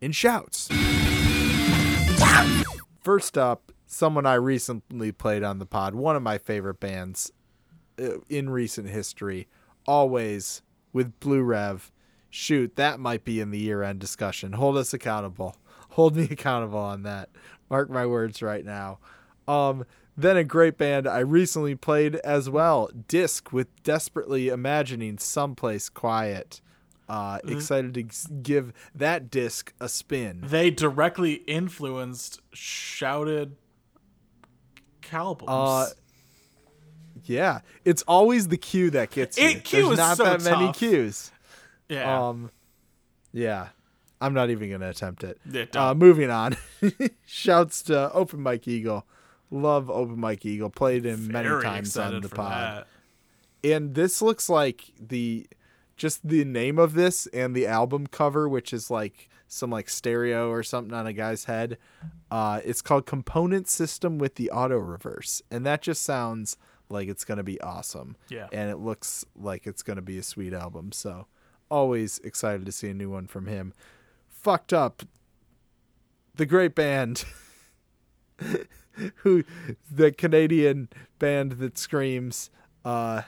in 0.00 0.12
shouts. 0.12 0.68
First 3.00 3.38
up, 3.38 3.72
someone 3.86 4.26
I 4.26 4.34
recently 4.34 5.12
played 5.12 5.42
on 5.42 5.58
the 5.58 5.66
pod, 5.66 5.94
one 5.94 6.14
of 6.14 6.22
my 6.22 6.36
favorite 6.36 6.78
bands 6.78 7.32
uh, 7.98 8.18
in 8.28 8.50
recent 8.50 8.90
history, 8.90 9.48
Alvvays 9.90 10.62
with 10.92 11.18
Blue 11.18 11.42
Rev. 11.42 11.90
Shoot, 12.30 12.76
that 12.76 13.00
might 13.00 13.24
be 13.24 13.40
in 13.40 13.50
the 13.50 13.58
year 13.58 13.82
end 13.82 13.98
discussion. 13.98 14.52
Hold 14.52 14.76
us 14.76 14.94
accountable. 14.94 15.56
Hold 15.90 16.14
me 16.14 16.28
accountable 16.30 16.78
on 16.78 17.02
that. 17.02 17.28
Mark 17.68 17.90
my 17.90 18.06
words 18.06 18.40
right 18.40 18.64
now. 18.64 19.00
Um, 19.48 19.84
then 20.16 20.36
a 20.36 20.44
great 20.44 20.78
band 20.78 21.08
I 21.08 21.20
recently 21.20 21.74
played 21.74 22.16
as 22.16 22.48
well, 22.48 22.88
Disq 23.08 23.52
with 23.52 23.82
Desperately 23.82 24.48
Imagining 24.48 25.18
Someplace 25.18 25.88
Quiet. 25.88 26.60
Uh, 27.08 27.40
excited 27.48 27.94
to 27.94 28.04
give 28.42 28.72
that 28.94 29.32
disc 29.32 29.72
a 29.80 29.88
spin. 29.88 30.42
They 30.44 30.70
directly 30.70 31.34
influenced 31.48 32.40
shouted 32.52 33.56
albums. 35.12 35.50
Uh, 35.50 35.86
yeah, 37.24 37.60
it's 37.84 38.02
always 38.02 38.48
the 38.48 38.56
cue 38.56 38.90
that 38.90 39.10
gets 39.10 39.38
you. 39.38 39.48
It- 39.48 39.64
cue 39.64 39.80
There's 39.82 39.92
is 39.92 39.98
not 39.98 40.16
so 40.16 40.24
that 40.24 40.42
many 40.42 40.66
tough. 40.66 40.78
cues. 40.78 41.30
yeah. 41.88 42.28
Um, 42.28 42.50
yeah, 43.32 43.68
I'm 44.20 44.34
not 44.34 44.50
even 44.50 44.70
gonna 44.70 44.88
attempt 44.90 45.24
it. 45.24 45.38
Yeah, 45.50 45.66
uh, 45.74 45.94
moving 45.94 46.30
on. 46.30 46.56
Shouts 47.26 47.82
to 47.84 48.12
Open 48.12 48.40
Mike 48.40 48.66
Eagle. 48.66 49.06
Love 49.50 49.90
Open 49.90 50.18
Mike 50.18 50.44
Eagle. 50.46 50.70
Played 50.70 51.04
him 51.04 51.28
many 51.28 51.48
times 51.62 51.96
on 51.96 52.20
the 52.20 52.28
pod. 52.28 52.86
that. 53.64 53.68
And 53.68 53.94
this 53.94 54.22
looks 54.22 54.48
like 54.48 54.84
the 54.98 55.46
just 55.96 56.26
the 56.26 56.44
name 56.44 56.78
of 56.78 56.94
this 56.94 57.26
and 57.28 57.54
the 57.54 57.66
album 57.66 58.06
cover, 58.06 58.48
which 58.48 58.72
is 58.72 58.90
like 58.90 59.28
some 59.48 59.70
like 59.70 59.88
stereo 59.90 60.48
or 60.50 60.62
something 60.62 60.94
on 60.94 61.06
a 61.06 61.12
guy's 61.12 61.44
head. 61.44 61.76
Uh, 62.30 62.60
it's 62.64 62.80
called 62.80 63.04
Component 63.06 63.68
System 63.68 64.16
with 64.18 64.36
the 64.36 64.50
Auto 64.50 64.78
Reverse, 64.78 65.42
and 65.50 65.66
that 65.66 65.82
just 65.82 66.02
sounds 66.02 66.56
like 66.90 67.08
it's 67.08 67.24
gonna 67.24 67.42
be 67.42 67.60
awesome. 67.60 68.16
Yeah. 68.28 68.48
and 68.52 68.70
it 68.70 68.76
looks 68.78 69.24
like 69.34 69.66
it's 69.66 69.82
gonna 69.82 70.02
be 70.02 70.18
a 70.18 70.22
sweet 70.22 70.52
album. 70.52 70.92
So 70.92 71.26
always 71.70 72.18
excited 72.20 72.66
to 72.66 72.72
see 72.72 72.88
a 72.90 72.94
new 72.94 73.10
one 73.10 73.26
from 73.26 73.46
him. 73.46 73.72
Fucked 74.28 74.72
up, 74.72 75.02
the 76.34 76.46
great 76.46 76.74
band. 76.74 77.24
who 79.16 79.44
the 79.90 80.10
Canadian 80.12 80.88
band 81.18 81.52
that 81.52 81.78
screams 81.78 82.50
uh 82.84 83.22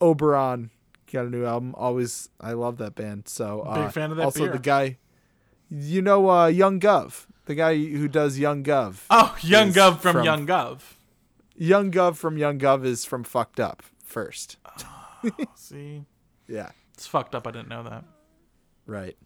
Oberon 0.00 0.70
got 1.12 1.26
a 1.26 1.30
new 1.30 1.44
album 1.44 1.74
always 1.76 2.28
I 2.40 2.52
love 2.52 2.78
that 2.78 2.94
band 2.94 3.28
so 3.28 3.60
uh, 3.60 3.84
Big 3.84 3.92
fan 3.92 4.10
of 4.10 4.16
that 4.16 4.24
also 4.24 4.44
beer. 4.44 4.52
the 4.52 4.58
guy 4.58 4.98
you 5.70 6.02
know 6.02 6.28
uh 6.30 6.46
Young 6.46 6.80
Guv 6.80 7.26
the 7.44 7.54
guy 7.54 7.76
who 7.76 8.08
does 8.08 8.38
Young 8.38 8.64
Guv 8.64 9.02
Oh, 9.10 9.36
Young 9.42 9.70
Guv 9.72 10.00
from, 10.00 10.14
from- 10.14 10.24
Young 10.24 10.46
Guv. 10.46 10.80
Young 11.56 11.90
Guv 11.90 12.16
from 12.16 12.36
Young 12.36 12.58
Guv 12.58 12.84
is 12.84 13.04
from 13.04 13.24
Fucked 13.24 13.60
Up 13.60 13.82
first 14.02 14.58
See, 15.54 16.04
yeah 16.48 16.70
it's 16.94 17.06
fucked 17.06 17.34
up. 17.34 17.46
I 17.46 17.50
didn't 17.50 17.68
know 17.68 17.82
that. 17.82 18.04
Right. 18.86 19.16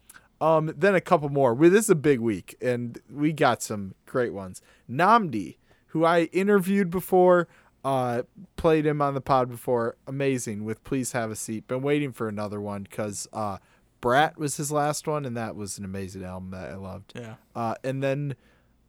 Um, 0.41 0.73
then 0.75 0.95
a 0.95 1.01
couple 1.01 1.29
more. 1.29 1.53
We, 1.53 1.69
this 1.69 1.85
is 1.85 1.89
a 1.91 1.95
big 1.95 2.19
week, 2.19 2.55
and 2.61 2.99
we 3.11 3.31
got 3.31 3.61
some 3.61 3.93
great 4.05 4.33
ones. 4.33 4.61
Nnamdi, 4.89 5.57
who 5.87 6.05
I 6.05 6.23
interviewed 6.33 6.89
before, 6.89 7.47
uh, 7.83 8.23
played 8.55 8.85
him 8.85 9.01
on 9.01 9.13
the 9.13 9.21
pod 9.21 9.49
before. 9.49 9.97
Amazing 10.07 10.65
with 10.65 10.83
Please 10.83 11.11
Have 11.11 11.29
a 11.29 11.35
Seat. 11.35 11.67
Been 11.67 11.81
waiting 11.81 12.11
for 12.11 12.27
another 12.27 12.59
one 12.59 12.83
because 12.83 13.27
uh, 13.33 13.57
Brat 14.01 14.37
was 14.37 14.57
his 14.57 14.71
last 14.71 15.07
one, 15.07 15.25
and 15.25 15.37
that 15.37 15.55
was 15.55 15.77
an 15.77 15.85
amazing 15.85 16.23
album 16.23 16.51
that 16.51 16.71
I 16.71 16.75
loved. 16.75 17.13
Yeah. 17.15 17.35
Uh, 17.53 17.75
and 17.83 18.01
then 18.01 18.35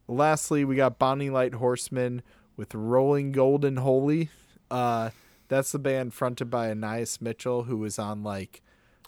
lastly, 0.09 0.65
we 0.65 0.77
got 0.77 0.99
Bonny 0.99 1.31
Light 1.31 1.55
Horseman 1.55 2.23
with 2.57 2.75
Rolling 2.75 3.33
Golden 3.33 3.77
Holy. 3.79 4.29
Uh, 4.71 5.11
that's 5.49 5.73
the 5.73 5.79
band 5.79 6.15
fronted 6.15 6.49
by 6.51 6.71
Anais 6.71 7.07
Mitchell, 7.21 7.65
who 7.65 7.77
was 7.77 7.99
on 7.99 8.23
like 8.23 8.63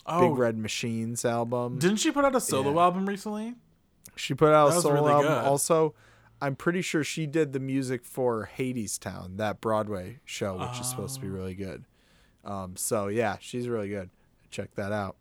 Oh, 0.04 0.28
Big 0.30 0.38
Red 0.38 0.58
Machines 0.58 1.24
album. 1.24 1.78
didn't 1.78 1.98
she 1.98 2.10
put 2.10 2.24
out 2.24 2.34
a 2.34 2.40
solo 2.40 2.72
Yeah. 2.74 2.80
album 2.82 3.06
recently? 3.08 3.54
She 4.16 4.34
put 4.34 4.52
out 4.52 4.70
That 4.70 4.78
a 4.78 4.80
solo 4.82 4.94
really 4.94 5.12
album. 5.12 5.28
good. 5.28 5.44
Also, 5.44 5.94
I'm 6.40 6.56
pretty 6.56 6.82
sure 6.82 7.04
she 7.04 7.26
did 7.26 7.52
the 7.52 7.60
music 7.60 8.04
for 8.04 8.50
Hadestown, 8.58 9.36
that 9.36 9.60
Broadway 9.60 10.18
show, 10.24 10.56
which 10.58 10.80
is 10.80 10.88
supposed 10.90 11.14
to 11.14 11.20
be 11.20 11.28
Oh. 11.28 11.30
really 11.30 11.54
good. 11.54 11.84
Um, 12.44 12.74
so 12.76 13.06
yeah, 13.06 13.36
she's 13.38 13.68
really 13.68 13.88
good. 13.88 14.10
Check 14.50 14.74
that 14.74 14.90
out. 14.90 15.16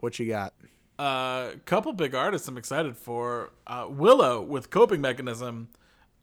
What 0.00 0.18
you 0.18 0.28
got? 0.28 0.54
A 0.98 1.02
uh, 1.02 1.50
couple 1.64 1.92
big 1.94 2.14
artists 2.14 2.46
I'm 2.48 2.58
excited 2.58 2.96
for. 2.96 3.50
Uh, 3.66 3.86
Willow 3.88 4.42
with 4.42 4.68
Coping 4.70 5.00
Mechanism. 5.00 5.68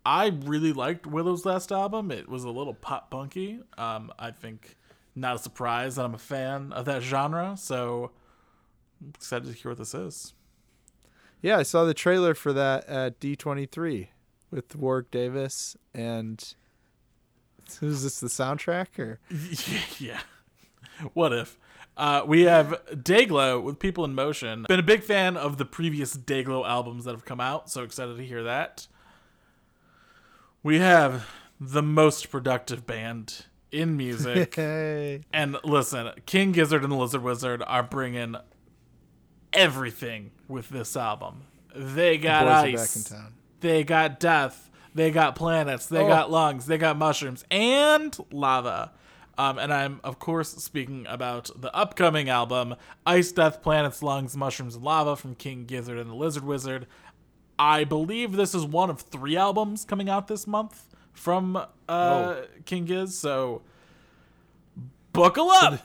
I 0.07 0.27
really 0.45 0.71
liked 0.71 1.05
Willow's 1.05 1.45
last 1.45 1.69
album. 1.69 2.11
It 2.11 2.29
was 2.29 2.45
a 2.45 2.49
little 2.49 2.73
pop 2.73 3.11
punky. 3.11 3.59
Um, 3.77 4.09
I 4.17 4.31
think 4.31 4.77
not 5.17 5.35
a 5.35 5.39
surprise 5.39 5.97
that 5.97 6.05
I'm 6.05 6.13
a 6.13 6.17
fan 6.17 6.71
of 6.71 6.85
that 6.85 7.01
genre. 7.01 7.55
So 7.57 8.11
I'm 9.01 9.11
excited 9.13 9.47
to 9.47 9.53
hear 9.53 9.71
what 9.71 9.79
this 9.79 9.93
is. 9.93 10.33
Yeah, 11.41 11.57
I 11.57 11.63
saw 11.63 11.83
the 11.83 11.93
trailer 11.93 12.33
for 12.33 12.53
that 12.53 12.87
at 12.87 13.19
D23 13.19 14.07
with 14.49 14.77
Warwick 14.77 15.11
Davis 15.11 15.75
and 15.93 16.53
who's 17.81 18.03
this? 18.03 18.21
The 18.21 18.27
soundtrack 18.27 18.97
or? 18.97 19.19
yeah. 19.99 20.21
What 21.15 21.33
if? 21.33 21.59
Uh, 21.97 22.21
we 22.25 22.43
have 22.43 22.81
Dayglow 22.93 23.61
with 23.61 23.77
People 23.77 24.05
in 24.05 24.15
Motion. 24.15 24.65
Been 24.69 24.79
a 24.79 24.83
big 24.83 25.03
fan 25.03 25.35
of 25.35 25.57
the 25.57 25.65
previous 25.65 26.15
Dayglow 26.15 26.65
albums 26.65 27.03
that 27.03 27.11
have 27.11 27.25
come 27.25 27.41
out, 27.41 27.69
so 27.69 27.83
excited 27.83 28.15
to 28.15 28.25
hear 28.25 28.43
that. 28.43 28.87
We 30.67 30.79
have 30.79 31.25
the 31.61 31.81
most 31.81 32.29
productive 32.29 32.85
band 32.85 33.45
in 33.71 33.95
music. 33.95 34.55
Hey. 34.55 35.23
and 35.31 35.55
listen, 35.63 36.11
King 36.25 36.51
Gizzard 36.51 36.83
and 36.83 36.91
the 36.91 36.97
Lizard 36.97 37.23
Wizard 37.23 37.63
are 37.65 37.83
bringing 37.83 38.35
everything 39.53 40.31
with 40.49 40.67
this 40.67 40.97
album. 40.97 41.43
They 41.73 42.17
got 42.17 42.47
are 42.47 42.65
ice. 42.65 43.05
back 43.05 43.13
in 43.13 43.17
town. 43.17 43.33
They 43.61 43.83
got 43.85 44.19
death. 44.19 44.69
They 44.93 45.09
got 45.09 45.37
planets. 45.37 45.85
They 45.85 46.03
Oh. 46.03 46.07
got 46.09 46.31
lungs. 46.31 46.65
They 46.65 46.77
got 46.77 46.97
mushrooms 46.97 47.45
and 47.49 48.17
lava. 48.29 48.91
Um, 49.37 49.59
and 49.59 49.71
I'm, 49.71 50.01
of 50.03 50.19
course, 50.19 50.49
speaking 50.49 51.05
about 51.07 51.49
the 51.55 51.73
upcoming 51.73 52.27
album, 52.27 52.75
Ice, 53.05 53.31
Death, 53.31 53.61
Planets, 53.61 54.03
Lungs, 54.03 54.35
Mushrooms, 54.35 54.75
and 54.75 54.83
Lava 54.83 55.15
from 55.15 55.33
King 55.35 55.65
Gizzard 55.65 55.97
and 55.97 56.09
the 56.09 56.15
Lizard 56.15 56.43
Wizard. 56.43 56.87
I 57.59 57.83
believe 57.83 58.33
this 58.33 58.53
is 58.53 58.65
one 58.65 58.89
of 58.89 59.01
three 59.01 59.35
albums 59.37 59.83
coming 59.85 60.09
out 60.09 60.27
this 60.27 60.45
month 60.47 60.85
from 61.13 61.55
uh, 61.55 61.65
Oh. 61.89 62.43
King 62.65 62.85
Giz, 62.85 63.17
so 63.17 63.61
buckle 65.13 65.49
up. 65.49 65.79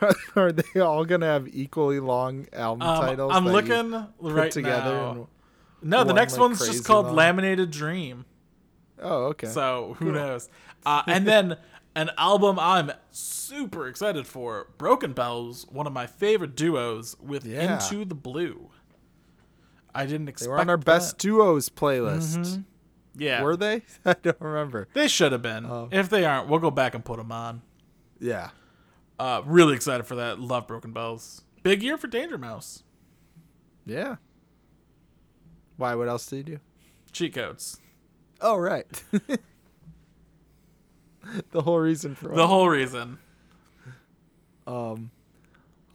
Are 0.36 0.52
they 0.52 0.80
all 0.80 1.04
gonna 1.04 1.26
have 1.26 1.48
equally 1.48 2.00
long 2.00 2.46
album 2.52 2.86
Um, 2.86 3.00
titles? 3.06 3.32
I'm 3.34 3.46
looking 3.46 4.06
right 4.20 4.50
together. 4.52 4.92
now. 4.94 5.28
No, 5.82 6.04
the 6.04 6.12
next 6.14 6.32
like, 6.34 6.40
one's 6.40 6.66
just 6.66 6.84
called 6.84 7.06
long? 7.06 7.16
Laminated 7.16 7.70
Denim. 7.70 8.24
oh, 9.00 9.24
okay. 9.26 9.46
So 9.46 9.96
who 9.98 10.12
knows? 10.12 10.48
Uh, 10.84 11.02
and 11.06 11.26
then 11.26 11.56
an 11.94 12.10
album 12.18 12.58
I'm 12.58 12.92
super 13.10 13.86
excited 13.88 14.26
for, 14.26 14.68
Broken 14.78 15.12
Bells, 15.12 15.66
one 15.70 15.86
of 15.86 15.92
my 15.92 16.06
favorite 16.06 16.54
duos 16.56 17.16
with 17.20 17.44
Yeah. 17.46 17.74
Into 17.74 18.04
the 18.04 18.14
Blue. 18.14 18.70
I 19.96 20.06
didn't 20.06 20.28
expect. 20.28 20.46
they 20.46 20.50
were 20.50 20.58
on 20.60 20.70
our 20.70 20.76
that. 20.76 20.84
best 20.84 21.18
duos 21.18 21.68
playlist. 21.68 22.62
Yeah, 23.18 23.42
Were 23.42 23.56
they? 23.56 23.82
I 24.04 24.14
don't 24.14 24.40
remember. 24.40 24.88
they 24.92 25.08
should 25.08 25.32
have 25.32 25.40
been. 25.42 25.64
Oh. 25.64 25.88
If 25.90 26.10
they 26.10 26.24
aren't, 26.26 26.48
we'll 26.48 26.60
go 26.60 26.70
back 26.70 26.94
and 26.94 27.02
put 27.04 27.16
them 27.16 27.32
on. 27.32 27.62
Yeah. 28.20 28.50
Uh, 29.18 29.40
really 29.46 29.74
excited 29.74 30.04
for 30.06 30.16
that. 30.16 30.38
Love 30.38 30.66
Broken 30.66 30.92
Bells. 30.92 31.42
Big 31.62 31.82
year 31.82 31.96
for 31.96 32.08
Danger 32.08 32.36
Mouse. 32.36 32.82
Yeah. 33.86 34.16
Why? 35.78 35.94
What 35.94 36.08
else 36.08 36.26
did 36.26 36.36
you 36.36 36.42
do? 36.56 36.60
Cheat 37.12 37.34
codes. 37.34 37.80
Oh, 38.42 38.56
right. 38.56 38.86
the 41.52 41.62
whole 41.62 41.78
reason 41.78 42.14
for 42.14 42.28
The 42.34 42.46
whole 42.46 42.68
reason. 42.68 43.18
Um, 44.66 45.10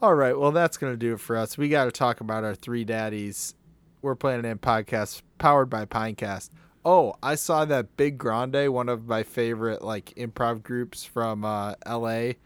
all 0.02 0.16
right. 0.16 0.38
Well, 0.38 0.52
that's 0.52 0.78
going 0.78 0.94
to 0.94 0.98
do 0.98 1.14
it 1.14 1.20
for 1.20 1.38
us. 1.38 1.58
We 1.58 1.70
got 1.70 1.86
to 1.86 1.92
talk 1.92 2.22
about 2.22 2.44
our 2.44 2.56
three 2.56 2.84
daddies. 2.84 3.54
We're 4.02 4.16
Planet 4.16 4.46
Ant 4.46 4.62
podcast 4.62 5.22
powered 5.38 5.70
by 5.70 5.86
Pinecast. 5.86 6.50
Oh, 6.84 7.14
I 7.22 7.36
saw 7.36 7.66
that 7.66 7.98
Big 7.98 8.18
Grande, 8.18 8.74
one 8.74 8.90
of 8.90 9.08
my 9.08 9.22
favorite 9.22 9.84
like 9.84 10.16
improv 10.16 10.64
groups 10.64 11.04
from 11.04 11.46
uh, 11.46 11.76
L.A. 11.86 12.38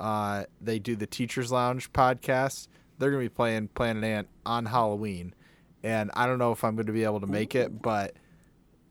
Uh, 0.00 0.44
they 0.58 0.78
do 0.78 0.96
the 0.96 1.06
Teachers 1.06 1.52
Lounge 1.52 1.92
podcast. 1.92 2.68
They're 2.98 3.10
to 3.10 3.18
be 3.18 3.28
playing 3.28 3.68
Planet 3.68 4.04
Ant 4.04 4.28
on 4.46 4.64
Halloween, 4.64 5.34
and 5.82 6.10
I 6.14 6.26
don't 6.26 6.38
know 6.38 6.50
if 6.50 6.64
I'm 6.64 6.78
to 6.78 6.84
be 6.84 7.04
able 7.04 7.20
to 7.20 7.26
make 7.26 7.54
it, 7.54 7.82
but 7.82 8.14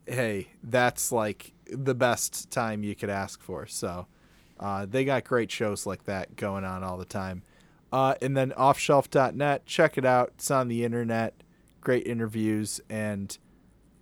hey, 0.05 0.49
that's 0.61 1.11
like 1.11 1.53
the 1.65 1.95
best 1.95 2.51
time 2.51 2.84
you 2.84 2.93
could 2.93 3.09
ask 3.09 3.41
for. 3.41 3.65
So 3.65 4.05
uh, 4.59 4.86
they 4.86 5.05
got 5.05 5.24
great 5.24 5.49
shows 5.49 5.88
like 5.88 6.03
that 6.05 6.36
going 6.36 6.65
on 6.65 6.84
all 6.84 6.97
the 6.97 7.05
time. 7.05 7.41
Uh, 7.91 8.13
and 8.22 8.38
then 8.38 8.51
offshelf.net, 8.51 9.65
check 9.65 9.97
it 9.97 10.05
out. 10.05 10.34
It's 10.36 10.51
on 10.51 10.67
the 10.67 10.84
internet. 10.84 11.34
Great 11.82 12.08
interviews 12.08 12.80
and 12.90 13.38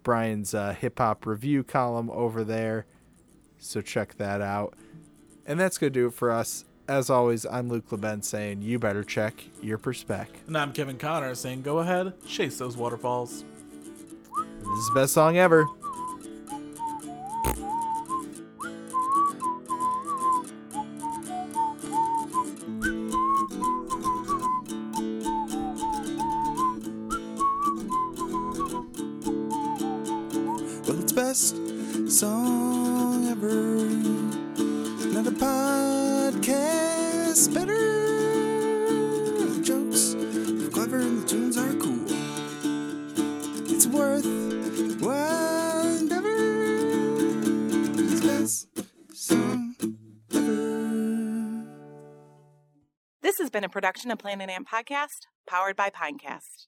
Brian's 0.04 0.54
uh, 0.54 0.74
hip 0.74 1.00
hop 1.00 1.26
review 1.26 1.64
column 1.64 2.10
over 2.12 2.44
there. 2.44 2.86
So 3.58 3.82
check 3.82 4.16
that 4.18 4.42
out. 4.42 4.76
And 5.46 5.60
that's 5.60 5.78
going 5.78 5.94
to 5.94 6.00
do 6.00 6.08
it 6.08 6.14
for 6.14 6.32
us. 6.32 6.66
As 6.88 7.10
always, 7.10 7.46
I'm 7.46 7.70
Luke 7.70 7.90
LeBen 7.90 8.24
saying 8.24 8.62
you 8.62 8.80
better 8.80 9.04
check 9.04 9.44
your 9.62 9.78
perspec. 9.78 10.28
And 10.48 10.58
I'm 10.58 10.74
Kevin 10.74 10.98
Connor 10.98 11.36
saying, 11.36 11.62
go 11.62 11.80
ahead, 11.80 12.14
chase 12.26 12.58
those 12.58 12.76
waterfalls. 12.76 13.44
This 14.36 14.80
is 14.80 14.88
the 14.88 14.94
best 14.96 15.14
song 15.14 15.38
ever. 15.38 15.68
Production 53.90 54.12
of 54.12 54.20
Planet 54.20 54.52
Ant 54.52 54.68
Podcast, 54.68 55.26
powered 55.48 55.76
by 55.76 55.90
Pinecast. 55.90 56.59